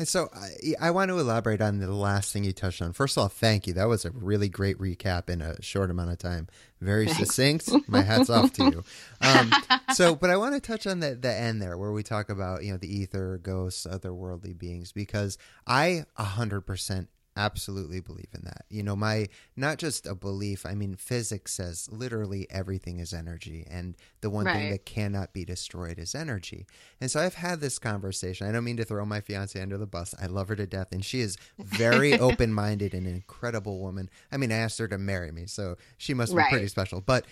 And 0.00 0.08
so 0.08 0.30
I, 0.34 0.86
I, 0.86 0.90
want 0.92 1.10
to 1.10 1.18
elaborate 1.18 1.60
on 1.60 1.78
the 1.78 1.92
last 1.92 2.32
thing 2.32 2.42
you 2.42 2.54
touched 2.54 2.80
on. 2.80 2.94
First 2.94 3.18
of 3.18 3.20
all, 3.20 3.28
thank 3.28 3.66
you. 3.66 3.74
That 3.74 3.84
was 3.84 4.06
a 4.06 4.10
really 4.12 4.48
great 4.48 4.78
recap 4.78 5.28
in 5.28 5.42
a 5.42 5.60
short 5.60 5.90
amount 5.90 6.10
of 6.10 6.16
time. 6.16 6.48
Very 6.80 7.04
Thanks. 7.04 7.18
succinct. 7.18 7.70
My 7.86 8.00
hat's 8.00 8.30
off 8.30 8.50
to 8.54 8.64
you. 8.64 8.84
Um, 9.20 9.52
so, 9.92 10.14
but 10.14 10.30
I 10.30 10.38
want 10.38 10.54
to 10.54 10.60
touch 10.60 10.86
on 10.86 11.00
the, 11.00 11.16
the 11.16 11.30
end 11.30 11.60
there 11.60 11.76
where 11.76 11.92
we 11.92 12.02
talk 12.02 12.30
about, 12.30 12.64
you 12.64 12.72
know, 12.72 12.78
the 12.78 12.90
ether, 12.90 13.38
ghosts, 13.42 13.86
otherworldly 13.86 14.56
beings, 14.58 14.90
because 14.90 15.36
I 15.66 16.06
100% 16.18 17.06
absolutely 17.36 18.00
believe 18.00 18.28
in 18.34 18.42
that. 18.44 18.64
You 18.68 18.82
know, 18.82 18.96
my 18.96 19.28
not 19.56 19.78
just 19.78 20.06
a 20.06 20.14
belief, 20.14 20.66
I 20.66 20.74
mean 20.74 20.96
physics 20.96 21.52
says 21.52 21.88
literally 21.90 22.46
everything 22.50 22.98
is 22.98 23.12
energy 23.12 23.66
and 23.70 23.96
the 24.20 24.30
one 24.30 24.46
right. 24.46 24.54
thing 24.54 24.70
that 24.70 24.84
cannot 24.84 25.32
be 25.32 25.44
destroyed 25.44 25.98
is 25.98 26.14
energy. 26.14 26.66
And 27.00 27.10
so 27.10 27.20
I've 27.20 27.34
had 27.34 27.60
this 27.60 27.78
conversation. 27.78 28.46
I 28.46 28.52
don't 28.52 28.64
mean 28.64 28.76
to 28.76 28.84
throw 28.84 29.04
my 29.04 29.20
fiance 29.20 29.60
under 29.60 29.78
the 29.78 29.86
bus. 29.86 30.14
I 30.20 30.26
love 30.26 30.48
her 30.48 30.56
to 30.56 30.66
death 30.66 30.88
and 30.92 31.04
she 31.04 31.20
is 31.20 31.36
very 31.58 32.12
open-minded 32.18 32.94
and 32.94 33.06
an 33.06 33.14
incredible 33.14 33.80
woman. 33.80 34.10
I 34.30 34.36
mean, 34.36 34.52
I 34.52 34.56
asked 34.56 34.78
her 34.78 34.88
to 34.88 34.98
marry 34.98 35.32
me, 35.32 35.46
so 35.46 35.76
she 35.98 36.14
must 36.14 36.32
be 36.32 36.38
right. 36.38 36.50
pretty 36.50 36.68
special. 36.68 37.00
But 37.00 37.26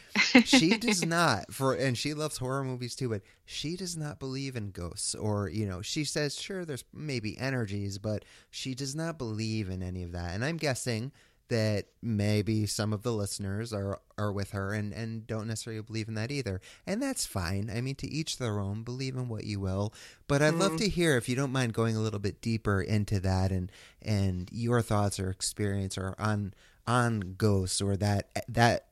she 0.45 0.77
does 0.79 1.05
not 1.07 1.53
for 1.53 1.75
and 1.75 1.97
she 1.99 2.15
loves 2.15 2.39
horror 2.39 2.65
movies 2.65 2.95
too, 2.95 3.09
but 3.09 3.23
she 3.45 3.77
does 3.77 3.97
not 3.97 4.19
believe 4.19 4.57
in 4.57 4.71
ghosts 4.71 5.15
or, 5.15 5.49
you 5.49 5.67
know, 5.67 5.81
she 5.83 6.05
says 6.05 6.39
sure 6.39 6.65
there's 6.65 6.85
maybe 6.93 7.39
energies, 7.39 7.99
but 7.99 8.25
she 8.51 8.75
does 8.75 8.95
not 8.95 9.19
believe 9.19 9.71
in 9.71 9.83
any 9.83 9.98
of 10.03 10.13
that. 10.13 10.35
And 10.35 10.45
I'm 10.45 10.57
guessing 10.57 11.13
that 11.49 11.87
maybe 12.03 12.67
some 12.67 12.93
of 12.93 13.03
the 13.03 13.13
listeners 13.13 13.73
are 13.73 14.01
are 14.17 14.33
with 14.33 14.51
her 14.51 14.73
and 14.73 14.93
and 14.93 15.27
don't 15.27 15.47
necessarily 15.47 15.83
believe 15.83 16.09
in 16.09 16.15
that 16.15 16.31
either 16.31 16.61
and 16.87 17.03
that's 17.03 17.25
fine 17.25 17.71
i 17.75 17.81
mean 17.81 17.95
to 17.95 18.07
each 18.09 18.37
their 18.37 18.59
own 18.59 18.83
believe 18.83 19.17
in 19.17 19.29
what 19.29 19.45
you 19.45 19.59
will 19.59 19.93
but 20.27 20.43
i'd 20.43 20.55
mm 20.55 20.59
love 20.59 20.73
mm-hmm. 20.73 20.79
to 20.79 20.89
hear 20.89 21.17
if 21.17 21.29
you 21.29 21.37
don't 21.37 21.53
mind 21.53 21.73
going 21.73 21.95
a 21.95 22.01
little 22.01 22.19
bit 22.19 22.41
deeper 22.41 22.83
into 22.83 23.21
that 23.21 23.53
and 23.53 23.71
and 24.03 24.49
your 24.53 24.83
thoughts 24.83 25.21
or 25.21 25.31
experience 25.31 25.97
or 25.97 26.17
on 26.19 26.53
on 26.85 27.35
ghosts 27.39 27.81
or 27.81 27.97
that 27.97 28.29
that 28.49 28.87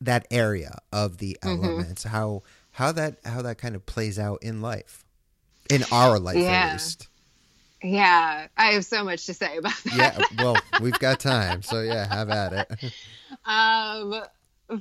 that 0.00 0.26
area 0.30 0.78
of 0.92 1.18
the 1.18 1.38
mm-hmm. 1.40 1.64
elements 1.64 2.02
how 2.02 2.42
how 2.72 2.90
that 2.90 3.18
how 3.24 3.42
that 3.42 3.56
kind 3.58 3.76
of 3.76 3.86
plays 3.86 4.18
out 4.18 4.42
in 4.42 4.60
life 4.60 5.04
in 5.70 5.84
our 5.92 6.18
life 6.18 6.36
yeah. 6.36 6.66
at 6.66 6.72
least 6.72 7.08
yeah, 7.84 8.48
I 8.56 8.72
have 8.72 8.84
so 8.84 9.04
much 9.04 9.26
to 9.26 9.34
say 9.34 9.58
about 9.58 9.74
that. 9.84 9.94
Yeah, 9.94 10.42
well, 10.42 10.56
we've 10.80 10.98
got 10.98 11.20
time, 11.20 11.62
so 11.62 11.82
yeah, 11.82 12.06
have 12.06 12.30
at 12.30 12.52
it. 12.70 12.92
um, 13.44 14.24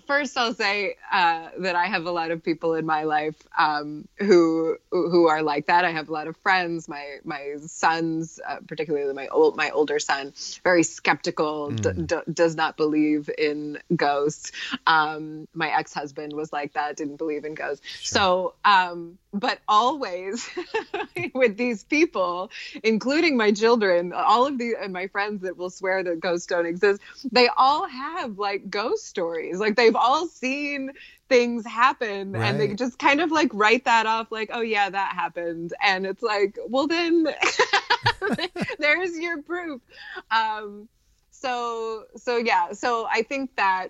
first 0.08 0.38
I'll 0.38 0.54
say 0.54 0.96
uh, 1.12 1.50
that 1.60 1.76
I 1.76 1.88
have 1.88 2.06
a 2.06 2.12
lot 2.12 2.32
of 2.32 2.44
people 2.44 2.76
in 2.76 2.86
my 2.86 3.04
life 3.04 3.36
um, 3.58 4.08
who 4.18 4.78
who 4.92 5.28
are 5.28 5.44
like 5.44 5.68
that. 5.68 5.86
I 5.86 5.92
have 5.92 6.10
a 6.10 6.14
lot 6.14 6.28
of 6.28 6.38
friends. 6.38 6.88
My 6.88 7.18
my 7.24 7.56
sons, 7.66 8.40
uh, 8.48 8.58
particularly 8.68 9.14
my 9.14 9.28
old 9.28 9.56
my 9.58 9.70
older 9.72 10.00
son, 10.00 10.34
very 10.64 10.84
skeptical, 10.84 11.72
mm. 11.72 11.82
d- 11.82 12.04
d- 12.04 12.32
does 12.32 12.56
not 12.56 12.78
believe 12.78 13.30
in 13.38 13.80
ghosts. 13.96 14.52
Um, 14.88 15.48
my 15.54 15.70
ex 15.70 15.94
husband 15.94 16.34
was 16.34 16.54
like 16.54 16.74
that, 16.74 16.98
didn't 16.98 17.18
believe 17.18 17.46
in 17.46 17.54
ghosts. 17.54 17.86
Sure. 17.86 18.20
So, 18.20 18.54
um, 18.64 19.18
but 19.34 19.60
always 19.68 20.48
with 21.34 21.58
these 21.58 21.84
people, 21.84 22.52
including 22.84 23.36
my 23.36 23.52
children, 23.52 24.14
all 24.14 24.46
of 24.48 24.58
the 24.58 24.76
and 24.80 24.94
my 24.94 25.08
friends 25.08 25.42
that 25.42 25.58
will 25.58 25.72
swear 25.72 26.04
that 26.04 26.20
ghosts 26.20 26.48
don't 26.48 26.66
exist, 26.66 27.02
they 27.32 27.50
all 27.58 27.88
have 27.88 28.38
like 28.38 28.70
ghost 28.70 29.06
stories, 29.08 29.60
like 29.60 29.73
like 29.74 29.76
they've 29.86 29.96
all 29.96 30.28
seen 30.28 30.92
things 31.30 31.66
happen 31.66 32.34
right. 32.34 32.48
and 32.48 32.60
they 32.60 32.74
just 32.74 33.00
kind 33.00 33.22
of 33.22 33.32
like 33.32 33.50
write 33.54 33.86
that 33.86 34.06
off 34.06 34.32
like 34.32 34.50
oh 34.54 34.62
yeah 34.62 34.90
that 34.90 35.14
happened. 35.14 35.74
And 35.82 36.06
it's 36.06 36.24
like 36.24 36.58
well 36.68 36.88
then 36.88 37.28
there's 38.80 39.18
your 39.18 39.42
proof. 39.42 39.82
Um 40.32 40.88
so 41.32 42.06
so 42.16 42.38
yeah. 42.38 42.74
So 42.74 43.08
i 43.10 43.24
think 43.24 43.56
that 43.56 43.90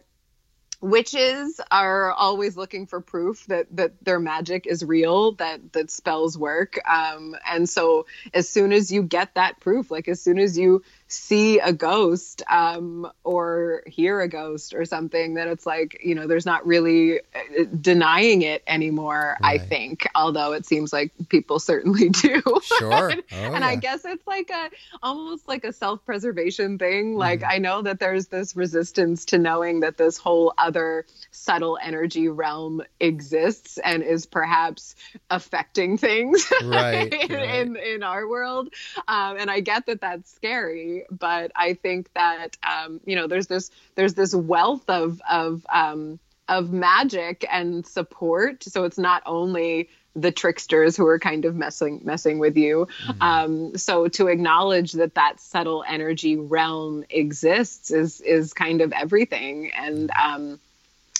witches 0.79 1.61
are 1.71 2.11
always 2.11 2.57
looking 2.57 2.87
for 2.87 2.99
proof 2.99 3.45
that 3.45 3.67
that 3.71 3.93
their 4.03 4.19
magic 4.19 4.67
is 4.67 4.83
real 4.83 5.31
that 5.33 5.71
that 5.73 5.89
spells 5.89 6.37
work. 6.37 6.79
Um 6.87 7.35
and 7.45 7.67
so 7.67 8.05
as 8.33 8.49
soon 8.49 8.71
as 8.73 8.91
you 8.91 9.03
get 9.03 9.35
that 9.35 9.59
proof 9.59 9.91
like 9.91 10.07
as 10.07 10.21
soon 10.21 10.39
as 10.39 10.57
you 10.57 10.83
see 11.07 11.59
a 11.59 11.71
ghost 11.71 12.41
um, 12.49 13.09
or 13.23 13.83
hear 13.85 14.19
a 14.21 14.27
ghost 14.27 14.73
or 14.73 14.85
something 14.85 15.35
that 15.35 15.47
it's 15.47 15.65
like 15.65 16.01
you 16.03 16.15
know 16.15 16.27
there's 16.27 16.45
not 16.45 16.65
really 16.65 17.19
uh, 17.19 17.63
denying 17.79 18.41
it 18.41 18.63
anymore 18.65 19.37
right. 19.41 19.61
i 19.61 19.63
think 19.63 20.07
although 20.15 20.53
it 20.53 20.65
seems 20.65 20.91
like 20.91 21.11
people 21.29 21.59
certainly 21.59 22.09
do 22.21 22.41
sure 22.79 23.09
and, 23.09 23.23
oh, 23.31 23.35
and 23.35 23.59
yeah. 23.59 23.67
i 23.67 23.75
guess 23.75 24.05
it's 24.05 24.25
like 24.25 24.49
a 24.49 24.69
almost 25.01 25.47
like 25.47 25.63
a 25.63 25.73
self-preservation 25.73 26.77
thing 26.77 27.15
like 27.15 27.41
mm. 27.41 27.49
i 27.49 27.57
know 27.59 27.81
that 27.81 27.99
there's 27.99 28.27
this 28.27 28.55
resistance 28.55 29.25
to 29.25 29.37
knowing 29.37 29.81
that 29.81 29.97
this 29.97 30.17
whole 30.17 30.53
other 30.57 31.05
subtle 31.31 31.77
energy 31.81 32.27
realm 32.27 32.81
exists 32.99 33.77
and 33.77 34.01
is 34.03 34.25
perhaps 34.25 34.95
affecting 35.29 35.97
things 35.97 36.51
right, 36.63 37.13
in, 37.13 37.31
right. 37.31 37.59
in, 37.59 37.75
in 37.75 38.03
our 38.03 38.27
world 38.27 38.73
um, 39.07 39.37
and 39.37 39.51
i 39.51 39.59
get 39.59 39.85
that 39.85 40.01
that's 40.01 40.33
scary 40.33 41.02
but 41.09 41.51
I 41.55 41.73
think 41.73 42.11
that 42.13 42.57
um, 42.63 42.99
you 43.05 43.15
know 43.15 43.27
there's 43.27 43.47
this 43.47 43.71
there's 43.95 44.13
this 44.13 44.33
wealth 44.33 44.89
of 44.89 45.21
of 45.29 45.65
um, 45.71 46.19
of 46.47 46.71
magic 46.71 47.45
and 47.51 47.85
support. 47.85 48.63
So 48.63 48.83
it's 48.83 48.97
not 48.97 49.23
only 49.25 49.89
the 50.15 50.31
tricksters 50.31 50.95
who 50.95 51.07
are 51.07 51.19
kind 51.19 51.45
of 51.45 51.55
messing 51.55 52.01
messing 52.03 52.39
with 52.39 52.55
you. 52.57 52.87
Mm-hmm. 53.07 53.21
Um, 53.21 53.77
so 53.77 54.07
to 54.09 54.27
acknowledge 54.27 54.93
that 54.93 55.15
that 55.15 55.39
subtle 55.39 55.83
energy 55.87 56.37
realm 56.37 57.03
exists 57.09 57.91
is 57.91 58.21
is 58.21 58.53
kind 58.53 58.81
of 58.81 58.91
everything. 58.91 59.71
And 59.71 60.11
um, 60.11 60.59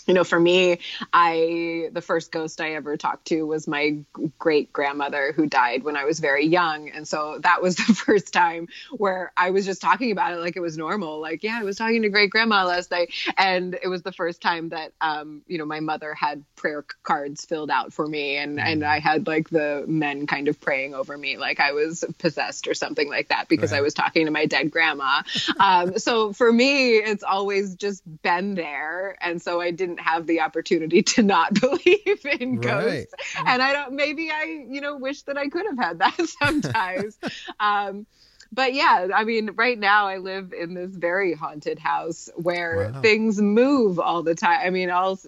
you 0.08 0.14
know, 0.14 0.24
for 0.24 0.40
me, 0.40 0.80
I 1.12 1.90
the 1.92 2.02
first 2.02 2.32
ghost 2.32 2.60
I 2.62 2.74
ever 2.74 2.98
talked 2.98 3.26
to 3.28 3.44
was 3.44 3.68
my 3.68 4.00
great 4.38 4.74
grandmother 4.74 5.32
who 5.34 5.48
died 5.48 5.84
when 5.84 5.96
I 5.96 6.06
was 6.06 6.20
very 6.20 6.46
young, 6.46 6.90
and 6.90 7.08
so 7.08 7.40
that 7.40 7.62
was 7.62 7.76
the 7.88 7.94
first 7.94 8.34
time 8.34 8.68
where 8.92 9.32
I 9.38 9.52
was 9.52 9.66
just 9.66 9.82
talking 9.82 10.12
about 10.12 10.34
it 10.34 10.38
like 10.38 10.56
it 10.56 10.62
was 10.62 10.78
normal. 10.78 11.20
Like, 11.20 11.44
yeah, 11.44 11.58
I 11.60 11.64
was 11.64 11.78
talking 11.78 12.02
to 12.02 12.10
great 12.10 12.30
grandma 12.30 12.66
last 12.66 12.92
night, 12.92 13.14
and 13.38 13.78
it 13.82 13.88
was 13.88 14.02
the 14.02 14.12
first 14.12 14.42
time 14.42 14.70
that 14.70 14.92
um, 15.02 15.42
you 15.48 15.58
know 15.58 15.66
my 15.66 15.80
mother 15.80 16.14
had 16.14 16.44
prayer 16.56 16.86
cards 17.04 17.46
filled 17.46 17.72
out 17.72 17.94
for 17.94 18.06
me, 18.06 18.38
and 18.38 18.58
mm. 18.58 18.64
and 18.64 18.84
I 18.84 19.00
had 19.00 19.28
like 19.28 19.50
the 19.50 19.86
men 19.88 20.28
kind 20.28 20.48
of 20.48 20.60
praying 20.60 20.94
over 20.94 21.18
me 21.18 21.38
like 21.38 21.60
I 21.60 21.72
was 21.72 22.04
possessed 22.18 22.68
or 22.68 22.74
something 22.74 23.10
like 23.10 23.30
that 23.30 23.48
because 23.48 23.72
right. 23.72 23.80
I 23.80 23.82
was 23.82 23.94
talking 23.94 24.26
to 24.26 24.32
my 24.32 24.46
dead 24.46 24.72
grandma. 24.72 25.24
um, 25.60 25.98
so 25.98 26.34
for 26.34 26.52
me, 26.52 26.98
it's 26.98 27.24
always 27.24 27.76
just 27.76 28.04
been 28.22 28.56
there, 28.56 29.16
and 29.22 29.42
so 29.42 29.62
I 29.62 29.72
didn't 29.72 29.93
didn't 29.94 30.06
have 30.06 30.28
the 30.28 30.42
opportunity 30.42 31.04
to 31.04 31.24
not 31.24 31.54
believe 31.60 32.26
in 32.40 32.60
ghosts. 32.60 33.14
And 33.38 33.62
I 33.62 33.74
don't, 33.74 33.94
maybe 33.94 34.30
I, 34.32 34.66
you 34.70 34.82
know, 34.82 34.98
wish 34.98 35.24
that 35.24 35.38
I 35.38 35.48
could 35.50 35.66
have 35.66 35.78
had 35.78 36.00
that 36.00 36.28
sometimes. 36.40 37.18
um, 37.60 38.06
but 38.52 38.76
yeah, 38.76 39.08
I 39.16 39.24
mean, 39.24 39.52
right 39.56 39.80
now 39.80 40.06
I 40.06 40.18
live 40.18 40.54
in 40.54 40.76
this 40.76 40.96
very 40.96 41.34
haunted 41.34 41.80
house 41.80 42.30
where 42.36 42.92
wow. 42.94 43.02
things 43.02 43.42
move 43.42 44.00
all 44.00 44.22
the 44.22 44.36
time. 44.36 44.60
I 44.64 44.70
mean, 44.70 44.92
all 44.92 45.20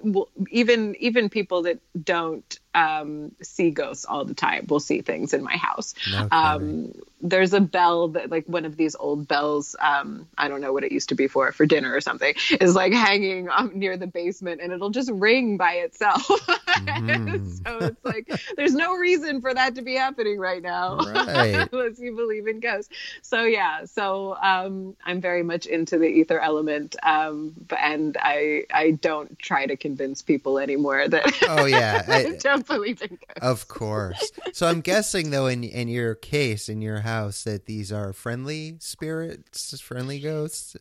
even 0.51 0.95
even 0.99 1.29
people 1.29 1.63
that 1.63 1.79
don't 1.99 2.59
um, 2.75 3.31
see 3.41 3.71
ghosts 3.71 4.05
all 4.05 4.25
the 4.25 4.33
time. 4.33 4.67
We'll 4.69 4.79
see 4.79 5.01
things 5.01 5.33
in 5.33 5.43
my 5.43 5.57
house. 5.57 5.95
No 6.11 6.27
um, 6.31 6.93
there's 7.21 7.53
a 7.53 7.61
bell 7.61 8.09
that, 8.09 8.29
like 8.29 8.45
one 8.47 8.65
of 8.65 8.77
these 8.77 8.95
old 8.95 9.27
bells, 9.27 9.75
um, 9.79 10.27
I 10.37 10.47
don't 10.47 10.61
know 10.61 10.73
what 10.73 10.83
it 10.83 10.91
used 10.91 11.09
to 11.09 11.15
be 11.15 11.27
for, 11.27 11.51
for 11.51 11.65
dinner 11.65 11.93
or 11.93 12.01
something, 12.01 12.35
is 12.59 12.75
like 12.75 12.93
hanging 12.93 13.49
um, 13.49 13.71
near 13.73 13.97
the 13.97 14.07
basement 14.07 14.61
and 14.61 14.71
it'll 14.71 14.91
just 14.91 15.09
ring 15.11 15.57
by 15.57 15.73
itself. 15.75 16.27
Mm. 16.75 17.65
so 17.65 17.77
it's 17.77 18.03
like, 18.03 18.29
there's 18.57 18.73
no 18.73 18.95
reason 18.95 19.39
for 19.39 19.53
that 19.53 19.75
to 19.75 19.81
be 19.81 19.95
happening 19.95 20.37
right 20.37 20.61
now, 20.61 20.97
right. 20.97 21.67
unless 21.71 21.99
you 21.99 22.15
believe 22.15 22.47
in 22.47 22.59
ghosts. 22.59 22.93
So 23.21 23.43
yeah, 23.43 23.85
so 23.85 24.35
um, 24.41 24.95
I'm 25.05 25.21
very 25.21 25.41
much 25.41 25.65
into 25.65 25.97
the 25.97 26.05
ether 26.05 26.39
element. 26.39 26.95
Um, 27.01 27.53
and 27.79 28.17
I, 28.19 28.65
I 28.73 28.91
don't 28.91 29.39
try 29.39 29.65
to 29.65 29.77
convince 29.77 30.21
people 30.21 30.59
anymore 30.59 31.07
that. 31.07 31.43
Oh, 31.47 31.65
yeah. 31.65 32.03
I, 32.07 32.31
don't 32.65 32.77
believe 32.81 33.01
in 33.01 33.09
ghosts. 33.09 33.41
Of 33.41 33.67
course. 33.67 34.31
So 34.53 34.67
I'm 34.67 34.81
guessing 34.81 35.31
though, 35.31 35.47
in 35.47 35.63
in 35.63 35.87
your 35.87 36.15
case, 36.15 36.69
in 36.69 36.81
your 36.81 37.01
house, 37.01 37.43
that 37.43 37.65
these 37.65 37.91
are 37.91 38.13
friendly 38.13 38.77
spirits, 38.79 39.79
friendly 39.81 40.19
ghosts. 40.19 40.75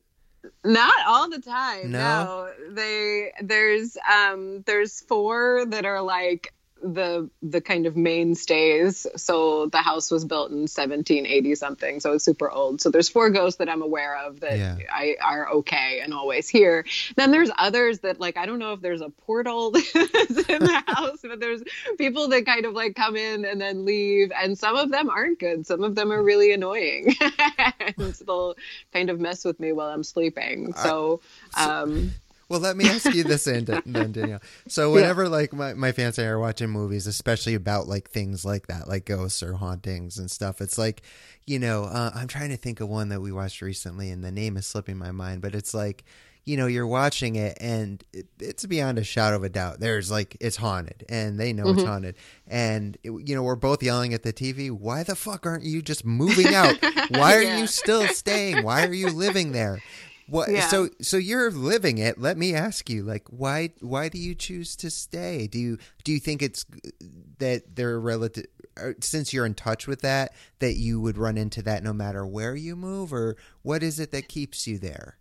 Not 0.64 1.06
all 1.06 1.28
the 1.28 1.40
time. 1.40 1.90
No, 1.90 2.48
no. 2.58 2.74
they 2.74 3.32
there's 3.42 3.96
um 4.12 4.62
there's 4.66 5.00
four 5.02 5.64
that 5.66 5.84
are 5.84 6.02
like 6.02 6.52
the 6.84 7.30
the 7.42 7.60
kind 7.60 7.86
of 7.86 7.96
mainstays. 7.96 9.06
So 9.16 9.66
the 9.66 9.78
house 9.78 10.10
was 10.10 10.24
built 10.24 10.50
in 10.50 10.58
1780 10.58 11.54
something, 11.54 12.00
so 12.00 12.12
it's 12.12 12.24
super 12.24 12.50
old. 12.50 12.80
So 12.80 12.90
there's 12.90 13.08
four 13.08 13.30
ghosts 13.30 13.58
that 13.58 13.68
I'm 13.68 13.82
aware 13.82 14.16
of 14.16 14.40
that 14.40 14.58
yeah. 14.58 14.76
I 14.92 15.16
are 15.22 15.50
okay 15.54 16.00
and 16.02 16.12
always 16.12 16.48
here. 16.48 16.84
Then 17.16 17.30
there's 17.30 17.50
others 17.56 18.00
that 18.00 18.20
like 18.20 18.36
I 18.36 18.46
don't 18.46 18.58
know 18.58 18.74
if 18.74 18.80
there's 18.80 19.00
a 19.00 19.08
portal 19.08 19.68
in 19.74 19.82
the 19.82 20.82
house, 20.86 21.20
but 21.22 21.40
there's 21.40 21.62
people 21.96 22.28
that 22.28 22.44
kind 22.44 22.66
of 22.66 22.74
like 22.74 22.94
come 22.94 23.16
in 23.16 23.44
and 23.44 23.60
then 23.60 23.84
leave, 23.84 24.30
and 24.40 24.58
some 24.58 24.76
of 24.76 24.90
them 24.90 25.08
aren't 25.08 25.38
good. 25.38 25.66
Some 25.66 25.82
of 25.82 25.94
them 25.94 26.12
are 26.12 26.22
really 26.22 26.52
annoying, 26.52 27.14
and 27.80 28.14
they'll 28.26 28.56
kind 28.92 29.08
of 29.08 29.20
mess 29.20 29.44
with 29.44 29.58
me 29.58 29.72
while 29.72 29.88
I'm 29.88 30.04
sleeping. 30.04 30.74
So. 30.74 31.20
Um, 31.56 32.12
well, 32.54 32.60
let 32.60 32.76
me 32.76 32.88
ask 32.88 33.12
you 33.12 33.24
this 33.24 33.44
then, 33.44 33.64
Danielle. 33.64 34.40
So 34.68 34.92
whenever 34.92 35.24
yeah. 35.24 35.30
like 35.30 35.52
my, 35.52 35.74
my 35.74 35.90
fans 35.90 36.20
are 36.20 36.38
watching 36.38 36.70
movies, 36.70 37.08
especially 37.08 37.54
about 37.54 37.88
like 37.88 38.08
things 38.08 38.44
like 38.44 38.68
that, 38.68 38.86
like 38.86 39.06
ghosts 39.06 39.42
or 39.42 39.54
hauntings 39.54 40.18
and 40.18 40.30
stuff, 40.30 40.60
it's 40.60 40.78
like, 40.78 41.02
you 41.46 41.58
know, 41.58 41.82
uh, 41.84 42.12
I'm 42.14 42.28
trying 42.28 42.50
to 42.50 42.56
think 42.56 42.78
of 42.78 42.88
one 42.88 43.08
that 43.08 43.20
we 43.20 43.32
watched 43.32 43.60
recently 43.60 44.08
and 44.08 44.22
the 44.22 44.30
name 44.30 44.56
is 44.56 44.66
slipping 44.66 44.96
my 44.96 45.10
mind, 45.10 45.42
but 45.42 45.52
it's 45.56 45.74
like, 45.74 46.04
you 46.44 46.56
know, 46.56 46.66
you're 46.66 46.86
watching 46.86 47.34
it 47.34 47.58
and 47.60 48.04
it, 48.12 48.26
it's 48.38 48.64
beyond 48.66 48.98
a 48.98 49.04
shadow 49.04 49.34
of 49.34 49.42
a 49.42 49.48
doubt. 49.48 49.80
There's 49.80 50.12
like, 50.12 50.36
it's 50.40 50.56
haunted 50.56 51.04
and 51.08 51.40
they 51.40 51.52
know 51.52 51.64
mm-hmm. 51.64 51.80
it's 51.80 51.88
haunted. 51.88 52.14
And, 52.46 52.96
it, 53.02 53.10
you 53.26 53.34
know, 53.34 53.42
we're 53.42 53.56
both 53.56 53.82
yelling 53.82 54.14
at 54.14 54.22
the 54.22 54.32
TV, 54.32 54.70
why 54.70 55.02
the 55.02 55.16
fuck 55.16 55.44
aren't 55.44 55.64
you 55.64 55.82
just 55.82 56.04
moving 56.04 56.54
out? 56.54 56.76
Why 57.10 57.34
are 57.34 57.42
yeah. 57.42 57.58
you 57.58 57.66
still 57.66 58.06
staying? 58.06 58.62
Why 58.62 58.86
are 58.86 58.94
you 58.94 59.10
living 59.10 59.50
there? 59.50 59.82
What? 60.28 60.50
Yeah. 60.50 60.66
So 60.68 60.88
so 61.00 61.16
you're 61.16 61.50
living 61.50 61.98
it. 61.98 62.18
Let 62.18 62.36
me 62.36 62.54
ask 62.54 62.88
you, 62.88 63.02
like, 63.02 63.26
why 63.28 63.70
why 63.80 64.08
do 64.08 64.18
you 64.18 64.34
choose 64.34 64.76
to 64.76 64.90
stay? 64.90 65.46
Do 65.46 65.58
you 65.58 65.78
do 66.02 66.12
you 66.12 66.20
think 66.20 66.42
it's 66.42 66.64
that 67.38 67.76
they're 67.76 68.00
relative? 68.00 68.46
Since 69.00 69.32
you're 69.32 69.46
in 69.46 69.54
touch 69.54 69.86
with 69.86 70.00
that, 70.00 70.32
that 70.58 70.74
you 70.74 71.00
would 71.00 71.16
run 71.16 71.36
into 71.36 71.62
that 71.62 71.84
no 71.84 71.92
matter 71.92 72.26
where 72.26 72.56
you 72.56 72.74
move, 72.74 73.12
or 73.12 73.36
what 73.62 73.82
is 73.82 74.00
it 74.00 74.10
that 74.10 74.28
keeps 74.28 74.66
you 74.66 74.78
there? 74.78 75.18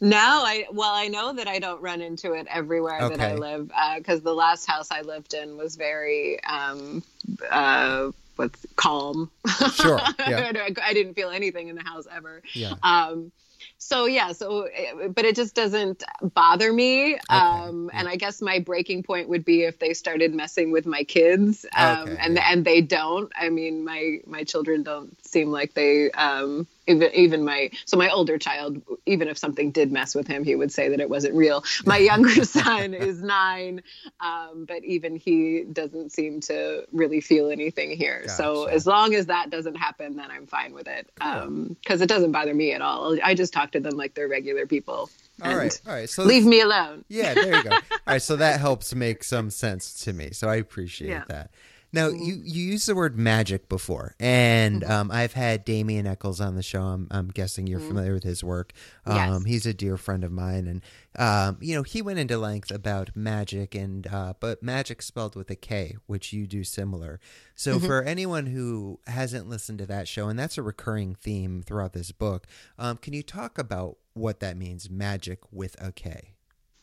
No, 0.00 0.16
I 0.18 0.66
well, 0.72 0.92
I 0.92 1.08
know 1.08 1.32
that 1.32 1.48
I 1.48 1.58
don't 1.58 1.80
run 1.80 2.00
into 2.00 2.32
it 2.32 2.46
everywhere 2.50 3.00
okay. 3.02 3.16
that 3.16 3.32
I 3.32 3.34
live 3.34 3.70
because 3.96 4.20
uh, 4.20 4.24
the 4.24 4.34
last 4.34 4.66
house 4.66 4.90
I 4.90 5.02
lived 5.02 5.34
in 5.34 5.56
was 5.56 5.76
very 5.76 6.42
um, 6.44 7.02
uh, 7.50 8.10
what's 8.36 8.66
calm. 8.76 9.30
Sure, 9.72 10.00
yeah. 10.18 10.52
I 10.82 10.92
didn't 10.92 11.14
feel 11.14 11.30
anything 11.30 11.68
in 11.68 11.76
the 11.76 11.84
house 11.84 12.06
ever. 12.14 12.42
Yeah. 12.52 12.74
Um, 12.82 13.32
so 13.78 14.06
yeah 14.06 14.32
so 14.32 14.62
eh, 14.62 15.08
but 15.08 15.24
it 15.24 15.36
just 15.36 15.54
doesn't 15.54 16.02
bother 16.34 16.72
me 16.72 17.14
okay. 17.14 17.22
um 17.30 17.90
and 17.92 18.08
i 18.08 18.16
guess 18.16 18.40
my 18.40 18.58
breaking 18.58 19.02
point 19.02 19.28
would 19.28 19.44
be 19.44 19.62
if 19.62 19.78
they 19.78 19.92
started 19.92 20.34
messing 20.34 20.70
with 20.70 20.86
my 20.86 21.04
kids 21.04 21.66
um 21.76 22.08
okay, 22.08 22.16
and 22.20 22.38
and 22.38 22.64
they 22.64 22.80
don't 22.80 23.32
i 23.36 23.48
mean 23.48 23.84
my 23.84 24.18
my 24.26 24.44
children 24.44 24.82
don't 24.82 25.16
seem 25.36 25.50
like 25.50 25.74
they 25.74 26.10
um 26.12 26.66
even 26.86 27.10
even 27.12 27.44
my 27.44 27.68
so 27.84 27.98
my 27.98 28.08
older 28.08 28.38
child 28.38 28.80
even 29.04 29.28
if 29.28 29.36
something 29.36 29.70
did 29.70 29.92
mess 29.92 30.14
with 30.14 30.26
him 30.26 30.44
he 30.44 30.54
would 30.54 30.72
say 30.72 30.88
that 30.88 30.98
it 30.98 31.10
wasn't 31.10 31.34
real 31.34 31.62
my 31.84 31.98
younger 32.10 32.42
son 32.42 32.94
is 32.94 33.22
nine 33.22 33.82
um, 34.20 34.64
but 34.66 34.82
even 34.82 35.14
he 35.14 35.64
doesn't 35.70 36.10
seem 36.10 36.40
to 36.40 36.86
really 36.90 37.20
feel 37.20 37.50
anything 37.50 37.90
here 37.90 38.20
gotcha. 38.20 38.32
so 38.32 38.64
as 38.64 38.86
long 38.86 39.14
as 39.14 39.26
that 39.26 39.50
doesn't 39.50 39.74
happen 39.74 40.16
then 40.16 40.30
i'm 40.30 40.46
fine 40.46 40.72
with 40.72 40.88
it 40.88 41.06
because 41.14 41.42
um, 41.44 41.76
it 41.88 42.08
doesn't 42.08 42.32
bother 42.32 42.54
me 42.54 42.72
at 42.72 42.80
all 42.80 43.18
i 43.22 43.34
just 43.34 43.52
talk 43.52 43.72
to 43.72 43.80
them 43.80 43.94
like 43.94 44.14
they're 44.14 44.28
regular 44.28 44.66
people 44.66 45.10
all 45.42 45.54
right, 45.54 45.80
all 45.86 45.92
right. 45.92 46.08
So 46.08 46.22
leave 46.22 46.46
me 46.46 46.62
alone. 46.62 47.04
Yeah, 47.08 47.34
there 47.34 47.56
you 47.56 47.62
go. 47.62 47.72
all 47.72 47.80
right, 48.06 48.22
so 48.22 48.36
that 48.36 48.58
helps 48.66 48.94
make 48.94 49.22
some 49.22 49.50
sense 49.50 49.92
to 50.04 50.14
me. 50.14 50.30
So 50.32 50.48
I 50.48 50.56
appreciate 50.56 51.10
yeah. 51.10 51.24
that. 51.28 51.50
Now 51.92 52.08
mm-hmm. 52.08 52.22
you 52.22 52.40
you 52.44 52.62
used 52.72 52.88
the 52.88 52.94
word 52.94 53.16
magic 53.16 53.68
before, 53.68 54.14
and 54.18 54.82
mm-hmm. 54.82 54.90
um, 54.90 55.10
I've 55.10 55.32
had 55.32 55.64
Damien 55.64 56.06
Echols 56.06 56.40
on 56.40 56.54
the 56.54 56.62
show. 56.62 56.82
I'm, 56.82 57.06
I'm 57.10 57.28
guessing 57.28 57.66
you're 57.66 57.78
mm-hmm. 57.78 57.88
familiar 57.88 58.14
with 58.14 58.24
his 58.24 58.42
work. 58.42 58.72
Um, 59.06 59.16
yes. 59.16 59.44
He's 59.46 59.66
a 59.66 59.74
dear 59.74 59.96
friend 59.96 60.24
of 60.24 60.32
mine, 60.32 60.66
and 60.66 60.82
um, 61.18 61.58
you 61.60 61.74
know 61.74 61.82
he 61.82 62.02
went 62.02 62.18
into 62.18 62.38
length 62.38 62.70
about 62.70 63.10
magic, 63.14 63.74
and 63.74 64.06
uh, 64.06 64.34
but 64.40 64.62
magic 64.62 65.00
spelled 65.00 65.36
with 65.36 65.50
a 65.50 65.56
K, 65.56 65.96
which 66.06 66.32
you 66.32 66.46
do 66.46 66.64
similar. 66.64 67.20
So 67.54 67.76
mm-hmm. 67.76 67.86
for 67.86 68.02
anyone 68.02 68.46
who 68.46 69.00
hasn't 69.06 69.48
listened 69.48 69.78
to 69.78 69.86
that 69.86 70.08
show, 70.08 70.28
and 70.28 70.38
that's 70.38 70.58
a 70.58 70.62
recurring 70.62 71.14
theme 71.14 71.62
throughout 71.62 71.92
this 71.92 72.12
book, 72.12 72.46
um, 72.78 72.96
can 72.96 73.12
you 73.12 73.22
talk 73.22 73.58
about 73.58 73.96
what 74.14 74.40
that 74.40 74.56
means, 74.56 74.90
magic 74.90 75.40
with 75.50 75.76
a 75.80 75.92
K? 75.92 76.35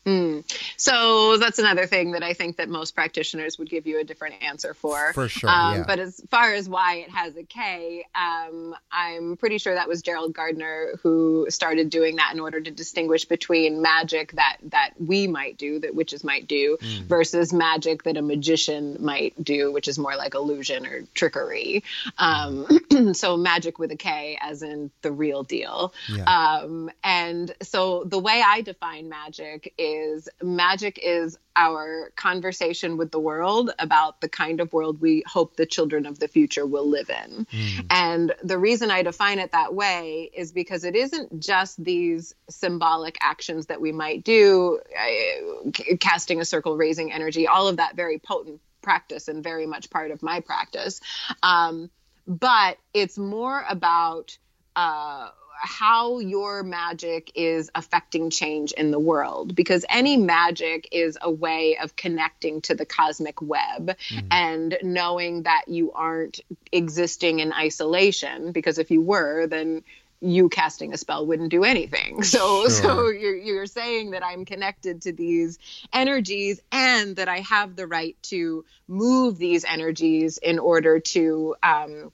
Mm. 0.05 0.43
So 0.77 1.37
that's 1.37 1.59
another 1.59 1.85
thing 1.85 2.11
that 2.11 2.23
I 2.23 2.33
think 2.33 2.57
that 2.57 2.69
most 2.69 2.93
practitioners 2.93 3.57
would 3.57 3.69
give 3.69 3.87
you 3.87 3.99
a 3.99 4.03
different 4.03 4.35
answer 4.43 4.73
for. 4.73 5.13
For 5.13 5.29
sure. 5.29 5.49
Um, 5.49 5.77
yeah. 5.77 5.83
But 5.87 5.99
as 5.99 6.21
far 6.29 6.53
as 6.53 6.67
why 6.67 6.95
it 6.97 7.09
has 7.09 7.35
a 7.37 7.43
K, 7.43 8.05
um, 8.13 8.75
I'm 8.91 9.37
pretty 9.37 9.57
sure 9.57 9.73
that 9.73 9.87
was 9.87 10.01
Gerald 10.01 10.33
Gardner 10.33 10.99
who 11.01 11.47
started 11.49 11.89
doing 11.89 12.17
that 12.17 12.31
in 12.33 12.39
order 12.39 12.59
to 12.59 12.71
distinguish 12.71 13.25
between 13.25 13.81
magic 13.81 14.33
that 14.33 14.57
that 14.63 14.91
we 14.99 15.27
might 15.27 15.57
do, 15.57 15.79
that 15.79 15.95
witches 15.95 16.23
might 16.23 16.47
do, 16.47 16.77
mm. 16.81 17.03
versus 17.03 17.53
magic 17.53 18.03
that 18.03 18.17
a 18.17 18.21
magician 18.21 18.97
might 18.99 19.41
do, 19.41 19.71
which 19.71 19.87
is 19.87 19.97
more 19.97 20.15
like 20.15 20.35
illusion 20.35 20.85
or 20.85 21.03
trickery. 21.13 21.83
Um, 22.17 22.67
so 23.13 23.37
magic 23.37 23.79
with 23.79 23.91
a 23.91 23.97
K, 23.97 24.37
as 24.41 24.63
in 24.63 24.91
the 25.01 25.11
real 25.11 25.43
deal. 25.43 25.93
Yeah. 26.09 26.23
Um, 26.23 26.91
and 27.03 27.53
so 27.61 28.03
the 28.03 28.19
way 28.19 28.43
I 28.45 28.61
define 28.61 29.07
magic 29.07 29.73
is 29.77 29.92
is 29.93 30.29
magic 30.41 30.99
is 31.01 31.37
our 31.55 32.11
conversation 32.15 32.97
with 32.97 33.11
the 33.11 33.19
world 33.19 33.71
about 33.77 34.21
the 34.21 34.29
kind 34.29 34.59
of 34.59 34.73
world 34.73 34.99
we 34.99 35.23
hope 35.27 35.55
the 35.55 35.65
children 35.65 36.05
of 36.05 36.19
the 36.19 36.27
future 36.27 36.65
will 36.65 36.89
live 36.89 37.09
in. 37.09 37.45
Mm. 37.45 37.85
And 37.89 38.35
the 38.43 38.57
reason 38.57 38.89
I 38.91 39.03
define 39.03 39.39
it 39.39 39.51
that 39.51 39.73
way 39.73 40.31
is 40.33 40.51
because 40.51 40.83
it 40.83 40.95
isn't 40.95 41.39
just 41.39 41.83
these 41.83 42.33
symbolic 42.49 43.17
actions 43.21 43.67
that 43.67 43.79
we 43.79 43.91
might 43.91 44.23
do, 44.23 44.79
uh, 44.97 45.71
casting 45.99 46.41
a 46.41 46.45
circle, 46.45 46.75
raising 46.75 47.11
energy, 47.11 47.47
all 47.47 47.67
of 47.67 47.77
that 47.77 47.95
very 47.95 48.19
potent 48.19 48.59
practice 48.81 49.27
and 49.27 49.43
very 49.43 49.65
much 49.65 49.89
part 49.89 50.11
of 50.11 50.21
my 50.23 50.39
practice. 50.39 51.01
Um, 51.41 51.89
but 52.27 52.77
it's 52.93 53.17
more 53.17 53.63
about 53.67 54.37
uh, 54.75 55.29
how 55.61 56.19
your 56.19 56.63
magic 56.63 57.31
is 57.35 57.69
affecting 57.75 58.29
change 58.29 58.71
in 58.73 58.91
the 58.91 58.99
world 58.99 59.55
because 59.55 59.85
any 59.89 60.17
magic 60.17 60.89
is 60.91 61.17
a 61.21 61.31
way 61.31 61.77
of 61.77 61.95
connecting 61.95 62.61
to 62.61 62.75
the 62.75 62.85
cosmic 62.85 63.41
web 63.41 63.95
mm. 64.09 64.27
and 64.31 64.77
knowing 64.81 65.43
that 65.43 65.63
you 65.67 65.91
aren't 65.91 66.39
existing 66.71 67.39
in 67.39 67.53
isolation 67.53 68.51
because 68.51 68.77
if 68.77 68.91
you 68.91 69.01
were 69.01 69.47
then 69.47 69.83
you 70.23 70.47
casting 70.47 70.93
a 70.93 70.97
spell 70.97 71.25
wouldn't 71.25 71.51
do 71.51 71.63
anything. 71.63 72.23
So, 72.33 72.61
sure. 72.61 72.69
so 72.69 73.09
you're, 73.09 73.35
you're 73.35 73.65
saying 73.65 74.11
that 74.11 74.23
I'm 74.23 74.45
connected 74.45 75.03
to 75.03 75.11
these 75.11 75.59
energies 75.91 76.61
and 76.71 77.17
that 77.17 77.27
I 77.27 77.39
have 77.41 77.75
the 77.75 77.85
right 77.85 78.15
to 78.23 78.65
move 78.87 79.37
these 79.37 79.65
energies 79.65 80.39
in 80.39 80.57
order 80.57 80.99
to, 80.99 81.55
um, 81.61 82.11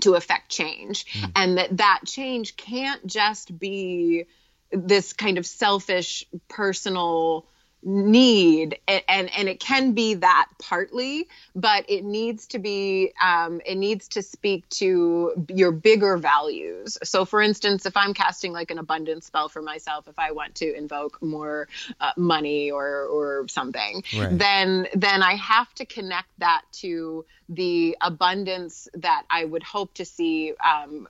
to 0.00 0.14
affect 0.14 0.48
change 0.48 1.06
mm. 1.12 1.32
and 1.34 1.58
that 1.58 1.76
that 1.76 2.00
change 2.04 2.56
can't 2.56 3.04
just 3.06 3.58
be 3.58 4.26
this 4.72 5.12
kind 5.12 5.38
of 5.38 5.46
selfish 5.46 6.24
personal 6.48 7.46
need 7.82 8.78
and 8.86 9.30
and 9.34 9.48
it 9.48 9.58
can 9.58 9.92
be 9.92 10.14
that 10.14 10.48
partly 10.58 11.26
but 11.54 11.88
it 11.88 12.04
needs 12.04 12.46
to 12.46 12.58
be 12.58 13.10
um, 13.22 13.60
it 13.64 13.76
needs 13.76 14.08
to 14.08 14.22
speak 14.22 14.68
to 14.68 15.46
your 15.48 15.72
bigger 15.72 16.18
values 16.18 16.98
so 17.02 17.24
for 17.24 17.40
instance 17.40 17.86
if 17.86 17.96
i'm 17.96 18.12
casting 18.12 18.52
like 18.52 18.70
an 18.70 18.78
abundance 18.78 19.26
spell 19.26 19.48
for 19.48 19.62
myself 19.62 20.06
if 20.08 20.18
i 20.18 20.30
want 20.32 20.54
to 20.54 20.76
invoke 20.76 21.22
more 21.22 21.68
uh, 22.00 22.12
money 22.18 22.70
or 22.70 23.06
or 23.06 23.48
something 23.48 24.02
right. 24.18 24.38
then 24.38 24.86
then 24.94 25.22
i 25.22 25.34
have 25.34 25.72
to 25.74 25.86
connect 25.86 26.28
that 26.38 26.62
to 26.72 27.24
the 27.50 27.96
abundance 28.00 28.86
that 28.94 29.24
I 29.28 29.44
would 29.44 29.64
hope 29.64 29.92
to 29.94 30.04
see 30.04 30.54
um, 30.64 31.08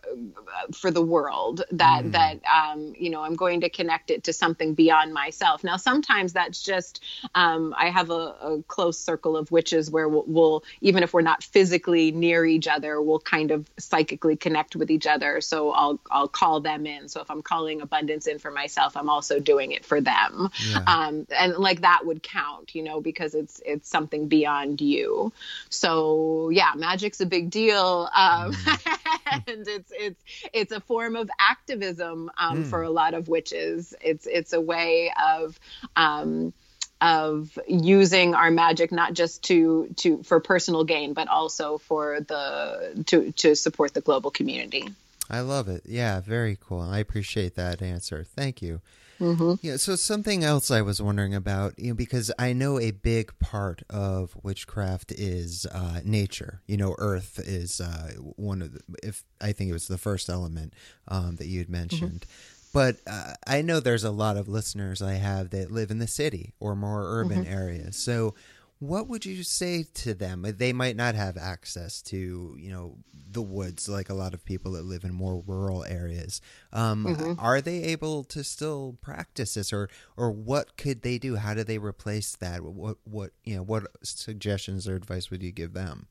for 0.72 0.90
the 0.90 1.02
world. 1.02 1.62
That 1.70 2.04
mm. 2.04 2.12
that 2.12 2.40
um, 2.46 2.94
you 2.98 3.10
know 3.10 3.22
I'm 3.22 3.36
going 3.36 3.60
to 3.60 3.68
connect 3.68 4.10
it 4.10 4.24
to 4.24 4.32
something 4.32 4.74
beyond 4.74 5.12
myself. 5.12 5.62
Now 5.62 5.76
sometimes 5.76 6.32
that's 6.32 6.62
just 6.62 7.04
um, 7.34 7.74
I 7.76 7.90
have 7.90 8.08
a, 8.08 8.34
a, 8.40 8.62
close 8.68 8.98
circle 8.98 9.36
of 9.36 9.50
witches 9.50 9.90
where 9.90 10.08
we'll, 10.08 10.24
we'll, 10.26 10.64
even 10.80 11.02
if 11.02 11.12
we're 11.12 11.20
not 11.20 11.42
physically 11.42 12.10
near 12.10 12.46
each 12.46 12.66
other, 12.66 13.02
we'll 13.02 13.20
kind 13.20 13.50
of 13.50 13.68
psychically 13.78 14.36
connect 14.36 14.76
with 14.76 14.90
each 14.90 15.06
other. 15.06 15.42
So 15.42 15.72
I'll 15.72 16.00
I'll 16.10 16.28
call 16.28 16.60
them 16.60 16.86
in. 16.86 17.08
So 17.08 17.20
if 17.20 17.30
I'm 17.30 17.42
calling 17.42 17.82
abundance 17.82 18.26
in 18.26 18.38
for 18.38 18.50
myself, 18.50 18.96
I'm 18.96 19.10
also 19.10 19.40
doing 19.40 19.72
it 19.72 19.84
for 19.84 20.00
them. 20.00 20.50
Yeah. 20.70 20.84
Um, 20.86 21.26
and 21.36 21.56
like 21.58 21.82
that 21.82 22.06
would 22.06 22.22
count, 22.22 22.74
you 22.74 22.82
know, 22.82 23.02
because 23.02 23.34
it's 23.34 23.60
it's 23.66 23.90
something 23.90 24.28
beyond 24.28 24.80
you. 24.80 25.32
So 25.68 26.29
yeah, 26.50 26.72
magic's 26.76 27.20
a 27.20 27.26
big 27.26 27.50
deal, 27.50 28.08
um, 28.14 28.52
mm. 28.52 28.98
and 29.46 29.68
it's 29.68 29.92
it's 29.96 30.22
it's 30.52 30.72
a 30.72 30.80
form 30.80 31.16
of 31.16 31.30
activism 31.38 32.30
um, 32.38 32.64
mm. 32.64 32.70
for 32.70 32.82
a 32.82 32.90
lot 32.90 33.14
of 33.14 33.28
witches. 33.28 33.94
It's 34.00 34.26
it's 34.26 34.52
a 34.52 34.60
way 34.60 35.12
of 35.22 35.58
um, 35.96 36.52
of 37.00 37.58
using 37.66 38.34
our 38.34 38.50
magic 38.50 38.92
not 38.92 39.14
just 39.14 39.44
to 39.44 39.88
to 39.96 40.22
for 40.22 40.40
personal 40.40 40.84
gain, 40.84 41.14
but 41.14 41.28
also 41.28 41.78
for 41.78 42.20
the 42.20 43.02
to 43.06 43.32
to 43.32 43.56
support 43.56 43.94
the 43.94 44.00
global 44.00 44.30
community. 44.30 44.88
I 45.30 45.40
love 45.40 45.68
it. 45.68 45.82
Yeah, 45.86 46.20
very 46.20 46.58
cool. 46.60 46.80
I 46.80 46.98
appreciate 46.98 47.54
that 47.54 47.82
answer. 47.82 48.24
Thank 48.24 48.62
you. 48.62 48.80
Mm-hmm. 49.20 49.54
Yeah. 49.60 49.76
So 49.76 49.96
something 49.96 50.42
else 50.42 50.70
I 50.70 50.80
was 50.80 51.00
wondering 51.00 51.34
about, 51.34 51.78
you 51.78 51.88
know, 51.88 51.94
because 51.94 52.32
I 52.38 52.52
know 52.52 52.80
a 52.80 52.90
big 52.90 53.38
part 53.38 53.82
of 53.90 54.34
witchcraft 54.42 55.12
is 55.12 55.66
uh, 55.66 56.00
nature. 56.04 56.62
You 56.66 56.78
know, 56.78 56.94
Earth 56.98 57.38
is 57.38 57.80
uh, 57.80 58.12
one 58.36 58.62
of 58.62 58.72
the. 58.72 58.80
If 59.02 59.24
I 59.40 59.52
think 59.52 59.70
it 59.70 59.74
was 59.74 59.88
the 59.88 59.98
first 59.98 60.28
element 60.28 60.74
um, 61.06 61.36
that 61.36 61.46
you 61.46 61.58
had 61.58 61.68
mentioned. 61.68 62.22
Mm-hmm. 62.22 62.56
But 62.72 62.96
uh, 63.06 63.34
I 63.46 63.62
know 63.62 63.80
there's 63.80 64.04
a 64.04 64.12
lot 64.12 64.36
of 64.36 64.48
listeners 64.48 65.02
I 65.02 65.14
have 65.14 65.50
that 65.50 65.72
live 65.72 65.90
in 65.90 65.98
the 65.98 66.06
city 66.06 66.54
or 66.60 66.76
more 66.76 67.02
urban 67.02 67.44
mm-hmm. 67.44 67.52
areas. 67.52 67.96
So, 67.96 68.34
what 68.80 69.08
would 69.08 69.26
you 69.26 69.42
say 69.42 69.84
to 69.94 70.14
them? 70.14 70.44
They 70.56 70.72
might 70.72 70.96
not 70.96 71.14
have 71.14 71.36
access 71.36 72.00
to, 72.02 72.56
you 72.58 72.70
know, 72.70 72.96
the 73.30 73.42
woods 73.42 73.88
like 73.88 74.08
a 74.08 74.14
lot 74.14 74.32
of 74.32 74.44
people 74.44 74.72
that 74.72 74.84
live 74.84 75.04
in 75.04 75.12
more 75.12 75.42
rural 75.46 75.84
areas. 75.84 76.40
Um, 76.72 77.04
mm-hmm. 77.04 77.32
Are 77.38 77.60
they 77.60 77.84
able 77.84 78.24
to 78.24 78.42
still 78.42 78.96
practice 79.02 79.54
this, 79.54 79.72
or 79.72 79.90
or 80.16 80.30
what 80.30 80.78
could 80.78 81.02
they 81.02 81.18
do? 81.18 81.36
How 81.36 81.52
do 81.52 81.62
they 81.62 81.78
replace 81.78 82.34
that? 82.36 82.62
What 82.62 82.96
what 83.04 83.32
you 83.44 83.56
know? 83.56 83.62
What 83.62 83.86
suggestions 84.02 84.88
or 84.88 84.96
advice 84.96 85.30
would 85.30 85.42
you 85.42 85.52
give 85.52 85.74
them? 85.74 86.08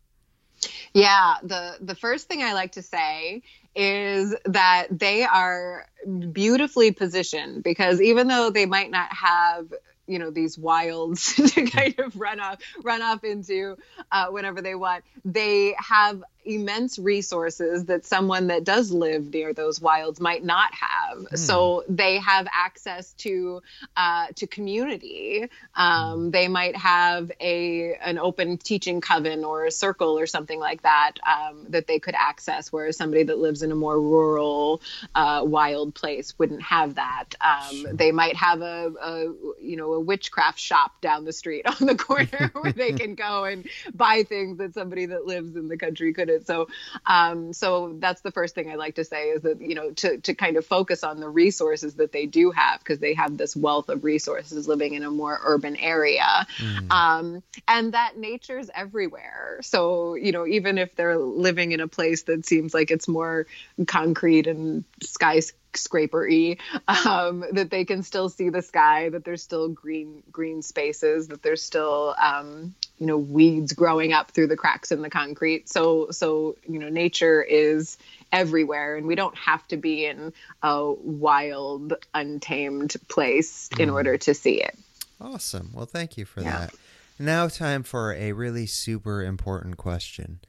Yeah, 0.93 1.36
the 1.41 1.78
the 1.82 1.95
first 1.95 2.28
thing 2.28 2.43
I 2.43 2.53
like 2.53 2.74
to 2.74 2.82
say 2.82 3.41
is 3.76 4.36
that 4.45 4.88
they 4.91 5.24
are 5.24 5.88
beautifully 6.32 6.91
positioned 6.91 7.64
because 7.64 8.02
even 8.02 8.28
though 8.28 8.50
they 8.50 8.66
might 8.66 8.91
not 8.91 9.12
have 9.14 9.74
you 10.08 10.18
know 10.18 10.32
these 10.32 10.58
wilds 10.58 11.36
to 11.54 11.66
kind 11.66 12.00
of 12.00 12.16
run 12.20 12.39
off 12.39 12.60
run 12.84 13.02
off 13.02 13.24
into 13.24 13.78
uh, 14.12 14.28
whenever 14.28 14.62
they 14.62 14.76
want 14.76 15.04
they 15.24 15.76
have 15.78 16.24
immense 16.45 16.97
resources 16.97 17.86
that 17.86 18.06
someone 18.06 18.47
that 18.47 18.64
does 18.64 18.91
live 18.91 19.34
near 19.34 19.54
those 19.54 19.82
wilds 19.82 20.20
might 20.20 20.43
not 20.43 20.74
have. 20.74 21.20
Mm. 21.20 21.38
So 21.38 21.84
they 21.88 22.18
have 22.18 22.47
access 22.52 23.14
to 23.14 23.62
uh, 23.95 24.28
to 24.36 24.47
community. 24.47 25.47
Um, 25.76 26.32
they 26.32 26.47
might 26.47 26.76
have 26.76 27.32
a 27.39 27.95
an 27.95 28.18
open 28.18 28.58
teaching 28.58 29.02
coven 29.02 29.43
or 29.43 29.66
a 29.66 29.72
circle 29.72 30.18
or 30.18 30.28
something 30.28 30.60
like 30.60 30.82
that 30.84 31.14
um, 31.28 31.66
that 31.70 31.88
they 31.88 32.00
could 32.00 32.16
access. 32.18 32.72
Whereas 32.72 32.97
somebody 32.97 33.24
that 33.24 33.38
lives 33.38 33.62
in 33.62 33.72
a 33.72 33.76
more 33.76 34.00
rural, 34.00 34.82
uh, 35.16 35.43
wild 35.45 35.89
place 35.92 36.38
wouldn't 36.38 36.62
have 36.62 36.96
that. 36.96 37.36
Um. 37.42 37.96
They 37.96 38.12
might 38.12 38.36
have 38.36 38.62
a, 38.62 38.92
a 39.02 39.24
you 39.62 39.76
know 39.76 39.94
a 39.94 40.00
witchcraft 40.00 40.60
shop 40.60 41.02
down 41.02 41.26
the 41.26 41.34
street 41.34 41.66
on 41.82 41.88
the 41.88 41.96
corner 41.96 42.52
where 42.60 42.72
they 42.72 42.94
can 42.94 43.16
go 43.16 43.46
and 43.46 43.68
buy 43.94 44.24
things 44.24 44.58
that 44.58 44.74
somebody 44.74 45.08
that 45.08 45.26
lives 45.26 45.56
in 45.56 45.68
the 45.68 45.78
country 45.78 46.14
couldn't. 46.14 46.48
So, 46.48 46.68
um, 47.06 47.54
so 47.54 47.96
that's 48.00 48.22
the 48.22 48.32
first 48.32 48.56
thing 48.56 48.72
I 48.72 48.76
like 48.76 48.96
to 48.96 49.04
say 49.04 49.30
is 49.30 49.42
that 49.44 49.62
you 49.62 49.76
know 49.76 49.92
to 49.92 50.18
to 50.20 50.34
kind 50.34 50.58
of 50.58 50.66
focus 50.66 51.04
on 51.04 51.20
the 51.20 51.30
resources 51.30 51.96
that 51.96 52.12
they 52.12 52.26
do 52.26 52.52
have 52.52 52.80
because 52.80 53.00
they 53.00 53.14
have 53.14 53.38
this 53.38 53.56
wealth 53.56 53.90
of 53.90 54.04
resources 54.04 54.68
living 54.68 54.94
in 54.94 55.04
a 55.04 55.12
more 55.12 55.40
urban 55.44 55.76
area, 55.76 56.48
mm. 56.58 56.92
um, 56.92 57.44
and 57.68 57.94
that 57.94 58.18
nature's 58.18 58.70
everywhere. 58.74 59.60
So 59.62 60.16
you 60.16 60.32
know 60.32 60.46
even 60.48 60.78
if 60.78 60.96
they're 60.96 61.18
living 61.18 61.72
in 61.72 61.80
a 61.80 61.88
place 61.88 62.24
that 62.24 62.46
seems 62.46 62.74
like 62.74 62.92
it's 62.92 63.08
more 63.08 63.48
concrete 63.88 64.48
and 64.48 64.84
skyscraper 65.02 65.59
scrapery 65.76 66.59
um, 66.88 67.45
that 67.51 67.70
they 67.70 67.86
can 67.86 68.03
still 68.03 68.30
see 68.30 68.49
the 68.49 68.61
sky 68.61 69.09
that 69.09 69.24
there's 69.24 69.43
still 69.43 69.70
green 69.70 70.24
green 70.32 70.61
spaces 70.61 71.28
that 71.28 71.41
there's 71.41 71.63
still 71.63 72.15
um, 72.22 72.74
you 72.97 73.05
know 73.05 73.17
weeds 73.17 73.74
growing 73.74 74.13
up 74.13 74.32
through 74.32 74.47
the 74.47 74.57
cracks 74.57 74.91
in 74.91 75.01
the 75.01 75.09
concrete. 75.09 75.70
So 75.70 76.11
so 76.11 76.55
you 76.67 76.80
know 76.80 76.89
nature 76.89 77.41
is 77.41 77.97
everywhere 78.32 78.95
and 78.95 79.07
we 79.07 79.15
don't 79.15 79.36
have 79.38 79.67
to 79.70 79.78
be 79.78 80.05
in 80.05 80.34
a 80.61 80.91
wild 80.91 81.93
untamed 82.13 82.95
place 83.07 83.70
in 83.80 83.89
mm. 83.89 83.93
order 83.93 84.17
to 84.17 84.34
see 84.34 84.61
it. 84.61 84.78
Awesome. 85.20 85.72
Well 85.74 85.86
thank 85.86 86.17
you 86.17 86.26
for 86.26 86.41
yeah. 86.41 86.59
that. 86.59 86.74
Now 87.17 87.47
time 87.47 87.84
for 87.84 88.13
a 88.13 88.32
really 88.32 88.65
super 88.65 89.24
important 89.24 89.78
question. 89.78 90.39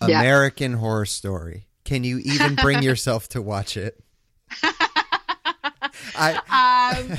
American 0.00 0.74
horror 0.74 1.06
story. 1.06 1.66
Can 1.84 2.04
you 2.04 2.18
even 2.18 2.54
bring 2.54 2.82
yourself 2.84 3.28
to 3.30 3.42
watch 3.42 3.76
it 3.76 4.02
I, 6.16 6.96
um, 7.00 7.18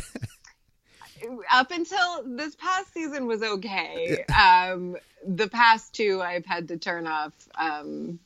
up 1.52 1.72
until 1.72 2.24
this 2.26 2.56
past 2.56 2.94
season 2.94 3.28
was 3.28 3.42
okay. 3.42 4.24
Um, 4.26 4.98
the 5.26 5.48
past 5.48 5.94
two 5.94 6.22
I've 6.22 6.46
had 6.46 6.70
to 6.70 6.78
turn 6.78 7.08
off. 7.08 7.34
Um, 7.58 8.20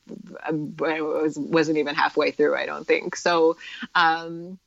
I 0.43 1.01
was 1.01 1.37
wasn't 1.37 1.77
even 1.77 1.95
halfway 1.95 2.31
through. 2.31 2.55
I 2.55 2.65
don't 2.65 2.87
think 2.87 3.15
so. 3.15 3.57
Um, 3.93 4.57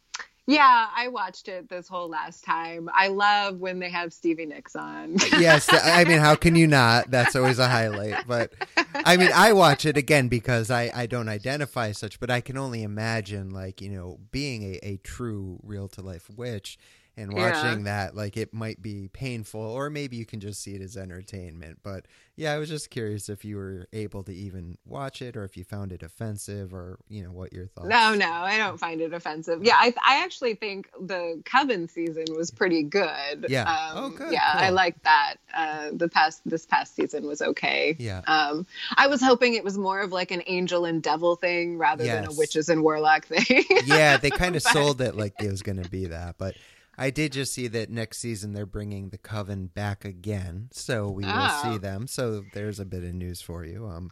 yeah, 0.48 0.88
I 0.96 1.08
watched 1.08 1.46
it 1.48 1.68
this 1.68 1.88
whole 1.88 2.08
last 2.08 2.42
time. 2.42 2.88
I 2.94 3.08
love 3.08 3.58
when 3.58 3.80
they 3.80 3.90
have 3.90 4.14
Stevie 4.14 4.46
Nicks 4.46 4.74
on. 4.74 5.16
yes, 5.38 5.68
I 5.70 6.04
mean, 6.04 6.20
how 6.20 6.36
can 6.36 6.56
you 6.56 6.66
not? 6.66 7.10
That's 7.10 7.36
always 7.36 7.58
a 7.58 7.68
highlight. 7.68 8.26
But 8.26 8.54
I 8.94 9.18
mean, 9.18 9.30
I 9.34 9.52
watch 9.52 9.84
it 9.84 9.98
again 9.98 10.28
because 10.28 10.70
I, 10.70 10.90
I 10.94 11.04
don't 11.04 11.28
identify 11.28 11.92
such, 11.92 12.18
but 12.18 12.30
I 12.30 12.40
can 12.40 12.56
only 12.56 12.82
imagine, 12.82 13.50
like, 13.50 13.82
you 13.82 13.90
know, 13.90 14.20
being 14.30 14.62
a, 14.62 14.78
a 14.82 14.96
true 14.96 15.60
real 15.62 15.86
to 15.88 16.00
life 16.00 16.30
witch 16.34 16.78
and 17.18 17.32
watching 17.32 17.84
yeah. 17.84 18.06
that 18.06 18.16
like 18.16 18.36
it 18.36 18.54
might 18.54 18.80
be 18.80 19.08
painful 19.12 19.60
or 19.60 19.90
maybe 19.90 20.16
you 20.16 20.24
can 20.24 20.38
just 20.38 20.62
see 20.62 20.74
it 20.74 20.80
as 20.80 20.96
entertainment 20.96 21.78
but 21.82 22.06
yeah 22.36 22.52
i 22.52 22.58
was 22.58 22.68
just 22.68 22.90
curious 22.90 23.28
if 23.28 23.44
you 23.44 23.56
were 23.56 23.88
able 23.92 24.22
to 24.22 24.32
even 24.32 24.78
watch 24.86 25.20
it 25.20 25.36
or 25.36 25.42
if 25.42 25.56
you 25.56 25.64
found 25.64 25.92
it 25.92 26.02
offensive 26.04 26.72
or 26.72 26.96
you 27.08 27.22
know 27.22 27.32
what 27.32 27.52
your 27.52 27.66
thoughts 27.66 27.88
no 27.88 28.14
no 28.14 28.30
i 28.30 28.56
don't 28.56 28.78
find 28.78 29.00
it 29.00 29.12
offensive. 29.12 29.64
Yeah 29.64 29.74
i, 29.76 29.92
I 30.06 30.22
actually 30.22 30.54
think 30.54 30.88
the 31.00 31.42
coven 31.44 31.88
season 31.88 32.26
was 32.36 32.50
pretty 32.50 32.84
good. 32.84 33.46
Yeah. 33.48 33.62
Um, 33.62 33.92
oh, 33.96 34.10
good, 34.10 34.32
yeah 34.32 34.52
cool. 34.52 34.62
i 34.62 34.70
like 34.70 35.02
that 35.02 35.34
uh, 35.54 35.90
the 35.92 36.08
past 36.08 36.42
this 36.46 36.66
past 36.66 36.94
season 36.94 37.26
was 37.26 37.42
okay. 37.42 37.96
Yeah. 37.98 38.22
Um 38.26 38.66
i 38.96 39.08
was 39.08 39.20
hoping 39.20 39.54
it 39.54 39.64
was 39.64 39.76
more 39.76 40.00
of 40.00 40.12
like 40.12 40.30
an 40.30 40.42
angel 40.46 40.84
and 40.84 41.02
devil 41.02 41.34
thing 41.34 41.78
rather 41.78 42.04
yes. 42.04 42.14
than 42.14 42.32
a 42.32 42.38
witches 42.38 42.68
and 42.68 42.82
warlock 42.82 43.26
thing. 43.26 43.64
Yeah 43.86 44.18
they 44.18 44.30
kind 44.30 44.54
of 44.54 44.62
sold 44.74 45.00
it 45.00 45.16
like 45.16 45.34
it 45.42 45.50
was 45.50 45.62
going 45.62 45.82
to 45.82 45.90
be 45.90 46.06
that 46.06 46.36
but 46.38 46.54
I 47.00 47.10
did 47.10 47.30
just 47.30 47.52
see 47.52 47.68
that 47.68 47.90
next 47.90 48.18
season 48.18 48.52
they're 48.52 48.66
bringing 48.66 49.10
the 49.10 49.18
Coven 49.18 49.68
back 49.68 50.04
again, 50.04 50.68
so 50.72 51.08
we 51.08 51.24
oh. 51.24 51.28
will 51.28 51.72
see 51.72 51.78
them. 51.78 52.08
So 52.08 52.42
there's 52.54 52.80
a 52.80 52.84
bit 52.84 53.04
of 53.04 53.14
news 53.14 53.40
for 53.40 53.64
you. 53.64 53.86
Um, 53.86 54.10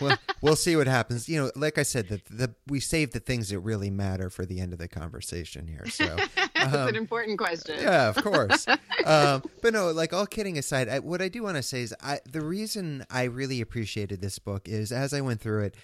we'll, 0.00 0.16
we'll 0.40 0.56
see 0.56 0.76
what 0.76 0.86
happens. 0.86 1.28
You 1.28 1.42
know, 1.42 1.50
like 1.56 1.78
I 1.78 1.82
said, 1.82 2.08
that 2.10 2.24
the 2.26 2.54
we 2.68 2.78
save 2.78 3.10
the 3.10 3.18
things 3.18 3.48
that 3.48 3.58
really 3.58 3.90
matter 3.90 4.30
for 4.30 4.46
the 4.46 4.60
end 4.60 4.72
of 4.72 4.78
the 4.78 4.86
conversation 4.86 5.66
here. 5.66 5.86
So 5.88 6.04
that's 6.54 6.74
um, 6.74 6.88
an 6.88 6.96
important 6.96 7.38
question. 7.38 7.80
Yeah, 7.80 8.08
of 8.08 8.22
course. 8.22 8.68
um, 9.04 9.42
but 9.60 9.72
no, 9.72 9.90
like 9.90 10.12
all 10.12 10.26
kidding 10.26 10.58
aside, 10.58 10.88
I, 10.88 11.00
what 11.00 11.20
I 11.20 11.28
do 11.28 11.42
want 11.42 11.56
to 11.56 11.62
say 11.62 11.82
is, 11.82 11.92
I 12.00 12.20
the 12.30 12.40
reason 12.40 13.04
I 13.10 13.24
really 13.24 13.60
appreciated 13.60 14.20
this 14.20 14.38
book 14.38 14.68
is 14.68 14.92
as 14.92 15.12
I 15.12 15.20
went 15.22 15.40
through 15.40 15.64
it. 15.64 15.74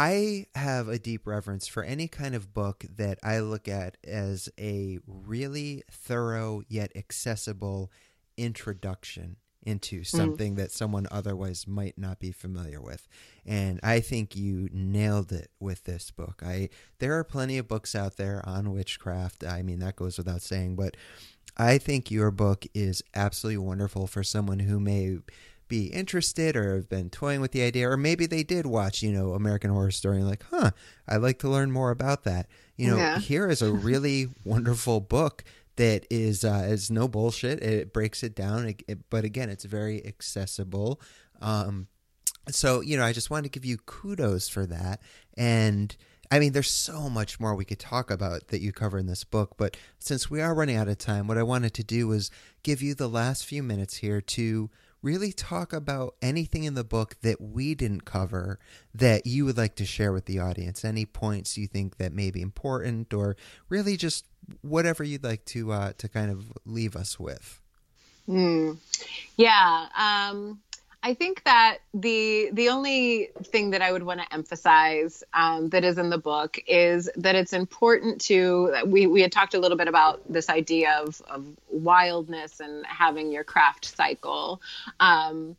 I 0.00 0.46
have 0.54 0.86
a 0.86 0.96
deep 0.96 1.26
reverence 1.26 1.66
for 1.66 1.82
any 1.82 2.06
kind 2.06 2.36
of 2.36 2.54
book 2.54 2.84
that 2.98 3.18
I 3.20 3.40
look 3.40 3.66
at 3.66 3.96
as 4.04 4.48
a 4.56 5.00
really 5.08 5.82
thorough 5.90 6.62
yet 6.68 6.92
accessible 6.94 7.90
introduction 8.36 9.38
into 9.64 10.02
mm. 10.02 10.06
something 10.06 10.52
mm. 10.52 10.58
that 10.58 10.70
someone 10.70 11.08
otherwise 11.10 11.66
might 11.66 11.98
not 11.98 12.20
be 12.20 12.30
familiar 12.30 12.80
with. 12.80 13.08
And 13.44 13.80
I 13.82 13.98
think 13.98 14.36
you 14.36 14.68
nailed 14.72 15.32
it 15.32 15.50
with 15.58 15.82
this 15.82 16.12
book. 16.12 16.42
I 16.46 16.68
there 17.00 17.18
are 17.18 17.24
plenty 17.24 17.58
of 17.58 17.66
books 17.66 17.96
out 17.96 18.18
there 18.18 18.40
on 18.48 18.72
witchcraft. 18.72 19.42
I 19.42 19.62
mean 19.62 19.80
that 19.80 19.96
goes 19.96 20.16
without 20.16 20.42
saying, 20.42 20.76
but 20.76 20.96
I 21.56 21.76
think 21.76 22.08
your 22.08 22.30
book 22.30 22.66
is 22.72 23.02
absolutely 23.16 23.58
wonderful 23.58 24.06
for 24.06 24.22
someone 24.22 24.60
who 24.60 24.78
may 24.78 25.18
be 25.68 25.86
interested 25.86 26.56
or 26.56 26.76
have 26.76 26.88
been 26.88 27.10
toying 27.10 27.40
with 27.40 27.52
the 27.52 27.62
idea, 27.62 27.88
or 27.88 27.96
maybe 27.96 28.26
they 28.26 28.42
did 28.42 28.66
watch, 28.66 29.02
you 29.02 29.12
know, 29.12 29.32
American 29.34 29.70
Horror 29.70 29.90
Story 29.90 30.18
and 30.18 30.28
like, 30.28 30.44
huh, 30.50 30.70
I'd 31.06 31.18
like 31.18 31.38
to 31.40 31.48
learn 31.48 31.70
more 31.70 31.90
about 31.90 32.24
that. 32.24 32.48
You 32.76 32.90
know, 32.90 32.96
yeah. 32.96 33.18
here 33.18 33.48
is 33.48 33.62
a 33.62 33.72
really 33.72 34.28
wonderful 34.44 35.00
book 35.00 35.44
that 35.76 36.06
is 36.10 36.44
uh, 36.44 36.66
is 36.68 36.90
no 36.90 37.06
bullshit. 37.08 37.62
It 37.62 37.92
breaks 37.92 38.22
it 38.22 38.34
down, 38.34 38.66
it, 38.66 38.82
it, 38.88 39.10
but 39.10 39.24
again, 39.24 39.48
it's 39.48 39.64
very 39.64 40.04
accessible. 40.04 41.00
Um, 41.40 41.88
so 42.50 42.80
you 42.80 42.96
know, 42.96 43.04
I 43.04 43.12
just 43.12 43.30
wanted 43.30 43.44
to 43.44 43.58
give 43.58 43.64
you 43.64 43.78
kudos 43.78 44.48
for 44.48 44.66
that. 44.66 45.00
And 45.36 45.96
I 46.30 46.38
mean, 46.38 46.52
there's 46.52 46.70
so 46.70 47.08
much 47.08 47.40
more 47.40 47.54
we 47.54 47.64
could 47.64 47.78
talk 47.78 48.10
about 48.10 48.48
that 48.48 48.60
you 48.60 48.72
cover 48.72 48.98
in 48.98 49.06
this 49.06 49.24
book, 49.24 49.54
but 49.56 49.76
since 49.98 50.30
we 50.30 50.42
are 50.42 50.54
running 50.54 50.76
out 50.76 50.88
of 50.88 50.98
time, 50.98 51.26
what 51.26 51.38
I 51.38 51.42
wanted 51.42 51.72
to 51.74 51.84
do 51.84 52.06
was 52.06 52.30
give 52.62 52.82
you 52.82 52.94
the 52.94 53.08
last 53.08 53.46
few 53.46 53.62
minutes 53.62 53.98
here 53.98 54.20
to 54.20 54.68
really 55.02 55.32
talk 55.32 55.72
about 55.72 56.14
anything 56.20 56.64
in 56.64 56.74
the 56.74 56.84
book 56.84 57.16
that 57.22 57.40
we 57.40 57.74
didn't 57.74 58.04
cover 58.04 58.58
that 58.94 59.26
you 59.26 59.44
would 59.44 59.56
like 59.56 59.76
to 59.76 59.84
share 59.84 60.12
with 60.12 60.26
the 60.26 60.38
audience. 60.38 60.84
Any 60.84 61.06
points 61.06 61.56
you 61.56 61.66
think 61.66 61.98
that 61.98 62.12
may 62.12 62.30
be 62.30 62.40
important, 62.40 63.12
or 63.14 63.36
really 63.68 63.96
just 63.96 64.26
whatever 64.62 65.04
you'd 65.04 65.24
like 65.24 65.44
to 65.46 65.72
uh, 65.72 65.92
to 65.98 66.08
kind 66.08 66.30
of 66.30 66.52
leave 66.64 66.96
us 66.96 67.18
with. 67.18 67.60
Mm. 68.28 68.76
Yeah. 69.36 69.86
Um, 69.96 70.60
I 71.08 71.14
think 71.14 71.42
that 71.44 71.78
the 71.94 72.50
the 72.52 72.68
only 72.68 73.30
thing 73.44 73.70
that 73.70 73.80
I 73.80 73.92
would 73.92 74.02
want 74.02 74.20
to 74.20 74.30
emphasize 74.30 75.24
um, 75.32 75.70
that 75.70 75.82
is 75.82 75.96
in 75.96 76.10
the 76.10 76.18
book 76.18 76.58
is 76.66 77.08
that 77.16 77.34
it's 77.34 77.54
important 77.54 78.20
to 78.26 78.82
we 78.84 79.06
we 79.06 79.22
had 79.22 79.32
talked 79.32 79.54
a 79.54 79.58
little 79.58 79.78
bit 79.78 79.88
about 79.88 80.20
this 80.30 80.50
idea 80.50 81.00
of 81.02 81.22
of 81.30 81.46
wildness 81.70 82.60
and 82.60 82.84
having 82.84 83.32
your 83.32 83.42
craft 83.42 83.86
cycle. 83.96 84.60
Um, 85.00 85.56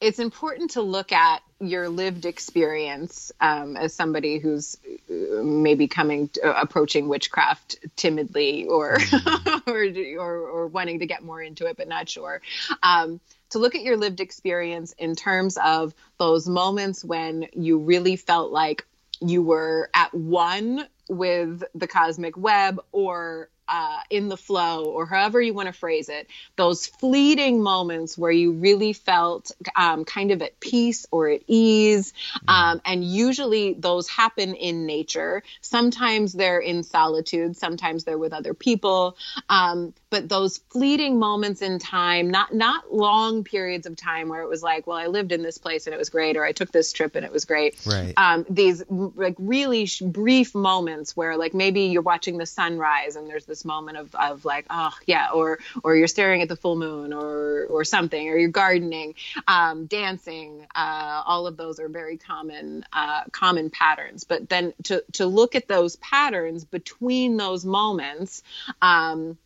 it's 0.00 0.20
important 0.20 0.72
to 0.72 0.82
look 0.82 1.10
at 1.10 1.42
your 1.58 1.88
lived 1.88 2.24
experience 2.24 3.32
um, 3.40 3.76
as 3.76 3.92
somebody 3.92 4.38
who's 4.38 4.76
uh, 5.10 5.42
maybe 5.42 5.88
coming 5.88 6.28
to, 6.28 6.42
uh, 6.42 6.60
approaching 6.60 7.08
witchcraft 7.08 7.76
timidly 7.96 8.66
or, 8.66 8.98
mm-hmm. 8.98 9.70
or, 10.18 10.22
or 10.22 10.48
or 10.48 10.66
wanting 10.66 11.00
to 11.00 11.06
get 11.06 11.24
more 11.24 11.42
into 11.42 11.66
it 11.66 11.76
but 11.76 11.88
not 11.88 12.08
sure 12.08 12.40
um, 12.82 13.20
to 13.50 13.58
look 13.58 13.74
at 13.74 13.82
your 13.82 13.96
lived 13.96 14.20
experience 14.20 14.94
in 14.98 15.14
terms 15.14 15.56
of 15.56 15.94
those 16.18 16.48
moments 16.48 17.04
when 17.04 17.46
you 17.52 17.78
really 17.78 18.16
felt 18.16 18.50
like 18.50 18.86
you 19.20 19.42
were 19.42 19.90
at 19.94 20.12
one 20.14 20.86
with 21.08 21.62
the 21.74 21.86
cosmic 21.86 22.36
web 22.36 22.80
or 22.92 23.48
uh, 23.68 23.98
in 24.10 24.28
the 24.28 24.36
flow, 24.36 24.84
or 24.84 25.06
however 25.06 25.40
you 25.40 25.52
want 25.52 25.66
to 25.66 25.72
phrase 25.72 26.08
it, 26.08 26.28
those 26.56 26.86
fleeting 26.86 27.62
moments 27.62 28.16
where 28.16 28.30
you 28.30 28.52
really 28.52 28.92
felt 28.92 29.50
um, 29.74 30.04
kind 30.04 30.30
of 30.30 30.40
at 30.42 30.60
peace 30.60 31.06
or 31.10 31.28
at 31.28 31.42
ease. 31.46 32.12
Mm-hmm. 32.12 32.48
Um, 32.48 32.80
and 32.84 33.04
usually 33.04 33.74
those 33.74 34.08
happen 34.08 34.54
in 34.54 34.86
nature. 34.86 35.42
Sometimes 35.60 36.32
they're 36.32 36.60
in 36.60 36.82
solitude, 36.82 37.56
sometimes 37.56 38.04
they're 38.04 38.18
with 38.18 38.32
other 38.32 38.54
people. 38.54 39.16
Um, 39.48 39.92
but 40.16 40.30
those 40.30 40.56
fleeting 40.70 41.18
moments 41.18 41.60
in 41.60 41.78
time, 41.78 42.30
not 42.30 42.54
not 42.54 42.90
long 42.90 43.44
periods 43.44 43.86
of 43.86 43.96
time 43.96 44.30
where 44.30 44.40
it 44.40 44.48
was 44.48 44.62
like, 44.62 44.86
well, 44.86 44.96
I 44.96 45.08
lived 45.08 45.30
in 45.30 45.42
this 45.42 45.58
place 45.58 45.86
and 45.86 45.92
it 45.92 45.98
was 45.98 46.08
great, 46.08 46.38
or 46.38 46.44
I 46.44 46.52
took 46.52 46.72
this 46.72 46.90
trip 46.94 47.16
and 47.16 47.26
it 47.26 47.30
was 47.30 47.44
great. 47.44 47.76
Right. 47.84 48.14
Um, 48.16 48.46
these 48.48 48.82
like 48.88 49.34
really 49.38 49.84
sh- 49.84 50.00
brief 50.00 50.54
moments 50.54 51.14
where 51.14 51.36
like 51.36 51.52
maybe 51.52 51.82
you're 51.82 52.00
watching 52.00 52.38
the 52.38 52.46
sunrise 52.46 53.16
and 53.16 53.28
there's 53.28 53.44
this 53.44 53.66
moment 53.66 53.98
of, 53.98 54.14
of 54.14 54.46
like, 54.46 54.64
oh 54.70 54.94
yeah, 55.04 55.28
or 55.34 55.58
or 55.84 55.94
you're 55.94 56.06
staring 56.06 56.40
at 56.40 56.48
the 56.48 56.56
full 56.56 56.76
moon 56.76 57.12
or 57.12 57.66
or 57.66 57.84
something, 57.84 58.30
or 58.30 58.38
you're 58.38 58.48
gardening, 58.48 59.16
um, 59.46 59.84
dancing. 59.84 60.66
Uh, 60.74 61.22
all 61.26 61.46
of 61.46 61.58
those 61.58 61.78
are 61.78 61.90
very 61.90 62.16
common 62.16 62.86
uh, 62.90 63.24
common 63.32 63.68
patterns. 63.68 64.24
But 64.24 64.48
then 64.48 64.72
to 64.84 65.04
to 65.12 65.26
look 65.26 65.54
at 65.54 65.68
those 65.68 65.96
patterns 65.96 66.64
between 66.64 67.36
those 67.36 67.66
moments. 67.66 68.42
Um, 68.80 69.36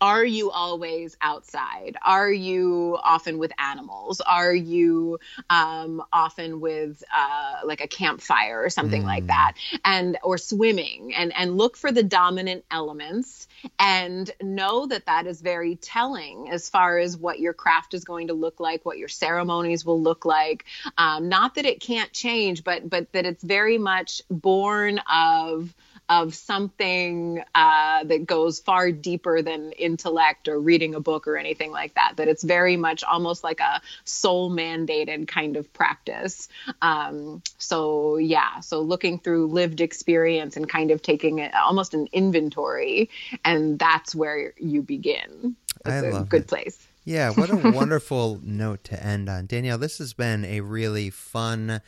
are 0.00 0.24
you 0.24 0.50
always 0.50 1.16
outside? 1.20 1.96
Are 2.02 2.30
you 2.30 2.98
often 3.02 3.38
with 3.38 3.52
animals? 3.58 4.20
Are 4.20 4.54
you 4.54 5.18
um, 5.50 6.02
often 6.12 6.60
with 6.60 7.02
uh, 7.14 7.60
like 7.64 7.80
a 7.80 7.86
campfire 7.86 8.62
or 8.62 8.70
something 8.70 9.02
mm. 9.02 9.06
like 9.06 9.26
that? 9.26 9.54
And 9.84 10.18
or 10.22 10.38
swimming 10.38 11.14
and 11.14 11.32
and 11.36 11.56
look 11.58 11.76
for 11.76 11.92
the 11.92 12.02
dominant 12.02 12.64
elements 12.70 13.46
and 13.78 14.30
know 14.42 14.86
that 14.86 15.06
that 15.06 15.26
is 15.26 15.40
very 15.40 15.76
telling 15.76 16.48
as 16.50 16.68
far 16.68 16.98
as 16.98 17.16
what 17.16 17.38
your 17.38 17.52
craft 17.52 17.94
is 17.94 18.04
going 18.04 18.28
to 18.28 18.34
look 18.34 18.60
like, 18.60 18.84
what 18.84 18.98
your 18.98 19.08
ceremonies 19.08 19.84
will 19.84 20.00
look 20.00 20.24
like. 20.24 20.64
Um, 20.96 21.28
not 21.28 21.56
that 21.56 21.66
it 21.66 21.80
can't 21.80 22.12
change, 22.12 22.64
but 22.64 22.88
but 22.88 23.12
that 23.12 23.26
it's 23.26 23.44
very 23.44 23.78
much 23.78 24.22
born 24.30 25.00
of 25.10 25.74
of 26.10 26.34
something 26.34 27.42
uh, 27.54 28.02
that 28.02 28.26
goes 28.26 28.58
far 28.58 28.90
deeper 28.90 29.40
than 29.42 29.70
intellect 29.72 30.48
or 30.48 30.58
reading 30.58 30.96
a 30.96 31.00
book 31.00 31.28
or 31.28 31.36
anything 31.36 31.70
like 31.70 31.94
that. 31.94 32.14
That 32.16 32.26
it's 32.26 32.42
very 32.42 32.76
much 32.76 33.04
almost 33.04 33.44
like 33.44 33.60
a 33.60 33.80
soul 34.04 34.50
mandated 34.50 35.28
kind 35.28 35.56
of 35.56 35.72
practice. 35.72 36.48
Um, 36.82 37.42
so, 37.58 38.16
yeah, 38.16 38.58
so 38.58 38.80
looking 38.80 39.20
through 39.20 39.46
lived 39.46 39.80
experience 39.80 40.56
and 40.56 40.68
kind 40.68 40.90
of 40.90 41.00
taking 41.00 41.38
it 41.38 41.54
almost 41.54 41.94
an 41.94 42.08
inventory, 42.12 43.08
and 43.44 43.78
that's 43.78 44.12
where 44.12 44.52
you 44.58 44.82
begin. 44.82 45.54
It's 45.86 45.88
I 45.88 45.96
a 45.98 46.10
love 46.10 46.28
good 46.28 46.42
it. 46.42 46.48
place. 46.48 46.86
Yeah, 47.04 47.30
what 47.30 47.50
a 47.50 47.56
wonderful 47.70 48.40
note 48.42 48.82
to 48.84 49.00
end 49.02 49.28
on. 49.28 49.46
Danielle, 49.46 49.78
this 49.78 49.98
has 49.98 50.12
been 50.12 50.44
a 50.44 50.60
really 50.60 51.08
fun 51.08 51.80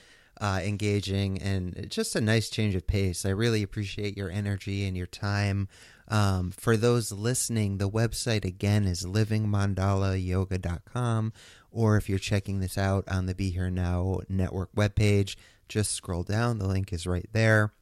uh, 0.43 0.61
engaging, 0.64 1.40
and 1.40 1.88
just 1.88 2.16
a 2.16 2.20
nice 2.20 2.51
change 2.51 2.74
of 2.74 2.88
pace. 2.88 3.24
I 3.24 3.30
really 3.30 3.62
appreciate 3.62 4.16
your 4.16 4.28
energy 4.28 4.84
and 4.84 4.97
your 4.97 5.07
time. 5.07 5.68
Um, 6.09 6.51
for 6.51 6.76
those 6.76 7.12
listening, 7.12 7.78
the 7.78 7.88
website 7.88 8.45
again 8.45 8.84
is 8.84 9.05
livingmandalayoga.com, 9.05 11.32
or 11.70 11.97
if 11.97 12.09
you're 12.09 12.18
checking 12.18 12.59
this 12.59 12.76
out 12.76 13.05
on 13.09 13.26
the 13.26 13.36
Be 13.36 13.51
Here 13.51 13.70
Now 13.70 14.18
network 14.28 14.74
webpage, 14.74 15.36
just 15.68 15.93
scroll 15.93 16.24
down. 16.24 16.59
The 16.59 16.66
link 16.66 16.93
is 16.93 17.07
right 17.07 17.28
there. 17.32 17.72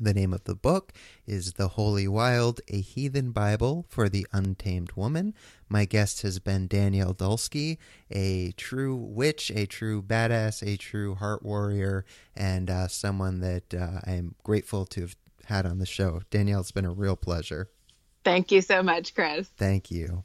The 0.00 0.12
name 0.12 0.32
of 0.32 0.42
the 0.42 0.56
book 0.56 0.92
is 1.24 1.52
The 1.52 1.68
Holy 1.68 2.08
Wild, 2.08 2.60
a 2.66 2.80
Heathen 2.80 3.30
Bible 3.30 3.86
for 3.88 4.08
the 4.08 4.26
Untamed 4.32 4.92
Woman. 4.92 5.34
My 5.68 5.84
guest 5.84 6.22
has 6.22 6.40
been 6.40 6.66
Danielle 6.66 7.14
Dulsky, 7.14 7.78
a 8.10 8.52
true 8.52 8.96
witch, 8.96 9.52
a 9.54 9.66
true 9.66 10.02
badass, 10.02 10.66
a 10.66 10.76
true 10.76 11.14
heart 11.14 11.44
warrior, 11.44 12.04
and 12.34 12.70
uh, 12.70 12.88
someone 12.88 13.38
that 13.40 13.72
uh, 13.72 14.00
I 14.04 14.12
am 14.12 14.34
grateful 14.42 14.84
to 14.86 15.02
have 15.02 15.16
had 15.46 15.64
on 15.64 15.78
the 15.78 15.86
show. 15.86 16.22
Danielle, 16.28 16.60
it's 16.60 16.72
been 16.72 16.84
a 16.84 16.92
real 16.92 17.16
pleasure. 17.16 17.70
Thank 18.24 18.50
you 18.50 18.62
so 18.62 18.82
much, 18.82 19.14
Chris. 19.14 19.48
Thank 19.56 19.92
you. 19.92 20.24